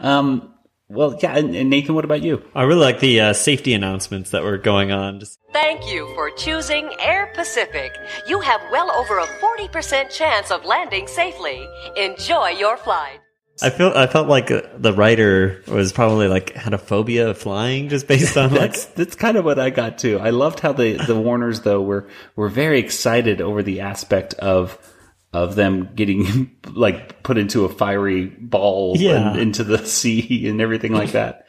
um, 0.00 0.53
well, 0.88 1.18
yeah, 1.22 1.36
and, 1.36 1.54
and 1.56 1.70
Nathan, 1.70 1.94
what 1.94 2.04
about 2.04 2.22
you? 2.22 2.42
I 2.54 2.62
really 2.62 2.80
like 2.80 3.00
the 3.00 3.20
uh, 3.20 3.32
safety 3.32 3.72
announcements 3.72 4.30
that 4.30 4.42
were 4.42 4.58
going 4.58 4.92
on. 4.92 5.20
Just 5.20 5.38
Thank 5.52 5.86
you 5.86 6.12
for 6.14 6.30
choosing 6.30 6.90
Air 7.00 7.32
Pacific. 7.34 7.96
You 8.28 8.40
have 8.40 8.60
well 8.70 8.90
over 8.92 9.18
a 9.18 9.26
40% 9.26 10.10
chance 10.10 10.50
of 10.50 10.64
landing 10.64 11.06
safely. 11.06 11.66
Enjoy 11.96 12.48
your 12.48 12.76
flight. 12.76 13.20
I 13.62 13.70
feel 13.70 13.92
I 13.94 14.08
felt 14.08 14.26
like 14.26 14.50
uh, 14.50 14.62
the 14.76 14.92
writer 14.92 15.62
was 15.68 15.92
probably 15.92 16.26
like 16.26 16.54
had 16.54 16.74
a 16.74 16.78
phobia 16.78 17.30
of 17.30 17.38
flying 17.38 17.88
just 17.88 18.08
based 18.08 18.36
on 18.36 18.50
like 18.54 18.72
that's 18.72 18.84
that's 18.86 19.14
kind 19.14 19.36
of 19.36 19.44
what 19.44 19.60
I 19.60 19.70
got 19.70 19.98
too. 19.98 20.18
I 20.18 20.30
loved 20.30 20.58
how 20.58 20.72
the 20.72 20.94
the 20.96 21.14
Warners 21.14 21.60
though 21.60 21.80
were 21.80 22.08
were 22.34 22.48
very 22.48 22.80
excited 22.80 23.40
over 23.40 23.62
the 23.62 23.80
aspect 23.80 24.34
of 24.34 24.76
of 25.34 25.54
them 25.56 25.88
getting 25.94 26.50
like 26.72 27.22
put 27.22 27.38
into 27.38 27.64
a 27.64 27.68
fiery 27.68 28.26
ball 28.26 28.94
Yeah. 28.96 29.30
and 29.32 29.40
into 29.40 29.64
the 29.64 29.78
sea 29.86 30.46
and 30.48 30.60
everything 30.60 30.92
like 30.92 31.12
that. 31.12 31.40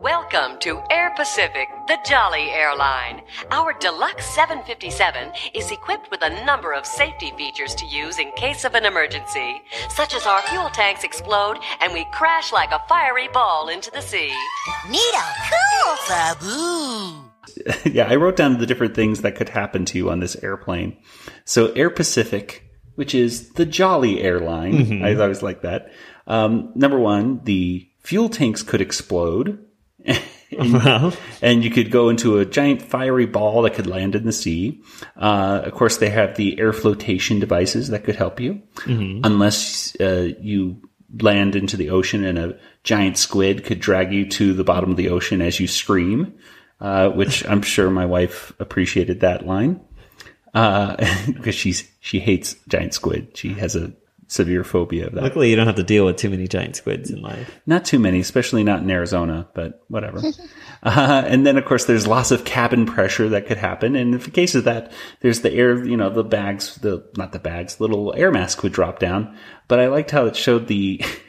Welcome 0.00 0.60
to 0.60 0.80
Air 0.92 1.12
Pacific, 1.16 1.66
the 1.88 1.98
Jolly 2.08 2.50
Airline. 2.50 3.20
Our 3.50 3.72
Deluxe 3.80 4.24
757 4.26 5.32
is 5.54 5.72
equipped 5.72 6.08
with 6.12 6.22
a 6.22 6.44
number 6.44 6.72
of 6.72 6.86
safety 6.86 7.32
features 7.36 7.74
to 7.74 7.84
use 7.86 8.20
in 8.20 8.30
case 8.36 8.64
of 8.64 8.76
an 8.76 8.84
emergency, 8.84 9.60
such 9.90 10.14
as 10.14 10.24
our 10.24 10.40
fuel 10.42 10.68
tanks 10.68 11.02
explode 11.02 11.58
and 11.80 11.92
we 11.92 12.06
crash 12.12 12.52
like 12.52 12.70
a 12.70 12.80
fiery 12.88 13.26
ball 13.34 13.68
into 13.68 13.90
the 13.90 14.00
sea. 14.00 14.32
Neato, 14.86 15.26
cool, 15.50 15.96
Fabu. 16.06 17.24
yeah, 17.92 18.06
I 18.08 18.14
wrote 18.14 18.36
down 18.36 18.58
the 18.58 18.66
different 18.66 18.94
things 18.94 19.22
that 19.22 19.34
could 19.34 19.48
happen 19.48 19.84
to 19.86 19.98
you 19.98 20.10
on 20.10 20.20
this 20.20 20.36
airplane. 20.44 20.96
So 21.44 21.72
Air 21.72 21.90
Pacific, 21.90 22.67
which 22.98 23.14
is 23.14 23.50
the 23.50 23.64
jolly 23.64 24.20
airline, 24.20 24.74
Mhm. 24.74 25.04
I 25.04 25.14
always 25.22 25.40
like 25.40 25.62
that. 25.62 25.92
Um, 26.26 26.72
number 26.74 26.98
one, 26.98 27.40
the 27.44 27.86
fuel 28.00 28.28
tanks 28.28 28.64
could 28.64 28.80
explode. 28.80 29.60
and, 30.04 31.16
and 31.42 31.62
you 31.62 31.70
could 31.70 31.92
go 31.92 32.08
into 32.08 32.38
a 32.38 32.44
giant 32.44 32.82
fiery 32.82 33.26
ball 33.26 33.62
that 33.62 33.74
could 33.74 33.86
land 33.86 34.16
in 34.16 34.24
the 34.24 34.32
sea. 34.32 34.80
Uh, 35.16 35.62
of 35.64 35.72
course, 35.74 35.98
they 35.98 36.10
have 36.10 36.36
the 36.36 36.58
air 36.58 36.72
flotation 36.72 37.38
devices 37.38 37.88
that 37.90 38.02
could 38.02 38.16
help 38.16 38.40
you, 38.40 38.62
Mhm. 38.86 39.20
unless 39.22 39.94
uh, 40.00 40.30
you 40.40 40.78
land 41.20 41.54
into 41.54 41.76
the 41.76 41.90
ocean 41.90 42.24
and 42.24 42.36
a 42.38 42.56
giant 42.82 43.16
squid 43.16 43.62
could 43.64 43.78
drag 43.78 44.12
you 44.12 44.26
to 44.30 44.52
the 44.54 44.64
bottom 44.64 44.90
of 44.90 44.96
the 44.96 45.08
ocean 45.10 45.40
as 45.40 45.60
you 45.60 45.68
scream. 45.68 46.32
Uh, 46.80 47.08
which 47.10 47.44
I'm 47.48 47.62
sure 47.62 47.90
my 47.90 48.06
wife 48.06 48.52
appreciated 48.60 49.18
that 49.20 49.44
line 49.44 49.80
uh, 50.54 50.96
because 51.26 51.54
she's 51.54 51.88
she 52.00 52.20
hates 52.20 52.56
giant 52.68 52.94
squid. 52.94 53.36
She 53.36 53.54
has 53.54 53.76
a 53.76 53.92
severe 54.28 54.62
phobia 54.62 55.06
of 55.06 55.14
that. 55.14 55.22
luckily 55.22 55.48
you 55.48 55.56
don't 55.56 55.66
have 55.66 55.76
to 55.76 55.82
deal 55.82 56.04
with 56.04 56.16
too 56.16 56.28
many 56.28 56.46
giant 56.46 56.76
squids 56.76 57.10
in 57.10 57.22
life. 57.22 57.58
Not 57.66 57.86
too 57.86 57.98
many, 57.98 58.20
especially 58.20 58.62
not 58.62 58.82
in 58.82 58.90
Arizona, 58.90 59.48
but 59.54 59.82
whatever. 59.88 60.18
uh, 60.82 61.24
and 61.26 61.46
then, 61.46 61.56
of 61.56 61.64
course, 61.64 61.86
there's 61.86 62.06
loss 62.06 62.30
of 62.30 62.44
cabin 62.44 62.84
pressure 62.84 63.30
that 63.30 63.46
could 63.46 63.56
happen. 63.56 63.96
And 63.96 64.14
in 64.14 64.20
the 64.20 64.30
case 64.30 64.54
of 64.54 64.64
that, 64.64 64.92
there's 65.20 65.40
the 65.40 65.52
air, 65.52 65.82
you 65.82 65.96
know, 65.96 66.10
the 66.10 66.22
bags, 66.22 66.76
the, 66.76 67.08
not 67.16 67.32
the 67.32 67.38
bags, 67.38 67.80
little 67.80 68.14
air 68.14 68.30
mask 68.30 68.62
would 68.62 68.72
drop 68.72 68.98
down. 68.98 69.34
But 69.66 69.80
I 69.80 69.88
liked 69.88 70.10
how 70.10 70.26
it 70.26 70.36
showed 70.36 70.66
the, 70.68 71.02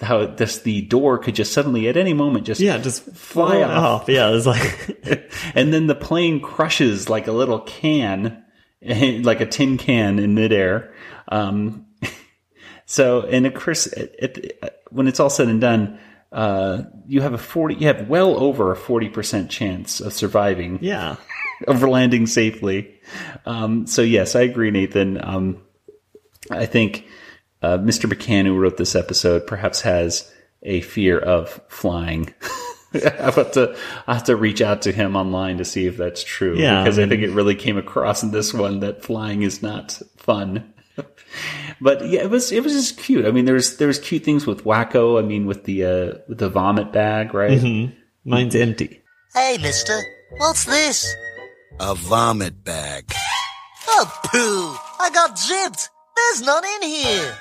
how 0.00 0.26
this, 0.26 0.60
the 0.60 0.82
door 0.82 1.18
could 1.18 1.34
just 1.34 1.52
suddenly 1.52 1.88
at 1.88 1.96
any 1.96 2.12
moment 2.14 2.46
just, 2.46 2.60
Yeah, 2.60 2.78
just 2.78 3.02
fly 3.02 3.62
off. 3.62 4.02
off. 4.02 4.08
Yeah, 4.08 4.30
it's 4.30 4.46
like 4.46 5.30
and 5.54 5.72
then 5.72 5.86
the 5.86 5.94
plane 5.94 6.40
crushes 6.40 7.08
like 7.08 7.26
a 7.26 7.32
little 7.32 7.60
can, 7.60 8.44
like 8.82 9.40
a 9.40 9.46
tin 9.46 9.76
can 9.76 10.18
in 10.18 10.34
midair. 10.34 10.94
Um, 11.28 11.86
so, 12.86 13.22
and 13.22 13.46
of 13.46 13.54
course, 13.54 13.86
at, 13.88 14.14
at, 14.20 14.82
when 14.90 15.08
it's 15.08 15.20
all 15.20 15.30
said 15.30 15.48
and 15.48 15.60
done, 15.60 15.98
uh, 16.30 16.82
you 17.06 17.20
have 17.22 17.32
a 17.34 17.38
40, 17.38 17.76
you 17.76 17.86
have 17.86 18.08
well 18.08 18.36
over 18.36 18.72
a 18.72 18.76
40% 18.76 19.48
chance 19.48 20.00
of 20.00 20.12
surviving. 20.12 20.78
Yeah. 20.80 21.16
of 21.66 21.82
landing 21.82 22.26
safely. 22.26 23.00
Um, 23.46 23.86
so 23.86 24.02
yes, 24.02 24.36
I 24.36 24.42
agree, 24.42 24.70
Nathan. 24.70 25.18
Um, 25.24 25.62
I 26.50 26.66
think, 26.66 27.04
uh, 27.62 27.78
Mr. 27.78 28.10
McCann, 28.10 28.46
who 28.46 28.56
wrote 28.58 28.76
this 28.76 28.94
episode, 28.94 29.46
perhaps 29.46 29.80
has 29.82 30.30
a 30.62 30.80
fear 30.82 31.18
of 31.18 31.60
flying. 31.68 32.32
I 32.94 33.10
have 33.10 33.52
to, 33.52 33.76
I 34.06 34.14
have 34.14 34.24
to 34.24 34.36
reach 34.36 34.62
out 34.62 34.82
to 34.82 34.92
him 34.92 35.14
online 35.14 35.58
to 35.58 35.64
see 35.64 35.86
if 35.86 35.96
that's 35.96 36.24
true. 36.24 36.56
Yeah, 36.56 36.82
because 36.82 36.98
I 36.98 37.02
I, 37.02 37.08
think 37.08 37.22
it 37.22 37.30
really 37.30 37.54
came 37.54 37.76
across 37.76 38.22
in 38.22 38.30
this 38.30 38.54
one 38.54 38.80
that 38.80 39.02
flying 39.02 39.42
is 39.42 39.62
not 39.62 40.00
fun. 40.16 40.72
but 41.80 42.06
yeah, 42.08 42.22
it 42.22 42.30
was 42.30 42.50
it 42.50 42.64
was 42.64 42.72
just 42.72 42.96
cute. 42.98 43.26
I 43.26 43.30
mean, 43.30 43.44
there's 43.44 43.76
there's 43.76 43.98
cute 43.98 44.24
things 44.24 44.46
with 44.46 44.64
Wakko. 44.64 45.18
I 45.18 45.22
mean, 45.22 45.46
with 45.46 45.64
the 45.64 45.84
uh, 45.84 46.18
with 46.28 46.38
the 46.38 46.48
vomit 46.48 46.92
bag, 46.92 47.34
right? 47.34 47.60
Mhm. 47.60 47.94
Mine's 48.24 48.54
empty. 48.54 49.02
Hey, 49.34 49.58
mister, 49.60 49.98
what's 50.38 50.64
this? 50.64 51.14
A 51.80 51.94
vomit 51.94 52.64
bag. 52.64 53.12
Oh, 53.86 54.20
poo! 54.24 55.02
I 55.02 55.10
got 55.10 55.36
gypped! 55.36 55.88
There's 56.16 56.42
none 56.42 56.64
in 56.64 56.88
here! 56.88 57.38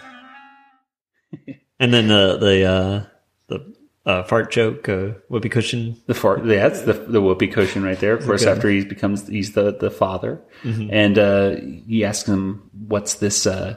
And 1.79 1.93
then 1.93 2.07
the 2.07 2.37
the 2.37 2.63
uh, 2.65 3.03
the 3.47 3.75
uh, 4.03 4.23
fart 4.23 4.49
joke, 4.51 4.89
uh, 4.89 5.09
whoopee 5.29 5.49
cushion. 5.49 5.95
The 6.07 6.15
fart, 6.15 6.43
yeah, 6.45 6.67
that's 6.67 6.81
the 6.81 6.93
the 6.93 7.21
whoopee 7.21 7.47
cushion 7.49 7.83
right 7.83 7.99
there. 7.99 8.13
Of 8.13 8.25
course, 8.25 8.41
Okay. 8.43 8.51
after 8.51 8.67
he 8.69 8.83
becomes 8.83 9.27
he's 9.27 9.53
the 9.53 9.73
the 9.77 9.91
father, 9.91 10.41
Mhm. 10.63 10.89
and 10.91 11.19
uh, 11.19 11.55
he 11.87 12.03
asks 12.03 12.27
him, 12.27 12.69
"What's 12.87 13.15
this? 13.15 13.45
Uh, 13.45 13.75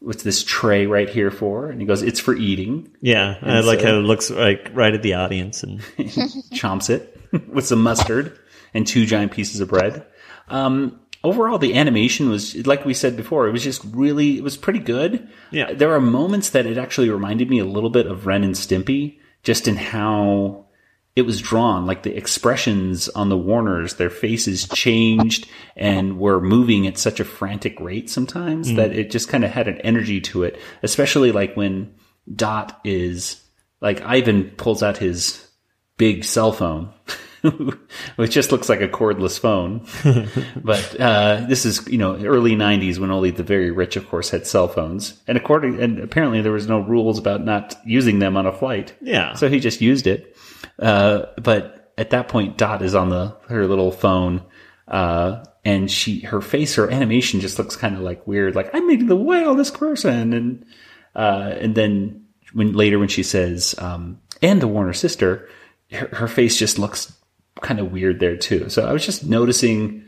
what's 0.00 0.22
this 0.22 0.42
tray 0.42 0.86
right 0.86 1.08
here 1.10 1.30
for?" 1.30 1.68
And 1.68 1.82
he 1.82 1.86
goes, 1.86 2.00
"It's 2.02 2.18
for 2.20 2.34
eating." 2.34 2.88
Yeah, 3.02 3.36
I 3.42 3.58
And 3.58 3.66
like 3.66 3.80
so- 3.80 3.86
how 3.88 3.98
it 3.98 4.02
looks 4.02 4.30
like 4.30 4.70
right 4.72 4.94
at 4.94 5.02
the 5.02 5.12
audience 5.14 5.62
and 5.62 5.80
chomps 6.54 6.88
it 6.88 7.14
with 7.52 7.66
some 7.66 7.82
mustard 7.82 8.38
and 8.72 8.86
two 8.86 9.04
giant 9.04 9.32
pieces 9.32 9.60
of 9.60 9.68
bread. 9.68 10.06
Um, 10.48 10.98
overall, 11.24 11.58
the 11.58 11.74
animation 11.74 12.28
was, 12.28 12.54
like 12.66 12.84
we 12.84 12.94
said 12.94 13.16
before, 13.16 13.48
it 13.48 13.52
was 13.52 13.64
just 13.64 13.82
really, 13.92 14.36
it 14.38 14.44
was 14.44 14.56
pretty 14.56 14.78
good. 14.78 15.28
Yeah. 15.50 15.72
There 15.72 15.92
are 15.94 16.00
moments 16.00 16.50
that 16.50 16.66
it 16.66 16.78
actually 16.78 17.10
reminded 17.10 17.50
me 17.50 17.58
a 17.58 17.64
little 17.64 17.90
bit 17.90 18.06
of 18.06 18.26
Ren 18.26 18.44
and 18.44 18.54
Stimpy, 18.54 19.18
just 19.42 19.66
in 19.66 19.76
how 19.76 20.66
it 21.16 21.22
was 21.22 21.40
drawn. 21.40 21.86
Like 21.86 22.02
the 22.02 22.16
expressions 22.16 23.08
on 23.10 23.28
the 23.28 23.36
Warners, 23.38 23.94
their 23.94 24.10
faces 24.10 24.68
changed 24.68 25.48
and 25.76 26.18
were 26.18 26.40
moving 26.40 26.86
at 26.86 26.98
such 26.98 27.20
a 27.20 27.24
frantic 27.24 27.78
rate 27.80 28.10
sometimes 28.10 28.70
Mm. 28.70 28.76
that 28.76 28.92
it 28.92 29.10
just 29.10 29.28
kind 29.28 29.44
of 29.44 29.50
had 29.50 29.68
an 29.68 29.78
energy 29.82 30.20
to 30.22 30.42
it, 30.42 30.58
especially 30.82 31.30
like 31.32 31.56
when 31.56 31.94
Dot 32.34 32.80
is, 32.84 33.40
like 33.80 34.00
Ivan 34.02 34.50
pulls 34.56 34.82
out 34.82 34.96
his 34.98 35.46
big 35.98 36.24
cell 36.24 36.50
phone, 36.52 36.92
which 38.16 38.32
just 38.32 38.52
looks 38.52 38.68
like 38.68 38.80
a 38.80 38.88
cordless 38.88 39.38
phone. 39.38 39.86
but 40.64 41.00
uh, 41.00 41.44
this 41.48 41.64
is 41.64 41.86
you 41.88 41.98
know 41.98 42.16
early 42.16 42.54
'90s 42.54 42.98
when 42.98 43.10
only 43.10 43.30
the 43.30 43.42
very 43.42 43.70
rich, 43.70 43.96
of 43.96 44.08
course, 44.08 44.30
had 44.30 44.46
cell 44.46 44.68
phones, 44.68 45.20
and 45.26 45.36
according 45.36 45.80
and 45.80 45.98
apparently 45.98 46.40
there 46.40 46.52
was 46.52 46.68
no 46.68 46.80
rules 46.80 47.18
about 47.18 47.44
not 47.44 47.76
using 47.84 48.18
them 48.18 48.36
on 48.36 48.46
a 48.46 48.52
flight. 48.52 48.94
Yeah. 49.00 49.34
so 49.34 49.48
he 49.48 49.60
just 49.60 49.80
used 49.80 50.06
it. 50.06 50.36
Uh, 50.78 51.26
but 51.42 51.92
at 51.98 52.10
that 52.10 52.28
point, 52.28 52.58
Dot 52.58 52.82
is 52.82 52.94
on 52.94 53.10
the 53.10 53.36
her 53.48 53.66
little 53.66 53.92
phone. 53.92 54.42
Uh, 54.86 55.44
and 55.64 55.90
she, 55.90 56.20
her 56.20 56.42
face, 56.42 56.74
her 56.74 56.90
animation 56.90 57.40
just 57.40 57.58
looks 57.58 57.74
kind 57.74 57.96
of 57.96 58.02
like 58.02 58.26
weird. 58.26 58.54
Like 58.54 58.70
I'm 58.74 58.86
making 58.86 59.06
the 59.06 59.16
whale 59.16 59.54
this 59.54 59.70
person, 59.70 60.32
and 60.32 60.66
uh, 61.14 61.54
and 61.58 61.74
then 61.74 62.26
when 62.52 62.72
later 62.72 62.98
when 62.98 63.08
she 63.08 63.22
says 63.22 63.74
um, 63.78 64.20
and 64.42 64.60
the 64.60 64.68
Warner 64.68 64.92
sister, 64.92 65.48
her, 65.90 66.08
her 66.08 66.28
face 66.28 66.58
just 66.58 66.78
looks 66.78 67.16
kind 67.60 67.80
of 67.80 67.92
weird 67.92 68.20
there 68.20 68.36
too. 68.36 68.68
So 68.68 68.86
I 68.86 68.92
was 68.92 69.04
just 69.04 69.24
noticing 69.24 70.02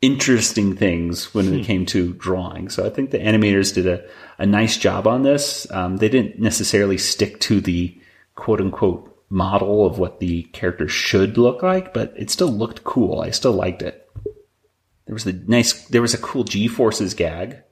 interesting 0.00 0.76
things 0.76 1.34
when 1.34 1.52
it 1.52 1.64
came 1.64 1.84
to 1.86 2.12
drawing. 2.14 2.68
So 2.68 2.86
I 2.86 2.90
think 2.90 3.10
the 3.10 3.18
animators 3.18 3.74
did 3.74 3.86
a, 3.86 4.04
a 4.38 4.46
nice 4.46 4.76
job 4.76 5.06
on 5.06 5.22
this. 5.22 5.66
Um, 5.72 5.96
they 5.96 6.08
didn't 6.08 6.38
necessarily 6.38 6.98
stick 6.98 7.40
to 7.40 7.60
the 7.60 8.00
quote 8.34 8.60
unquote 8.60 9.04
model 9.30 9.84
of 9.84 9.98
what 9.98 10.20
the 10.20 10.44
character 10.44 10.88
should 10.88 11.36
look 11.36 11.62
like, 11.62 11.92
but 11.92 12.14
it 12.16 12.30
still 12.30 12.50
looked 12.50 12.84
cool. 12.84 13.20
I 13.20 13.30
still 13.30 13.52
liked 13.52 13.82
it. 13.82 14.08
There 15.06 15.14
was 15.14 15.26
a 15.26 15.32
nice, 15.32 15.86
there 15.88 16.02
was 16.02 16.14
a 16.14 16.18
cool 16.18 16.44
G 16.44 16.68
forces 16.68 17.14
gag 17.14 17.62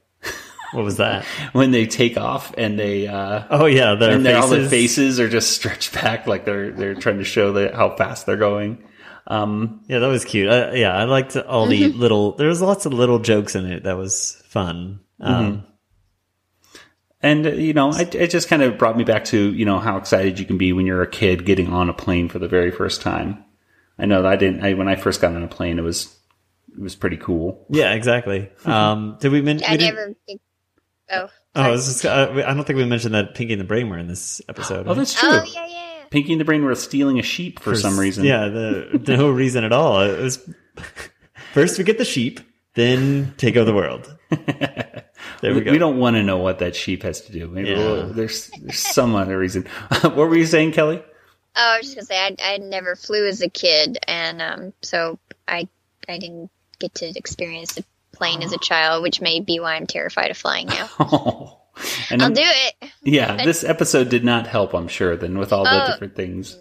what 0.73 0.83
was 0.83 0.97
that? 0.97 1.23
when 1.53 1.71
they 1.71 1.85
take 1.85 2.17
off 2.17 2.53
and 2.57 2.77
they 2.77 3.07
uh 3.07 3.43
Oh 3.49 3.65
yeah, 3.65 3.95
their 3.95 4.11
and 4.15 4.25
then 4.25 4.35
all 4.35 4.47
the 4.47 4.57
faces. 4.57 4.69
faces 4.69 5.19
are 5.19 5.29
just 5.29 5.51
stretched 5.55 5.93
back 5.93 6.27
like 6.27 6.45
they're 6.45 6.71
they're 6.71 6.95
trying 6.95 7.17
to 7.19 7.23
show 7.23 7.53
that 7.53 7.73
how 7.73 7.95
fast 7.95 8.25
they're 8.25 8.37
going 8.37 8.83
um 9.27 9.81
Yeah, 9.87 9.99
that 9.99 10.07
was 10.07 10.23
cute. 10.25 10.49
I, 10.49 10.73
yeah, 10.75 10.95
I 10.95 11.03
liked 11.03 11.35
all 11.35 11.67
the 11.67 11.91
little. 11.91 12.33
There 12.33 12.47
was 12.47 12.61
lots 12.61 12.85
of 12.85 12.93
little 12.93 13.19
jokes 13.19 13.55
in 13.55 13.65
it. 13.65 13.83
That 13.83 13.97
was 13.97 14.41
fun. 14.45 15.01
Um, 15.19 15.65
and 17.21 17.45
uh, 17.45 17.49
you 17.51 17.73
know 17.73 17.91
it, 17.91 18.13
it 18.15 18.29
just 18.29 18.47
kind 18.47 18.61
of 18.61 18.77
brought 18.77 18.95
me 18.97 19.03
back 19.03 19.25
to 19.25 19.51
you 19.53 19.65
know 19.65 19.79
how 19.79 19.97
excited 19.97 20.39
you 20.39 20.45
can 20.45 20.57
be 20.57 20.71
when 20.73 20.85
you're 20.85 21.01
a 21.01 21.09
kid 21.09 21.45
getting 21.45 21.73
on 21.73 21.89
a 21.89 21.93
plane 21.93 22.29
for 22.29 22.37
the 22.39 22.47
very 22.47 22.69
first 22.71 23.01
time 23.01 23.43
i 23.97 24.05
know 24.05 24.21
that 24.21 24.31
i 24.31 24.35
didn't 24.35 24.63
I, 24.63 24.73
when 24.75 24.87
i 24.87 24.95
first 24.95 25.19
got 25.21 25.35
on 25.35 25.41
a 25.43 25.47
plane 25.47 25.79
it 25.79 25.81
was 25.81 26.15
it 26.71 26.79
was 26.79 26.95
pretty 26.95 27.17
cool 27.17 27.65
Yeah, 27.71 27.93
exactly. 27.93 28.51
Um, 28.65 29.17
did 29.19 29.31
we 29.31 29.41
mention? 29.41 29.67
I 29.67 29.77
never. 29.77 30.13
Oh. 31.11 31.29
Oh, 31.55 31.61
I, 31.61 31.69
was 31.69 31.85
just, 31.87 32.05
uh, 32.05 32.29
I 32.45 32.53
don't 32.53 32.65
think 32.65 32.77
we 32.77 32.85
mentioned 32.85 33.15
that 33.15 33.33
Pinky 33.33 33.53
and 33.53 33.59
the 33.59 33.65
Brain 33.65 33.89
were 33.89 33.97
in 33.97 34.07
this 34.07 34.41
episode. 34.47 34.85
oh 34.85 34.89
right? 34.89 34.97
that's 34.97 35.13
true 35.19 35.29
Oh 35.29 35.43
yeah, 35.53 35.65
yeah. 35.67 36.03
pinky 36.11 36.31
and 36.33 36.39
the 36.41 36.45
brain 36.45 36.63
were 36.63 36.75
stealing 36.75 37.17
a 37.19 37.23
sheep 37.23 37.59
for, 37.59 37.75
some 37.75 37.97
reason 37.99 38.25
Yeah, 38.25 38.47
the, 38.47 39.03
no 39.07 39.29
reason 39.31 39.63
at 39.63 39.71
all. 39.71 40.01
It 40.01 40.19
was 40.21 40.47
first 41.53 41.77
we 41.77 41.83
get 41.83 41.97
the 41.97 42.05
sheep, 42.05 42.39
then 42.75 43.33
take 43.37 43.55
over 43.57 43.65
the 43.65 43.73
world. 43.73 44.15
There 45.41 45.53
we 45.53 45.61
go. 45.61 45.71
we 45.71 45.77
don't 45.77 45.97
want 45.99 46.15
to 46.15 46.23
know 46.23 46.37
what 46.37 46.59
that 46.59 46.75
sheep 46.75 47.03
has 47.03 47.21
to 47.21 47.31
do 47.31 47.47
maybe 47.47 47.69
Yeah. 47.69 47.77
we'll- 47.77 48.07
there's 48.13 48.49
there's 48.61 48.79
some 48.79 49.13
other 49.15 49.37
reason 49.37 49.63
what 50.01 50.15
were 50.15 50.35
you 50.35 50.45
saying 50.47 50.71
kelly 50.71 51.03
Oh, 51.59 51.73
I 51.73 51.77
was 51.77 51.87
just 51.93 51.95
gonna 51.95 52.05
say 52.05 52.17
I 52.19 52.53
I 52.53 52.57
never 52.57 52.95
flew 52.95 53.27
as 53.27 53.41
a 53.41 53.49
kid, 53.49 53.97
and 54.07 54.41
um, 54.43 54.73
so 54.83 55.17
I 55.47 55.67
I 56.07 56.19
didn't 56.19 56.51
get 56.79 56.93
to 56.95 57.05
experience 57.15 57.77
a 57.79 57.83
plane 58.17 58.43
as 58.43 58.51
a 58.53 58.57
child, 58.57 59.03
which 59.03 59.21
may 59.21 59.39
be 59.39 59.59
why 59.59 59.75
I'm 59.75 59.87
terrified 59.87 60.31
of 60.31 60.37
flying 60.37 60.67
now. 60.67 60.89
and 62.09 62.21
I'll 62.21 62.27
I'm- 62.27 62.33
do 62.33 62.41
it. 62.43 62.91
yeah 63.03 63.43
this 63.45 63.63
episode 63.63 64.09
did 64.09 64.23
not 64.25 64.47
help 64.47 64.73
i'm 64.73 64.87
sure 64.87 65.15
then 65.15 65.37
with 65.37 65.53
all 65.53 65.63
the 65.63 65.83
Oh. 65.83 65.91
different 65.91 66.15
things 66.15 66.57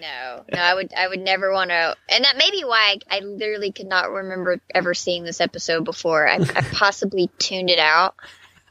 No, 0.00 0.44
no, 0.52 0.58
I 0.58 0.74
would 0.74 0.92
I 0.96 1.06
would 1.06 1.20
never 1.20 1.52
want 1.52 1.70
to, 1.70 1.94
and 2.08 2.24
that 2.24 2.36
may 2.36 2.50
be 2.50 2.64
why 2.64 2.96
I, 3.10 3.18
I 3.18 3.20
literally 3.20 3.70
could 3.70 3.86
not 3.86 4.10
remember 4.10 4.58
ever 4.74 4.92
seeing 4.94 5.22
this 5.24 5.40
episode 5.42 5.84
before. 5.84 6.26
I, 6.26 6.36
I 6.36 6.62
possibly 6.72 7.28
tuned 7.38 7.68
it 7.70 7.78
out, 7.78 8.14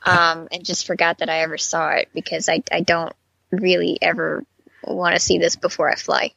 um, 0.04 0.48
and 0.52 0.66
just 0.66 0.88
forgot 0.88 1.20
that 1.20 1.30
I 1.30 1.42
ever 1.42 1.58
saw 1.60 1.92
it 1.92 2.10
because 2.16 2.50
I 2.50 2.64
I 2.72 2.82
don't 2.82 3.14
really 3.52 4.00
ever 4.02 4.44
want 4.84 5.14
to 5.16 5.20
see 5.22 5.38
this 5.38 5.56
before 5.56 5.88
I 5.90 5.96
fly. 5.96 6.34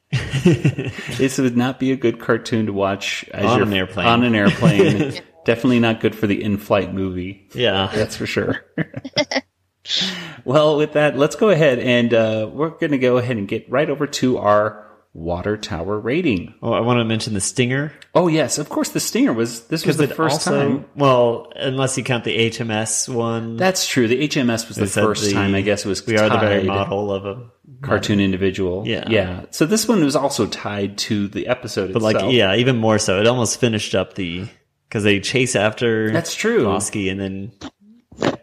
This 1.16 1.39
would 1.39 1.57
not 1.57 1.80
be 1.80 1.93
a 1.93 1.97
good 1.97 2.20
cartoon 2.20 2.66
to 2.66 2.72
watch 2.74 3.24
as 3.33 3.47
On 3.47 3.59
you're 3.59 3.66
an 3.66 3.72
airplane. 3.72 4.07
On 4.07 4.24
an 4.24 4.35
airplane. 4.35 5.20
Definitely 5.45 5.80
not 5.80 6.01
good 6.01 6.14
for 6.14 6.26
the 6.26 6.43
in-flight 6.43 6.95
movie. 6.95 7.49
Yeah. 7.55 7.90
That's 7.95 8.16
for 8.16 8.26
sure. 8.26 8.64
well, 10.45 10.76
with 10.76 10.93
that, 10.93 11.16
let's 11.16 11.36
go 11.36 11.51
ahead 11.51 11.78
and 11.78 12.14
uh, 12.14 12.49
we're 12.53 12.70
going 12.70 12.93
to 12.93 12.99
go 12.99 13.18
ahead 13.18 13.36
and 13.36 13.49
get 13.49 13.70
right 13.70 13.88
over 13.88 14.07
to 14.07 14.38
our 14.38 14.88
water 15.14 15.57
tower 15.57 15.99
rating. 15.99 16.55
Oh, 16.62 16.72
I 16.72 16.80
want 16.80 16.99
to 16.99 17.05
mention 17.05 17.34
the 17.34 17.40
stinger 17.40 17.93
Oh 18.14 18.28
yes, 18.28 18.59
of 18.59 18.68
course. 18.68 18.90
The 18.90 19.01
stinger 19.01 19.32
was 19.32 19.66
this 19.68 19.86
was 19.86 19.97
the 19.97 20.07
first 20.07 20.47
also 20.47 20.59
time. 20.59 20.84
well, 20.95 21.51
unless 21.57 21.97
you 21.97 22.05
count 22.05 22.24
the 22.24 22.51
HMS 22.51 23.09
one. 23.09 23.57
That's 23.57 23.86
true. 23.86 24.07
The 24.07 24.28
HMS 24.28 24.68
was 24.68 24.76
the 24.76 24.86
first 24.86 25.24
the- 25.24 25.32
time. 25.32 25.55
I 25.55 25.62
guess 25.62 25.84
it 25.84 25.88
was. 25.88 26.07
we 26.07 26.18
are 26.18 26.28
the 26.28 26.38
very 26.38 26.64
model 26.64 27.12
of 27.12 27.24
a 27.24 27.51
cartoon 27.80 28.20
individual. 28.20 28.86
Yeah. 28.86 29.05
yeah. 29.09 29.45
So 29.51 29.64
this 29.64 29.88
one 29.88 30.05
was 30.05 30.14
also 30.14 30.47
tied 30.47 30.99
to 30.99 31.28
the 31.28 31.47
episode 31.47 31.93
But 31.93 32.03
itself. 32.03 32.24
like, 32.24 32.34
yeah, 32.34 32.55
even 32.57 32.76
more 32.76 32.99
so. 32.99 33.18
It 33.18 33.26
almost 33.26 33.59
finished 33.59 33.95
up 33.95 34.14
the 34.14 34.47
because 34.93 35.05
they 35.05 35.20
chase 35.20 35.57
after 35.57 36.11
That's 36.12 36.34
true. 36.34 36.66
Bosky, 36.66 37.11
and 37.11 37.18
then 37.18 37.53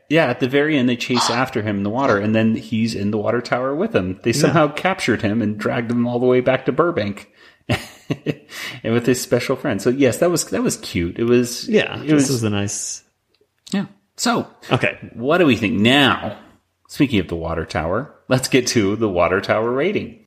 Yeah, 0.09 0.25
at 0.25 0.39
the 0.39 0.49
very 0.49 0.79
end, 0.79 0.89
they 0.89 0.95
chase 0.95 1.29
after 1.29 1.61
him 1.61 1.77
in 1.77 1.83
the 1.83 1.91
water, 1.91 2.17
and 2.17 2.33
then 2.33 2.55
he's 2.55 2.95
in 2.95 3.11
the 3.11 3.19
water 3.19 3.39
tower 3.39 3.75
with 3.75 3.91
them. 3.91 4.19
They 4.23 4.33
somehow 4.33 4.69
captured 4.69 5.21
him 5.21 5.43
and 5.43 5.59
dragged 5.59 5.91
him 5.91 6.07
all 6.07 6.17
the 6.17 6.25
way 6.25 6.41
back 6.41 6.65
to 6.65 6.71
Burbank, 6.71 7.31
and 7.69 8.93
with 8.93 9.05
his 9.05 9.21
special 9.21 9.55
friend. 9.57 9.79
So 9.79 9.91
yes, 9.91 10.17
that 10.17 10.31
was 10.31 10.45
that 10.45 10.63
was 10.63 10.77
cute. 10.77 11.19
It 11.19 11.25
was 11.25 11.69
yeah, 11.69 12.01
It 12.01 12.07
this 12.07 12.13
was, 12.13 12.29
was 12.29 12.43
a 12.43 12.49
nice. 12.49 13.03
yeah. 13.71 13.85
So 14.17 14.47
Okay, 14.71 14.97
what 15.13 15.37
do 15.37 15.45
we 15.45 15.55
think 15.55 15.79
now? 15.79 16.35
Speaking 16.87 17.19
of 17.19 17.27
the 17.27 17.35
water 17.35 17.65
tower, 17.65 18.15
let's 18.27 18.47
get 18.47 18.65
to 18.69 18.95
the 18.95 19.07
water 19.07 19.39
tower 19.39 19.69
rating. 19.69 20.25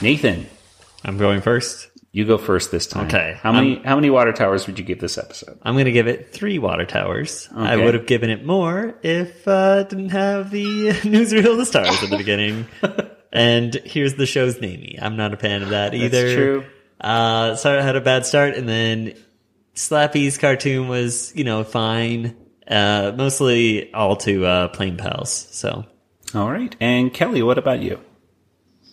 Nathan, 0.00 0.46
I'm 1.04 1.18
going 1.18 1.40
first. 1.40 1.88
you 2.12 2.24
go 2.24 2.38
first 2.38 2.70
this 2.70 2.86
time. 2.86 3.06
Okay. 3.06 3.36
How 3.42 3.52
many 3.52 3.76
how 3.84 3.96
many 3.96 4.10
water 4.10 4.32
towers 4.32 4.66
would 4.66 4.78
you 4.78 4.84
give 4.84 5.00
this 5.00 5.18
episode? 5.18 5.58
I'm 5.62 5.74
going 5.74 5.86
to 5.86 5.92
give 5.92 6.06
it 6.06 6.32
three 6.32 6.58
water 6.58 6.86
towers. 6.86 7.48
I 7.54 7.76
would 7.76 7.94
have 7.94 8.06
given 8.06 8.30
it 8.30 8.44
more 8.44 8.98
if 9.02 9.46
uh, 9.46 9.82
didn't 9.84 10.10
have 10.10 10.50
the 10.50 10.88
newsreel 10.90 11.52
of 11.52 11.58
the 11.58 11.66
stars 11.66 12.02
at 12.02 12.10
the 12.10 12.16
beginning. 12.16 12.66
and 13.32 13.74
here's 13.74 14.14
the 14.14 14.26
show's 14.26 14.56
namey. 14.56 15.00
I'm 15.00 15.16
not 15.16 15.34
a 15.34 15.36
fan 15.36 15.62
of 15.62 15.70
that 15.70 15.94
either. 15.94 16.34
true. 16.34 16.64
Uh, 17.00 17.54
so 17.54 17.80
had 17.80 17.96
a 17.96 18.00
bad 18.00 18.26
start, 18.26 18.54
and 18.54 18.68
then 18.68 19.14
Slappy's 19.74 20.38
cartoon 20.38 20.88
was, 20.88 21.32
you 21.36 21.44
know, 21.44 21.62
fine. 21.62 22.36
Uh, 22.66 23.12
mostly 23.16 23.92
all 23.94 24.16
to 24.16 24.44
uh, 24.44 24.68
Plane 24.68 24.96
Pals. 24.96 25.30
So 25.30 25.86
All 26.34 26.50
right. 26.50 26.74
And 26.80 27.14
Kelly, 27.14 27.42
what 27.42 27.56
about 27.58 27.80
you? 27.80 28.00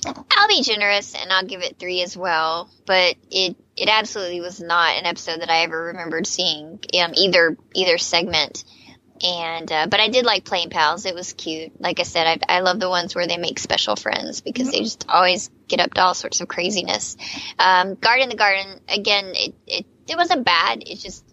I'll 0.06 0.48
be 0.48 0.64
generous 0.64 1.16
and 1.16 1.32
I'll 1.32 1.46
give 1.46 1.62
it 1.62 1.78
three 1.80 2.02
as 2.02 2.16
well. 2.16 2.70
But 2.86 3.16
it 3.32 3.56
it 3.76 3.90
absolutely 3.90 4.42
was 4.42 4.62
not 4.62 4.98
an 4.98 5.06
episode 5.06 5.42
that 5.42 5.50
I 5.50 5.64
ever 5.64 5.86
remembered 5.86 6.28
seeing 6.28 6.80
um, 7.02 7.12
either 7.16 7.58
either 7.74 7.98
segment. 7.98 8.64
And 9.24 9.72
uh, 9.72 9.88
but 9.88 10.00
I 10.00 10.10
did 10.10 10.26
like 10.26 10.44
Plane 10.44 10.70
Pals. 10.70 11.06
It 11.06 11.16
was 11.16 11.34
cute. 11.34 11.80
Like 11.80 12.00
I 12.00 12.04
said, 12.04 12.42
I, 12.50 12.58
I 12.58 12.60
love 12.60 12.80
the 12.80 12.90
ones 12.90 13.16
where 13.16 13.28
they 13.28 13.38
make 13.38 13.60
special 13.60 13.96
friends 13.96 14.42
because 14.42 14.72
they 14.72 14.80
just 14.80 15.06
always 15.08 15.50
get 15.68 15.80
up 15.80 15.94
to 15.94 16.02
all 16.02 16.14
sorts 16.14 16.42
of 16.42 16.50
craziness. 16.50 17.16
Um, 17.58 17.96
Guardin' 17.96 18.30
the 18.30 18.36
Garden 18.36 18.82
again. 18.90 19.32
It, 19.34 19.56
it 19.66 19.86
it 20.08 20.18
wasn't 20.18 20.46
bad. 20.46 20.84
It's 20.86 21.02
just 21.02 21.24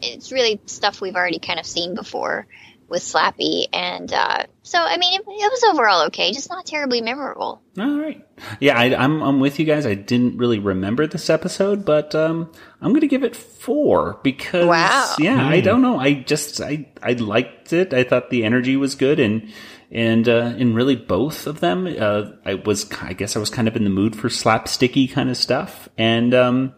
it's 0.00 0.32
really 0.32 0.60
stuff 0.66 1.00
we've 1.00 1.16
already 1.16 1.40
kind 1.40 1.58
of 1.58 1.66
seen 1.66 1.94
before 1.94 2.46
with 2.92 3.02
Slappy, 3.02 3.66
and 3.72 4.12
uh, 4.12 4.44
so 4.62 4.78
I 4.78 4.96
mean, 4.98 5.14
it, 5.14 5.24
it 5.26 5.50
was 5.50 5.64
overall 5.64 6.06
okay, 6.06 6.30
just 6.32 6.48
not 6.50 6.64
terribly 6.66 7.00
memorable. 7.00 7.60
All 7.78 7.98
right. 7.98 8.24
Yeah, 8.60 8.78
I, 8.78 8.94
I'm 8.94 9.20
I'm 9.22 9.40
with 9.40 9.58
you 9.58 9.64
guys. 9.64 9.84
I 9.86 9.94
didn't 9.94 10.36
really 10.38 10.60
remember 10.60 11.08
this 11.08 11.28
episode, 11.28 11.84
but 11.84 12.14
um, 12.14 12.52
I'm 12.80 12.90
going 12.90 13.00
to 13.00 13.08
give 13.08 13.24
it 13.24 13.34
four 13.34 14.20
because 14.22 14.66
Wow. 14.68 15.16
yeah, 15.18 15.44
I 15.44 15.58
Hmm. 15.58 15.64
don't 15.64 15.82
know. 15.82 15.98
I 15.98 16.14
just 16.14 16.60
I 16.60 16.86
I 17.02 17.14
liked 17.14 17.72
it. 17.72 17.92
I 17.92 18.04
thought 18.04 18.30
the 18.30 18.44
energy 18.44 18.76
was 18.76 18.94
good 18.94 19.18
and. 19.18 19.50
And 19.94 20.26
uh, 20.26 20.54
in 20.56 20.72
really 20.74 20.96
both 20.96 21.46
of 21.46 21.60
them, 21.60 21.86
uh, 21.86 22.30
I 22.46 22.54
was 22.54 22.90
I 23.02 23.12
guess 23.12 23.36
I 23.36 23.40
was 23.40 23.50
kind 23.50 23.68
of 23.68 23.76
in 23.76 23.84
the 23.84 23.90
mood 23.90 24.16
for 24.16 24.30
slapsticky 24.30 25.12
kind 25.12 25.28
of 25.28 25.36
stuff. 25.36 25.86
And 25.98 26.32
um, 26.32 26.72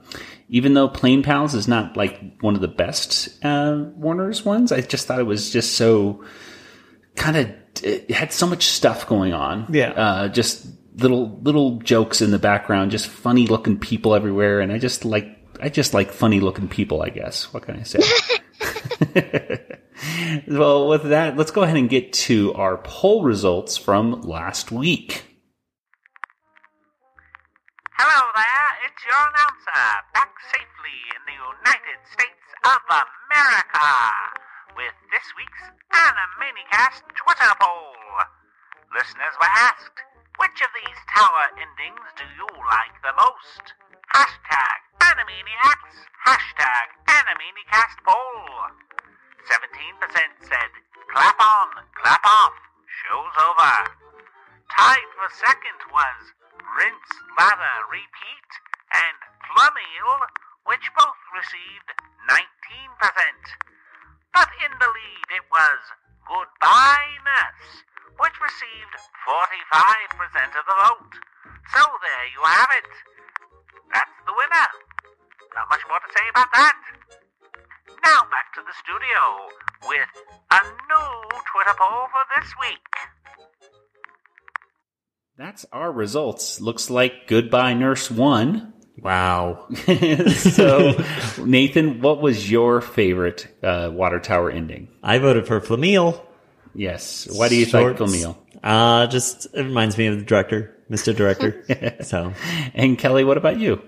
even 0.54 0.72
though 0.74 0.88
Plane 0.88 1.24
Pals 1.24 1.52
is 1.52 1.66
not 1.66 1.96
like 1.96 2.20
one 2.40 2.54
of 2.54 2.60
the 2.60 2.68
best 2.68 3.44
uh, 3.44 3.86
Warner's 3.96 4.44
ones, 4.44 4.70
I 4.70 4.82
just 4.82 5.08
thought 5.08 5.18
it 5.18 5.24
was 5.24 5.50
just 5.50 5.72
so 5.72 6.24
kind 7.16 7.36
of 7.36 7.50
it 7.82 8.08
had 8.12 8.32
so 8.32 8.46
much 8.46 8.66
stuff 8.66 9.08
going 9.08 9.32
on. 9.32 9.66
Yeah. 9.68 9.90
Uh, 9.90 10.28
just 10.28 10.64
little 10.94 11.40
little 11.40 11.80
jokes 11.80 12.22
in 12.22 12.30
the 12.30 12.38
background, 12.38 12.92
just 12.92 13.08
funny 13.08 13.48
looking 13.48 13.80
people 13.80 14.14
everywhere, 14.14 14.60
and 14.60 14.70
I 14.70 14.78
just 14.78 15.04
like 15.04 15.26
I 15.60 15.70
just 15.70 15.92
like 15.92 16.12
funny 16.12 16.38
looking 16.38 16.68
people. 16.68 17.02
I 17.02 17.08
guess. 17.08 17.52
What 17.52 17.64
can 17.64 17.74
I 17.74 17.82
say? 17.82 17.98
well, 20.46 20.86
with 20.86 21.02
that, 21.08 21.36
let's 21.36 21.50
go 21.50 21.64
ahead 21.64 21.76
and 21.76 21.90
get 21.90 22.12
to 22.12 22.54
our 22.54 22.78
poll 22.78 23.24
results 23.24 23.76
from 23.76 24.20
last 24.20 24.70
week. 24.70 25.24
Hello 27.96 28.26
there, 28.36 28.43
it's 28.94 29.10
your 29.10 29.26
announcer, 29.26 29.86
back 30.14 30.30
safely 30.54 30.98
in 31.18 31.22
the 31.26 31.34
United 31.34 31.98
States 32.14 32.46
of 32.62 32.78
America, 32.86 33.90
with 34.78 34.94
this 35.10 35.26
week's 35.34 35.66
Animaniacast 35.90 37.02
Twitter 37.18 37.54
poll. 37.58 37.98
Listeners 38.94 39.34
were 39.42 39.50
asked, 39.50 39.98
which 40.38 40.62
of 40.62 40.70
these 40.78 41.00
tower 41.10 41.50
endings 41.58 42.06
do 42.14 42.22
you 42.38 42.46
like 42.70 42.94
the 43.02 43.18
most? 43.18 43.74
Hashtag 44.14 44.78
Animaniacs, 45.02 46.06
hashtag 46.22 46.86
Animaniacast 47.10 47.98
poll. 48.06 48.78
17% 49.50 49.74
said, 50.38 50.70
clap 51.10 51.38
on, 51.42 51.82
clap 51.98 52.22
off, 52.22 52.54
show's 52.86 53.34
over. 53.42 53.74
Tied 54.70 55.10
for 55.18 55.26
second 55.34 55.82
was 55.90 56.30
Rinse, 56.78 57.10
Lather, 57.34 57.90
Repeat, 57.90 58.50
and 58.94 59.18
Plumeel, 59.42 60.30
which 60.70 60.86
both 60.94 61.20
received 61.34 61.88
19%. 62.30 62.38
But 64.32 64.50
in 64.62 64.72
the 64.78 64.90
lead 64.90 65.28
it 65.34 65.46
was 65.50 65.80
Goodbye 66.26 67.10
Nurse, 67.26 67.84
which 68.18 68.36
received 68.38 68.94
45% 69.26 70.58
of 70.58 70.64
the 70.66 70.76
vote. 70.78 71.12
So 71.74 71.82
there 71.82 72.26
you 72.30 72.42
have 72.42 72.70
it. 72.78 72.90
That's 73.92 74.18
the 74.26 74.34
winner. 74.34 74.68
Not 75.54 75.70
much 75.70 75.84
more 75.88 75.98
to 76.02 76.10
say 76.10 76.26
about 76.30 76.50
that. 76.52 76.76
Now 78.04 78.26
back 78.30 78.52
to 78.54 78.62
the 78.62 78.74
studio 78.82 79.22
with 79.88 80.10
a 80.50 80.60
new 80.62 81.10
Twitter 81.52 81.76
poll 81.78 82.08
for 82.10 82.24
this 82.36 82.52
week. 82.60 82.90
That's 85.36 85.66
our 85.72 85.90
results. 85.90 86.60
Looks 86.60 86.90
like 86.90 87.26
Goodbye 87.26 87.74
Nurse 87.74 88.10
won. 88.10 88.73
Wow. 89.04 89.66
so, 90.28 90.94
Nathan, 91.44 92.00
what 92.00 92.22
was 92.22 92.50
your 92.50 92.80
favorite 92.80 93.46
uh, 93.62 93.90
water 93.92 94.18
tower 94.18 94.50
ending? 94.50 94.88
I 95.02 95.18
voted 95.18 95.46
for 95.46 95.60
Flameel. 95.60 96.20
Yes. 96.74 97.28
Why 97.30 97.50
do 97.50 97.56
you 97.56 97.66
Shorts. 97.66 98.00
like 98.00 98.10
Flameel? 98.10 98.36
Uh, 98.62 99.06
just 99.08 99.46
it 99.52 99.62
reminds 99.62 99.98
me 99.98 100.06
of 100.06 100.18
the 100.18 100.24
director, 100.24 100.74
Mr. 100.90 101.14
Director. 101.14 101.96
so, 102.02 102.32
And 102.72 102.98
Kelly, 102.98 103.24
what 103.24 103.36
about 103.36 103.60
you? 103.60 103.82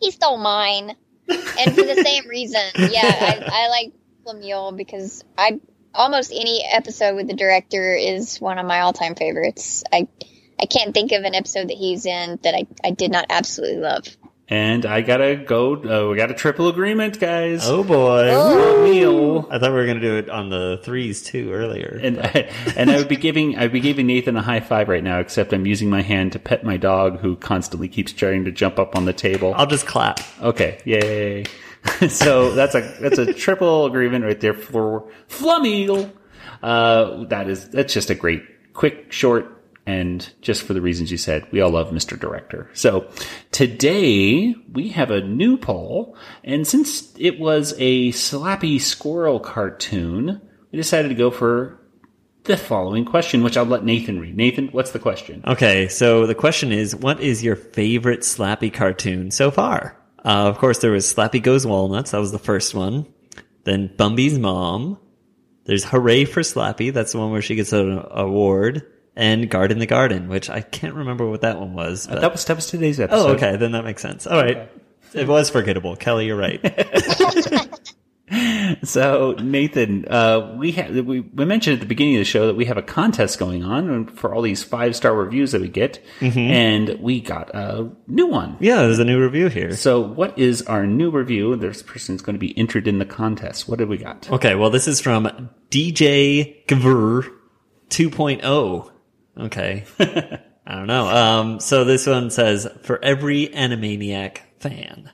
He 0.00 0.10
stole 0.10 0.36
mine, 0.36 0.94
and 1.28 1.74
for 1.74 1.82
the 1.82 2.02
same 2.04 2.28
reason. 2.28 2.60
Yeah, 2.76 3.00
I, 3.02 3.48
I 3.50 3.68
like 3.68 3.92
Flamule 4.24 4.76
because 4.76 5.24
I 5.36 5.58
almost 5.94 6.30
any 6.30 6.62
episode 6.70 7.16
with 7.16 7.26
the 7.26 7.34
director 7.34 7.94
is 7.94 8.38
one 8.38 8.58
of 8.58 8.66
my 8.66 8.80
all-time 8.80 9.14
favorites. 9.16 9.82
I 9.92 10.06
I 10.60 10.66
can't 10.66 10.94
think 10.94 11.12
of 11.12 11.24
an 11.24 11.34
episode 11.34 11.68
that 11.68 11.76
he's 11.76 12.04
in 12.06 12.38
that 12.42 12.54
I, 12.54 12.66
I 12.84 12.90
did 12.90 13.10
not 13.10 13.26
absolutely 13.30 13.78
love. 13.78 14.04
And 14.50 14.86
I 14.86 15.02
gotta 15.02 15.36
go. 15.36 15.74
Uh, 15.74 16.08
we 16.10 16.16
got 16.16 16.30
a 16.30 16.34
triple 16.34 16.68
agreement, 16.68 17.20
guys. 17.20 17.68
oh 17.68 17.84
boy, 17.84 18.28
Flameel. 18.28 19.46
I 19.50 19.58
thought 19.58 19.72
we 19.72 19.76
were 19.76 19.86
gonna 19.86 20.00
do 20.00 20.16
it 20.16 20.30
on 20.30 20.48
the 20.48 20.80
threes 20.82 21.22
too 21.22 21.52
earlier. 21.52 22.00
And 22.02 22.18
and 22.76 22.90
I 22.90 22.96
would 22.96 23.08
be 23.08 23.16
giving 23.16 23.58
I'd 23.58 23.72
be 23.72 23.80
giving 23.80 24.06
Nathan 24.06 24.36
a 24.36 24.42
high 24.42 24.60
five 24.60 24.88
right 24.88 25.04
now, 25.04 25.18
except 25.18 25.52
I'm 25.52 25.66
using 25.66 25.90
my 25.90 26.00
hand 26.00 26.32
to 26.32 26.38
pet 26.38 26.64
my 26.64 26.78
dog, 26.78 27.18
who 27.20 27.36
constantly 27.36 27.88
keeps 27.88 28.12
trying 28.12 28.46
to 28.46 28.50
jump 28.50 28.78
up 28.78 28.96
on 28.96 29.04
the 29.04 29.12
table. 29.12 29.52
I'll 29.54 29.66
just 29.66 29.86
clap. 29.86 30.20
Okay, 30.40 30.80
yay! 30.86 31.44
so 32.08 32.52
that's 32.52 32.74
a 32.74 32.80
that's 33.00 33.18
a 33.18 33.34
triple 33.34 33.84
agreement 33.84 34.24
right 34.24 34.40
there 34.40 34.54
for 34.54 35.10
Flameel. 35.28 36.10
Uh, 36.62 37.24
that 37.24 37.48
is 37.48 37.68
that's 37.68 37.92
just 37.92 38.08
a 38.08 38.14
great, 38.14 38.72
quick, 38.72 39.12
short, 39.12 39.57
and 39.88 40.30
just 40.42 40.64
for 40.64 40.74
the 40.74 40.82
reasons 40.82 41.10
you 41.10 41.16
said, 41.16 41.50
we 41.50 41.62
all 41.62 41.70
love 41.70 41.92
Mr. 41.92 42.20
Director. 42.20 42.68
So 42.74 43.08
today 43.52 44.54
we 44.70 44.90
have 44.90 45.10
a 45.10 45.22
new 45.22 45.56
poll, 45.56 46.14
and 46.44 46.66
since 46.66 47.14
it 47.18 47.40
was 47.40 47.72
a 47.78 48.10
slappy 48.10 48.82
squirrel 48.82 49.40
cartoon, 49.40 50.42
we 50.70 50.76
decided 50.76 51.08
to 51.08 51.14
go 51.14 51.30
for 51.30 51.80
the 52.44 52.58
following 52.58 53.06
question, 53.06 53.42
which 53.42 53.56
I'll 53.56 53.64
let 53.64 53.82
Nathan 53.82 54.20
read. 54.20 54.36
Nathan, 54.36 54.68
what's 54.72 54.90
the 54.90 54.98
question? 54.98 55.42
Okay, 55.46 55.88
so 55.88 56.26
the 56.26 56.34
question 56.34 56.70
is, 56.70 56.94
what 56.94 57.22
is 57.22 57.42
your 57.42 57.56
favorite 57.56 58.20
Slappy 58.20 58.70
cartoon 58.70 59.30
so 59.30 59.50
far? 59.50 59.96
Uh, 60.22 60.48
of 60.48 60.58
course, 60.58 60.80
there 60.80 60.92
was 60.92 61.10
Slappy 61.10 61.42
Goes 61.42 61.66
Walnuts. 61.66 62.10
That 62.10 62.20
was 62.20 62.32
the 62.32 62.38
first 62.38 62.74
one. 62.74 63.06
Then 63.64 63.88
Bumbie's 63.88 64.38
Mom. 64.38 64.98
There's 65.64 65.84
Hooray 65.84 66.26
for 66.26 66.42
Slappy. 66.42 66.92
That's 66.92 67.12
the 67.12 67.18
one 67.18 67.30
where 67.30 67.40
she 67.40 67.54
gets 67.54 67.72
an 67.72 68.04
award. 68.10 68.84
And 69.18 69.50
Guardin' 69.50 69.80
the 69.80 69.86
Garden, 69.86 70.28
which 70.28 70.48
I 70.48 70.60
can't 70.60 70.94
remember 70.94 71.28
what 71.28 71.40
that 71.40 71.58
one 71.58 71.74
was. 71.74 72.06
But... 72.06 72.20
that 72.20 72.30
was 72.30 72.44
that 72.44 72.54
was 72.54 72.66
today's 72.66 73.00
episode. 73.00 73.30
Oh, 73.30 73.32
okay. 73.34 73.56
Then 73.56 73.72
that 73.72 73.84
makes 73.84 74.00
sense. 74.00 74.28
All 74.28 74.40
right. 74.40 74.70
It 75.12 75.26
was 75.26 75.50
forgettable. 75.50 75.96
Kelly, 75.96 76.26
you're 76.26 76.36
right. 76.36 76.60
So 78.82 79.34
Nathan, 79.40 80.04
uh, 80.06 80.54
we 80.58 80.72
ha- 80.72 80.88
we 80.90 81.20
we 81.20 81.44
mentioned 81.46 81.74
at 81.74 81.80
the 81.80 81.86
beginning 81.86 82.16
of 82.16 82.20
the 82.20 82.26
show 82.26 82.46
that 82.46 82.56
we 82.56 82.66
have 82.66 82.76
a 82.76 82.82
contest 82.82 83.38
going 83.38 83.64
on 83.64 84.06
for 84.06 84.34
all 84.34 84.42
these 84.42 84.62
five 84.62 84.94
star 84.94 85.14
reviews 85.14 85.52
that 85.52 85.62
we 85.62 85.68
get, 85.68 86.04
and 86.20 87.00
we 87.00 87.20
got 87.20 87.54
a 87.54 87.90
new 88.06 88.26
one. 88.26 88.56
yeah, 88.60 88.82
there's 88.82 88.98
a 88.98 89.04
new 89.04 89.20
review 89.20 89.48
here. 89.48 89.74
So 89.74 90.00
what 90.00 90.38
is 90.38 90.62
our 90.62 90.86
new 90.86 91.10
review? 91.10 91.56
This 91.56 91.82
person's 91.82 92.20
going 92.20 92.34
to 92.34 92.40
be 92.40 92.56
entered 92.58 92.86
in 92.86 92.98
the 92.98 93.06
contest. 93.06 93.68
What 93.68 93.78
did 93.78 93.88
we 93.88 93.96
got? 93.96 94.30
Okay, 94.30 94.54
well, 94.54 94.68
this 94.70 94.86
is 94.86 95.00
from 95.00 95.48
DJ 95.70 96.66
Gvr 96.66 97.30
2.0. 97.88 98.90
Okay. 99.38 99.84
I 100.66 100.74
don't 100.74 100.86
know. 100.86 101.06
Um, 101.08 101.60
so 101.60 101.84
this 101.84 102.06
one 102.06 102.30
says, 102.30 102.66
for 102.82 103.02
every 103.02 103.48
Animaniac 103.48 104.38
fan. 104.60 105.10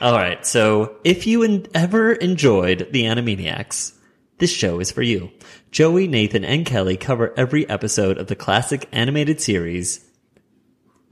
All 0.00 0.12
right. 0.12 0.44
So 0.46 0.96
if 1.04 1.26
you 1.26 1.42
en- 1.42 1.66
ever 1.74 2.12
enjoyed 2.12 2.88
the 2.92 3.04
Animaniacs, 3.04 3.94
this 4.38 4.52
show 4.52 4.78
is 4.80 4.90
for 4.90 5.02
you. 5.02 5.30
Joey, 5.70 6.06
Nathan, 6.06 6.44
and 6.44 6.66
Kelly 6.66 6.96
cover 6.96 7.32
every 7.36 7.68
episode 7.68 8.18
of 8.18 8.26
the 8.26 8.36
classic 8.36 8.88
animated 8.92 9.40
series. 9.40 10.04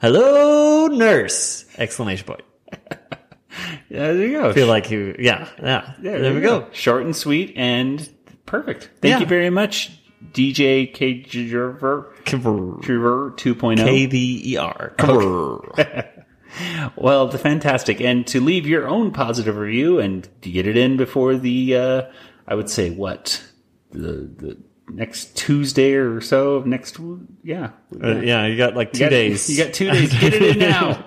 Hello, 0.01 0.87
nurse! 0.87 1.67
Exclamation 1.77 2.27
point. 2.27 2.43
Yeah, 2.73 2.99
there 3.91 4.15
you 4.27 4.33
go. 4.41 4.49
I 4.51 4.53
feel 4.55 4.67
like 4.67 4.91
you, 4.91 5.15
yeah, 5.19 5.49
yeah. 5.63 5.93
Yeah, 6.03 6.19
there, 6.19 6.31
we 6.33 6.37
you 6.41 6.43
go. 6.43 6.69
Short 6.73 7.03
and 7.05 7.15
sweet 7.15 7.53
and 7.57 8.09
perfect. 8.47 8.85
Thank 9.03 9.13
Yeah. 9.13 9.21
you 9.21 9.27
very 9.27 9.51
much, 9.51 9.91
DJ 10.33 10.95
Kjver 10.95 12.13
Kver. 12.25 12.81
2.0. 12.83 13.77
K 13.79 14.07
V 14.07 14.43
E 14.53 14.57
R. 14.57 14.95
Well, 16.97 17.29
the 17.29 17.39
fantastic. 17.39 18.01
And 18.01 18.27
to 18.29 18.41
leave 18.41 18.67
your 18.67 18.89
own 18.89 19.13
positive 19.13 19.57
review 19.57 20.01
and 20.01 20.29
get 20.41 20.67
it 20.67 20.77
in 20.77 20.97
before 20.97 21.37
the, 21.37 21.77
uh, 21.77 22.03
I 22.47 22.57
would 22.57 22.69
say 22.69 22.91
what? 22.91 23.41
The, 23.93 24.29
the 24.37 24.57
next 24.89 25.37
Tuesday 25.37 25.93
or 25.95 26.21
so 26.21 26.55
of 26.55 26.67
next. 26.67 26.99
Yeah, 27.45 27.71
Uh, 28.03 28.17
yeah, 28.19 28.47
you 28.47 28.57
got 28.57 28.75
like 28.75 28.93
two 28.93 28.99
You 28.99 29.05
got- 29.07 29.11
days. 29.11 29.49
You 29.49 29.65
got 29.65 29.73
two 29.75 29.91
days. 29.93 30.13
Get 30.19 30.35
it 30.35 30.43
in 30.43 30.59
now. 30.71 31.07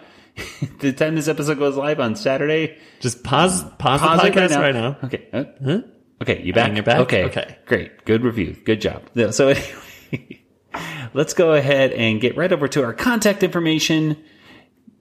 the 0.79 0.93
time 0.93 1.15
this 1.15 1.27
episode 1.27 1.59
goes 1.59 1.75
live 1.75 1.99
on 1.99 2.15
Saturday. 2.15 2.77
Just 3.01 3.23
pause 3.23 3.63
pause, 3.77 3.99
the 4.01 4.07
podcast 4.07 4.57
right 4.57 4.73
now. 4.73 4.97
Okay. 5.03 5.27
Uh, 5.33 5.81
Okay, 6.23 6.41
you 6.41 6.53
back? 6.53 6.67
And 6.67 6.77
you're 6.77 6.85
back? 6.85 6.99
Okay. 7.01 7.25
Okay. 7.25 7.57
Great. 7.65 8.05
Good 8.05 8.23
review. 8.23 8.55
Good 8.63 8.79
job. 8.79 9.03
So 9.33 9.49
anyway, 9.49 10.41
let's 11.13 11.33
go 11.33 11.51
ahead 11.51 11.91
and 11.91 12.21
get 12.21 12.37
right 12.37 12.51
over 12.51 12.69
to 12.69 12.81
our 12.81 12.93
contact 12.93 13.43
information. 13.43 14.23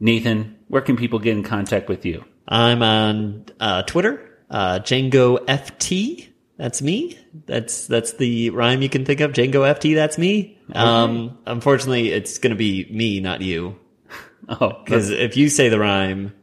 Nathan, 0.00 0.58
where 0.66 0.82
can 0.82 0.96
people 0.96 1.20
get 1.20 1.36
in 1.36 1.44
contact 1.44 1.88
with 1.88 2.04
you? 2.04 2.24
I'm 2.48 2.82
on 2.82 3.44
uh, 3.60 3.82
Twitter, 3.84 4.36
uh, 4.50 4.80
Django 4.80 5.38
FT. 5.46 6.26
That's 6.56 6.82
me. 6.82 7.16
That's 7.46 7.86
that's 7.86 8.14
the 8.14 8.50
rhyme 8.50 8.82
you 8.82 8.88
can 8.88 9.04
think 9.04 9.20
of. 9.20 9.30
Django 9.30 9.62
FT. 9.72 9.94
That's 9.94 10.18
me. 10.18 10.58
Um, 10.72 11.38
unfortunately, 11.46 12.10
it's 12.10 12.38
going 12.38 12.50
to 12.50 12.56
be 12.56 12.88
me, 12.90 13.20
not 13.20 13.42
you. 13.42 13.78
Oh, 14.48 14.82
because 14.84 15.08
if 15.10 15.36
you 15.36 15.48
say 15.48 15.68
the 15.68 15.78
rhyme, 15.78 16.26
it 16.26 16.34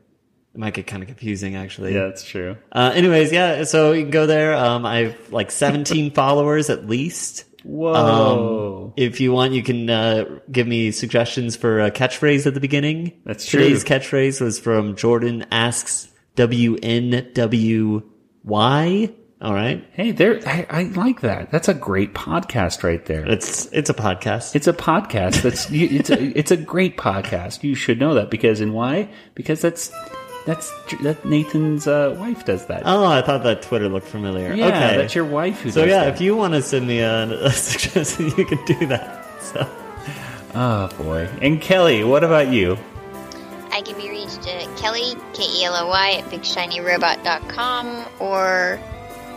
might 0.60 0.74
get 0.74 0.86
kind 0.88 1.01
of 1.01 1.07
confusing. 1.07 1.55
Actually, 1.55 1.93
Yeah, 1.95 2.05
that's 2.05 2.24
true. 2.24 2.57
Uh, 2.72 2.91
anyways, 2.93 3.32
yeah. 3.32 3.64
So 3.64 3.93
you 3.93 4.03
can 4.03 4.12
go 4.12 4.26
there. 4.28 4.53
Um, 4.53 4.86
I 4.86 4.97
have 5.05 5.32
like 5.32 5.51
17 5.51 6.12
followers 6.14 6.70
at 6.70 6.86
least. 6.86 7.45
Whoa. 7.64 8.91
Um, 8.91 8.93
if 8.97 9.20
you 9.22 9.32
want, 9.32 9.53
you 9.53 9.64
can 9.64 9.89
uh, 9.89 10.39
give 10.51 10.68
me 10.68 10.91
suggestions 10.91 11.55
for 11.55 11.80
a 11.80 11.91
catchphrase 11.91 12.45
at 12.45 12.53
the 12.53 12.60
beginning. 12.60 13.14
That's 13.26 13.45
true. 13.45 13.62
Today's 13.62 13.84
catchphrase 13.84 14.41
was 14.41 14.60
from 14.60 14.95
Jordan 14.95 15.45
asks 15.51 16.10
W 16.36 16.78
N 16.82 17.32
W 17.34 18.03
Y. 18.43 19.14
All 19.41 19.53
right. 19.53 19.86
Hey, 19.93 20.12
there. 20.12 20.41
I, 20.45 20.68
I 20.70 20.84
like 20.84 21.22
that. 21.22 21.51
That's 21.51 21.70
a 21.70 21.74
great 21.74 22.14
podcast 22.14 22.84
right 22.84 23.05
there. 23.05 23.26
It's 23.26 23.68
it's 23.68 23.89
a 23.89 23.93
podcast. 23.93 24.55
It's 24.55 24.68
a 24.68 24.74
podcast. 24.74 25.41
That's 25.41 25.72
it's 25.72 26.10
a 26.10 26.38
it's 26.38 26.51
a 26.51 26.57
great 26.57 26.97
podcast. 26.97 27.64
You 27.64 27.76
should 27.76 27.99
know 27.99 28.16
that 28.16 28.30
because 28.30 28.60
and 28.60 28.74
why? 28.74 29.10
Because 29.36 29.62
that's 29.62 29.91
that's 30.45 30.71
that 31.03 31.23
Nathan's 31.25 31.87
uh, 31.87 32.15
wife 32.17 32.45
does 32.45 32.65
that. 32.67 32.83
Oh, 32.85 33.05
I 33.05 33.21
thought 33.21 33.43
that 33.43 33.61
Twitter 33.61 33.89
looked 33.89 34.07
familiar. 34.07 34.53
Yeah, 34.53 34.67
okay. 34.67 34.97
that's 34.97 35.15
your 35.15 35.25
wife 35.25 35.61
who 35.61 35.71
So 35.71 35.81
does 35.81 35.89
yeah, 35.89 36.05
that. 36.05 36.13
if 36.15 36.21
you 36.21 36.35
want 36.35 36.53
to 36.53 36.61
send 36.61 36.87
me 36.87 36.99
a, 36.99 37.23
a 37.45 37.51
suggestion, 37.51 38.31
you 38.37 38.45
can 38.45 38.63
do 38.65 38.85
that. 38.87 39.25
So 39.41 39.67
Oh 40.55 40.87
boy. 40.97 41.29
And 41.41 41.61
Kelly, 41.61 42.03
what 42.03 42.23
about 42.23 42.47
you? 42.47 42.77
I 43.71 43.81
can 43.81 43.95
be 43.97 44.09
reached 44.09 44.47
at 44.47 44.75
Kelly, 44.77 45.13
K 45.33 45.43
E 45.43 45.63
L 45.65 45.75
O 45.75 45.87
Y, 45.87 46.11
at 46.17 46.23
BigShinyRobot.com 46.31 48.05
or 48.19 48.79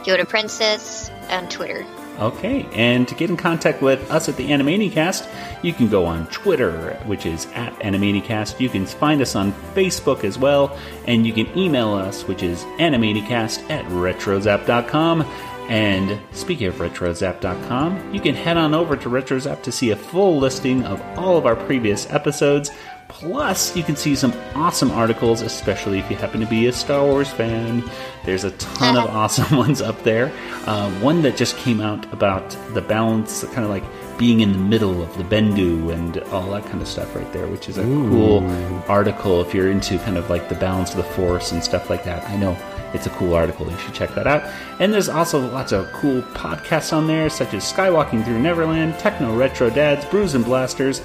Yoda 0.04 0.26
Princess 0.26 1.10
on 1.28 1.48
Twitter. 1.48 1.84
Okay, 2.18 2.68
and 2.72 3.08
to 3.08 3.14
get 3.14 3.30
in 3.30 3.36
contact 3.36 3.82
with 3.82 4.08
us 4.10 4.28
at 4.28 4.36
the 4.36 4.50
Animaniacast, 4.50 5.28
you 5.62 5.72
can 5.72 5.88
go 5.88 6.04
on 6.04 6.26
Twitter, 6.26 6.94
which 7.06 7.26
is 7.26 7.46
at 7.54 7.72
Animaniacast. 7.80 8.60
You 8.60 8.68
can 8.68 8.86
find 8.86 9.20
us 9.20 9.34
on 9.34 9.52
Facebook 9.74 10.22
as 10.22 10.38
well, 10.38 10.78
and 11.06 11.26
you 11.26 11.32
can 11.32 11.46
email 11.58 11.92
us, 11.94 12.26
which 12.28 12.42
is 12.42 12.62
animaniacast 12.78 13.68
at 13.70 13.84
retrozap.com. 13.86 15.22
And 15.68 16.20
speaking 16.32 16.66
of 16.66 16.74
retrozap.com, 16.74 18.12
you 18.12 18.20
can 18.20 18.34
head 18.34 18.56
on 18.56 18.74
over 18.74 18.96
to 18.96 19.08
RetroZap 19.08 19.62
to 19.62 19.72
see 19.72 19.90
a 19.90 19.96
full 19.96 20.38
listing 20.38 20.84
of 20.84 21.00
all 21.16 21.38
of 21.38 21.46
our 21.46 21.56
previous 21.56 22.10
episodes. 22.10 22.70
Plus, 23.12 23.76
you 23.76 23.82
can 23.82 23.94
see 23.94 24.14
some 24.14 24.32
awesome 24.54 24.90
articles, 24.90 25.42
especially 25.42 25.98
if 25.98 26.10
you 26.10 26.16
happen 26.16 26.40
to 26.40 26.46
be 26.46 26.66
a 26.66 26.72
Star 26.72 27.04
Wars 27.04 27.30
fan. 27.30 27.84
There's 28.24 28.44
a 28.44 28.52
ton 28.52 28.96
of 28.96 29.04
awesome 29.10 29.56
ones 29.56 29.82
up 29.82 30.02
there. 30.02 30.32
Uh, 30.66 30.90
one 31.00 31.20
that 31.22 31.36
just 31.36 31.56
came 31.58 31.80
out 31.80 32.10
about 32.12 32.56
the 32.72 32.80
balance, 32.80 33.44
kind 33.44 33.64
of 33.64 33.70
like 33.70 33.84
being 34.18 34.40
in 34.40 34.52
the 34.52 34.58
middle 34.58 35.02
of 35.02 35.16
the 35.18 35.24
Bendu 35.24 35.92
and 35.92 36.18
all 36.32 36.50
that 36.52 36.64
kind 36.66 36.80
of 36.80 36.88
stuff 36.88 37.14
right 37.14 37.30
there, 37.32 37.46
which 37.48 37.68
is 37.68 37.76
a 37.76 37.82
cool 37.82 38.42
article 38.88 39.40
if 39.42 39.52
you're 39.52 39.70
into 39.70 39.98
kind 39.98 40.16
of 40.16 40.30
like 40.30 40.48
the 40.48 40.54
balance 40.54 40.90
of 40.92 40.96
the 40.96 41.02
Force 41.02 41.52
and 41.52 41.62
stuff 41.62 41.90
like 41.90 42.04
that. 42.04 42.28
I 42.30 42.36
know 42.36 42.56
it's 42.94 43.06
a 43.06 43.10
cool 43.10 43.34
article. 43.34 43.70
You 43.70 43.78
should 43.78 43.94
check 43.94 44.14
that 44.14 44.26
out. 44.26 44.42
And 44.78 44.92
there's 44.92 45.08
also 45.08 45.40
lots 45.50 45.72
of 45.72 45.90
cool 45.92 46.22
podcasts 46.22 46.92
on 46.92 47.06
there, 47.06 47.30
such 47.30 47.54
as 47.54 47.70
Skywalking 47.70 48.24
Through 48.24 48.40
Neverland, 48.40 48.98
Techno 48.98 49.34
Retro 49.34 49.70
Dads, 49.70 50.04
Brews 50.06 50.34
and 50.34 50.44
Blasters. 50.44 51.00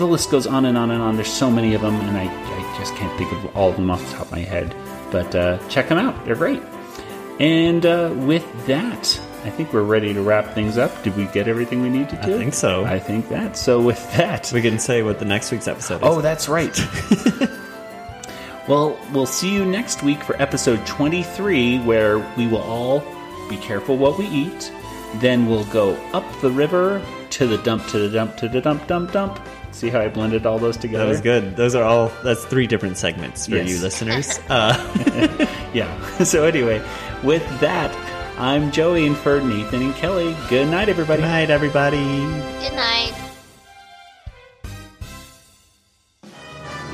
The 0.00 0.06
list 0.06 0.30
goes 0.30 0.46
on 0.46 0.64
and 0.64 0.78
on 0.78 0.90
and 0.90 1.02
on. 1.02 1.16
There's 1.16 1.30
so 1.30 1.50
many 1.50 1.74
of 1.74 1.82
them, 1.82 1.94
and 1.94 2.16
I, 2.16 2.22
I 2.24 2.78
just 2.78 2.94
can't 2.94 3.14
think 3.18 3.30
of 3.32 3.54
all 3.54 3.68
of 3.68 3.76
them 3.76 3.90
off 3.90 4.02
the 4.02 4.16
top 4.16 4.26
of 4.28 4.32
my 4.32 4.38
head. 4.38 4.74
But 5.10 5.34
uh, 5.34 5.58
check 5.68 5.90
them 5.90 5.98
out. 5.98 6.24
They're 6.24 6.36
great. 6.36 6.62
And 7.38 7.84
uh, 7.84 8.10
with 8.16 8.66
that, 8.66 9.20
I 9.44 9.50
think 9.50 9.74
we're 9.74 9.82
ready 9.82 10.14
to 10.14 10.22
wrap 10.22 10.54
things 10.54 10.78
up. 10.78 11.02
Did 11.02 11.18
we 11.18 11.26
get 11.26 11.48
everything 11.48 11.82
we 11.82 11.90
need 11.90 12.08
to? 12.08 12.16
do? 12.16 12.34
I 12.34 12.38
think 12.38 12.54
so. 12.54 12.86
I 12.86 12.98
think 12.98 13.28
that. 13.28 13.58
So 13.58 13.78
with 13.78 14.00
that, 14.16 14.50
we 14.54 14.62
can 14.62 14.78
say 14.78 15.02
what 15.02 15.18
the 15.18 15.26
next 15.26 15.52
week's 15.52 15.68
episode 15.68 15.96
is. 15.96 16.00
Oh, 16.04 16.22
that's 16.22 16.48
right. 16.48 16.74
well, 18.68 18.98
we'll 19.12 19.26
see 19.26 19.52
you 19.52 19.66
next 19.66 20.02
week 20.02 20.22
for 20.22 20.34
episode 20.40 20.86
23, 20.86 21.80
where 21.80 22.20
we 22.38 22.46
will 22.46 22.62
all 22.62 23.00
be 23.50 23.58
careful 23.58 23.98
what 23.98 24.16
we 24.18 24.26
eat. 24.28 24.72
Then 25.16 25.46
we'll 25.46 25.66
go 25.66 25.92
up 26.14 26.24
the 26.40 26.50
river 26.50 27.04
to 27.28 27.46
the 27.46 27.58
dump, 27.58 27.86
to 27.88 27.98
the 27.98 28.08
dump, 28.08 28.38
to 28.38 28.48
the 28.48 28.62
dump, 28.62 28.86
dump, 28.86 29.12
dump. 29.12 29.38
See 29.72 29.88
how 29.88 30.00
I 30.00 30.08
blended 30.08 30.46
all 30.46 30.58
those 30.58 30.76
together? 30.76 31.04
That 31.04 31.08
was 31.10 31.20
good. 31.20 31.56
Those 31.56 31.74
are 31.74 31.84
all. 31.84 32.10
That's 32.24 32.44
three 32.44 32.66
different 32.66 32.96
segments 32.98 33.46
for 33.46 33.56
Yes. 33.56 33.68
you 33.70 33.80
listeners. 33.80 34.38
Uh, 34.50 34.74
yeah. 35.74 35.96
So 36.24 36.44
anyway, 36.44 36.82
with 37.22 37.42
that, 37.60 37.94
I'm 38.38 38.70
Joey 38.72 39.06
and 39.06 39.16
for 39.16 39.40
Nathan 39.40 39.82
and 39.82 39.94
Kelly. 39.94 40.36
Good 40.48 40.68
night, 40.68 40.88
everybody. 40.88 41.22
Good 41.22 41.28
night, 41.28 41.50
everybody. 41.50 41.98
Good 42.60 42.74
night. 42.74 43.12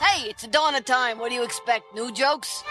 Hey, 0.00 0.28
it's 0.28 0.44
a 0.44 0.48
dawn 0.48 0.74
of 0.74 0.84
time. 0.84 1.18
What 1.18 1.30
do 1.30 1.34
you 1.34 1.44
expect? 1.44 1.94
New 1.94 2.12
jokes? 2.12 2.62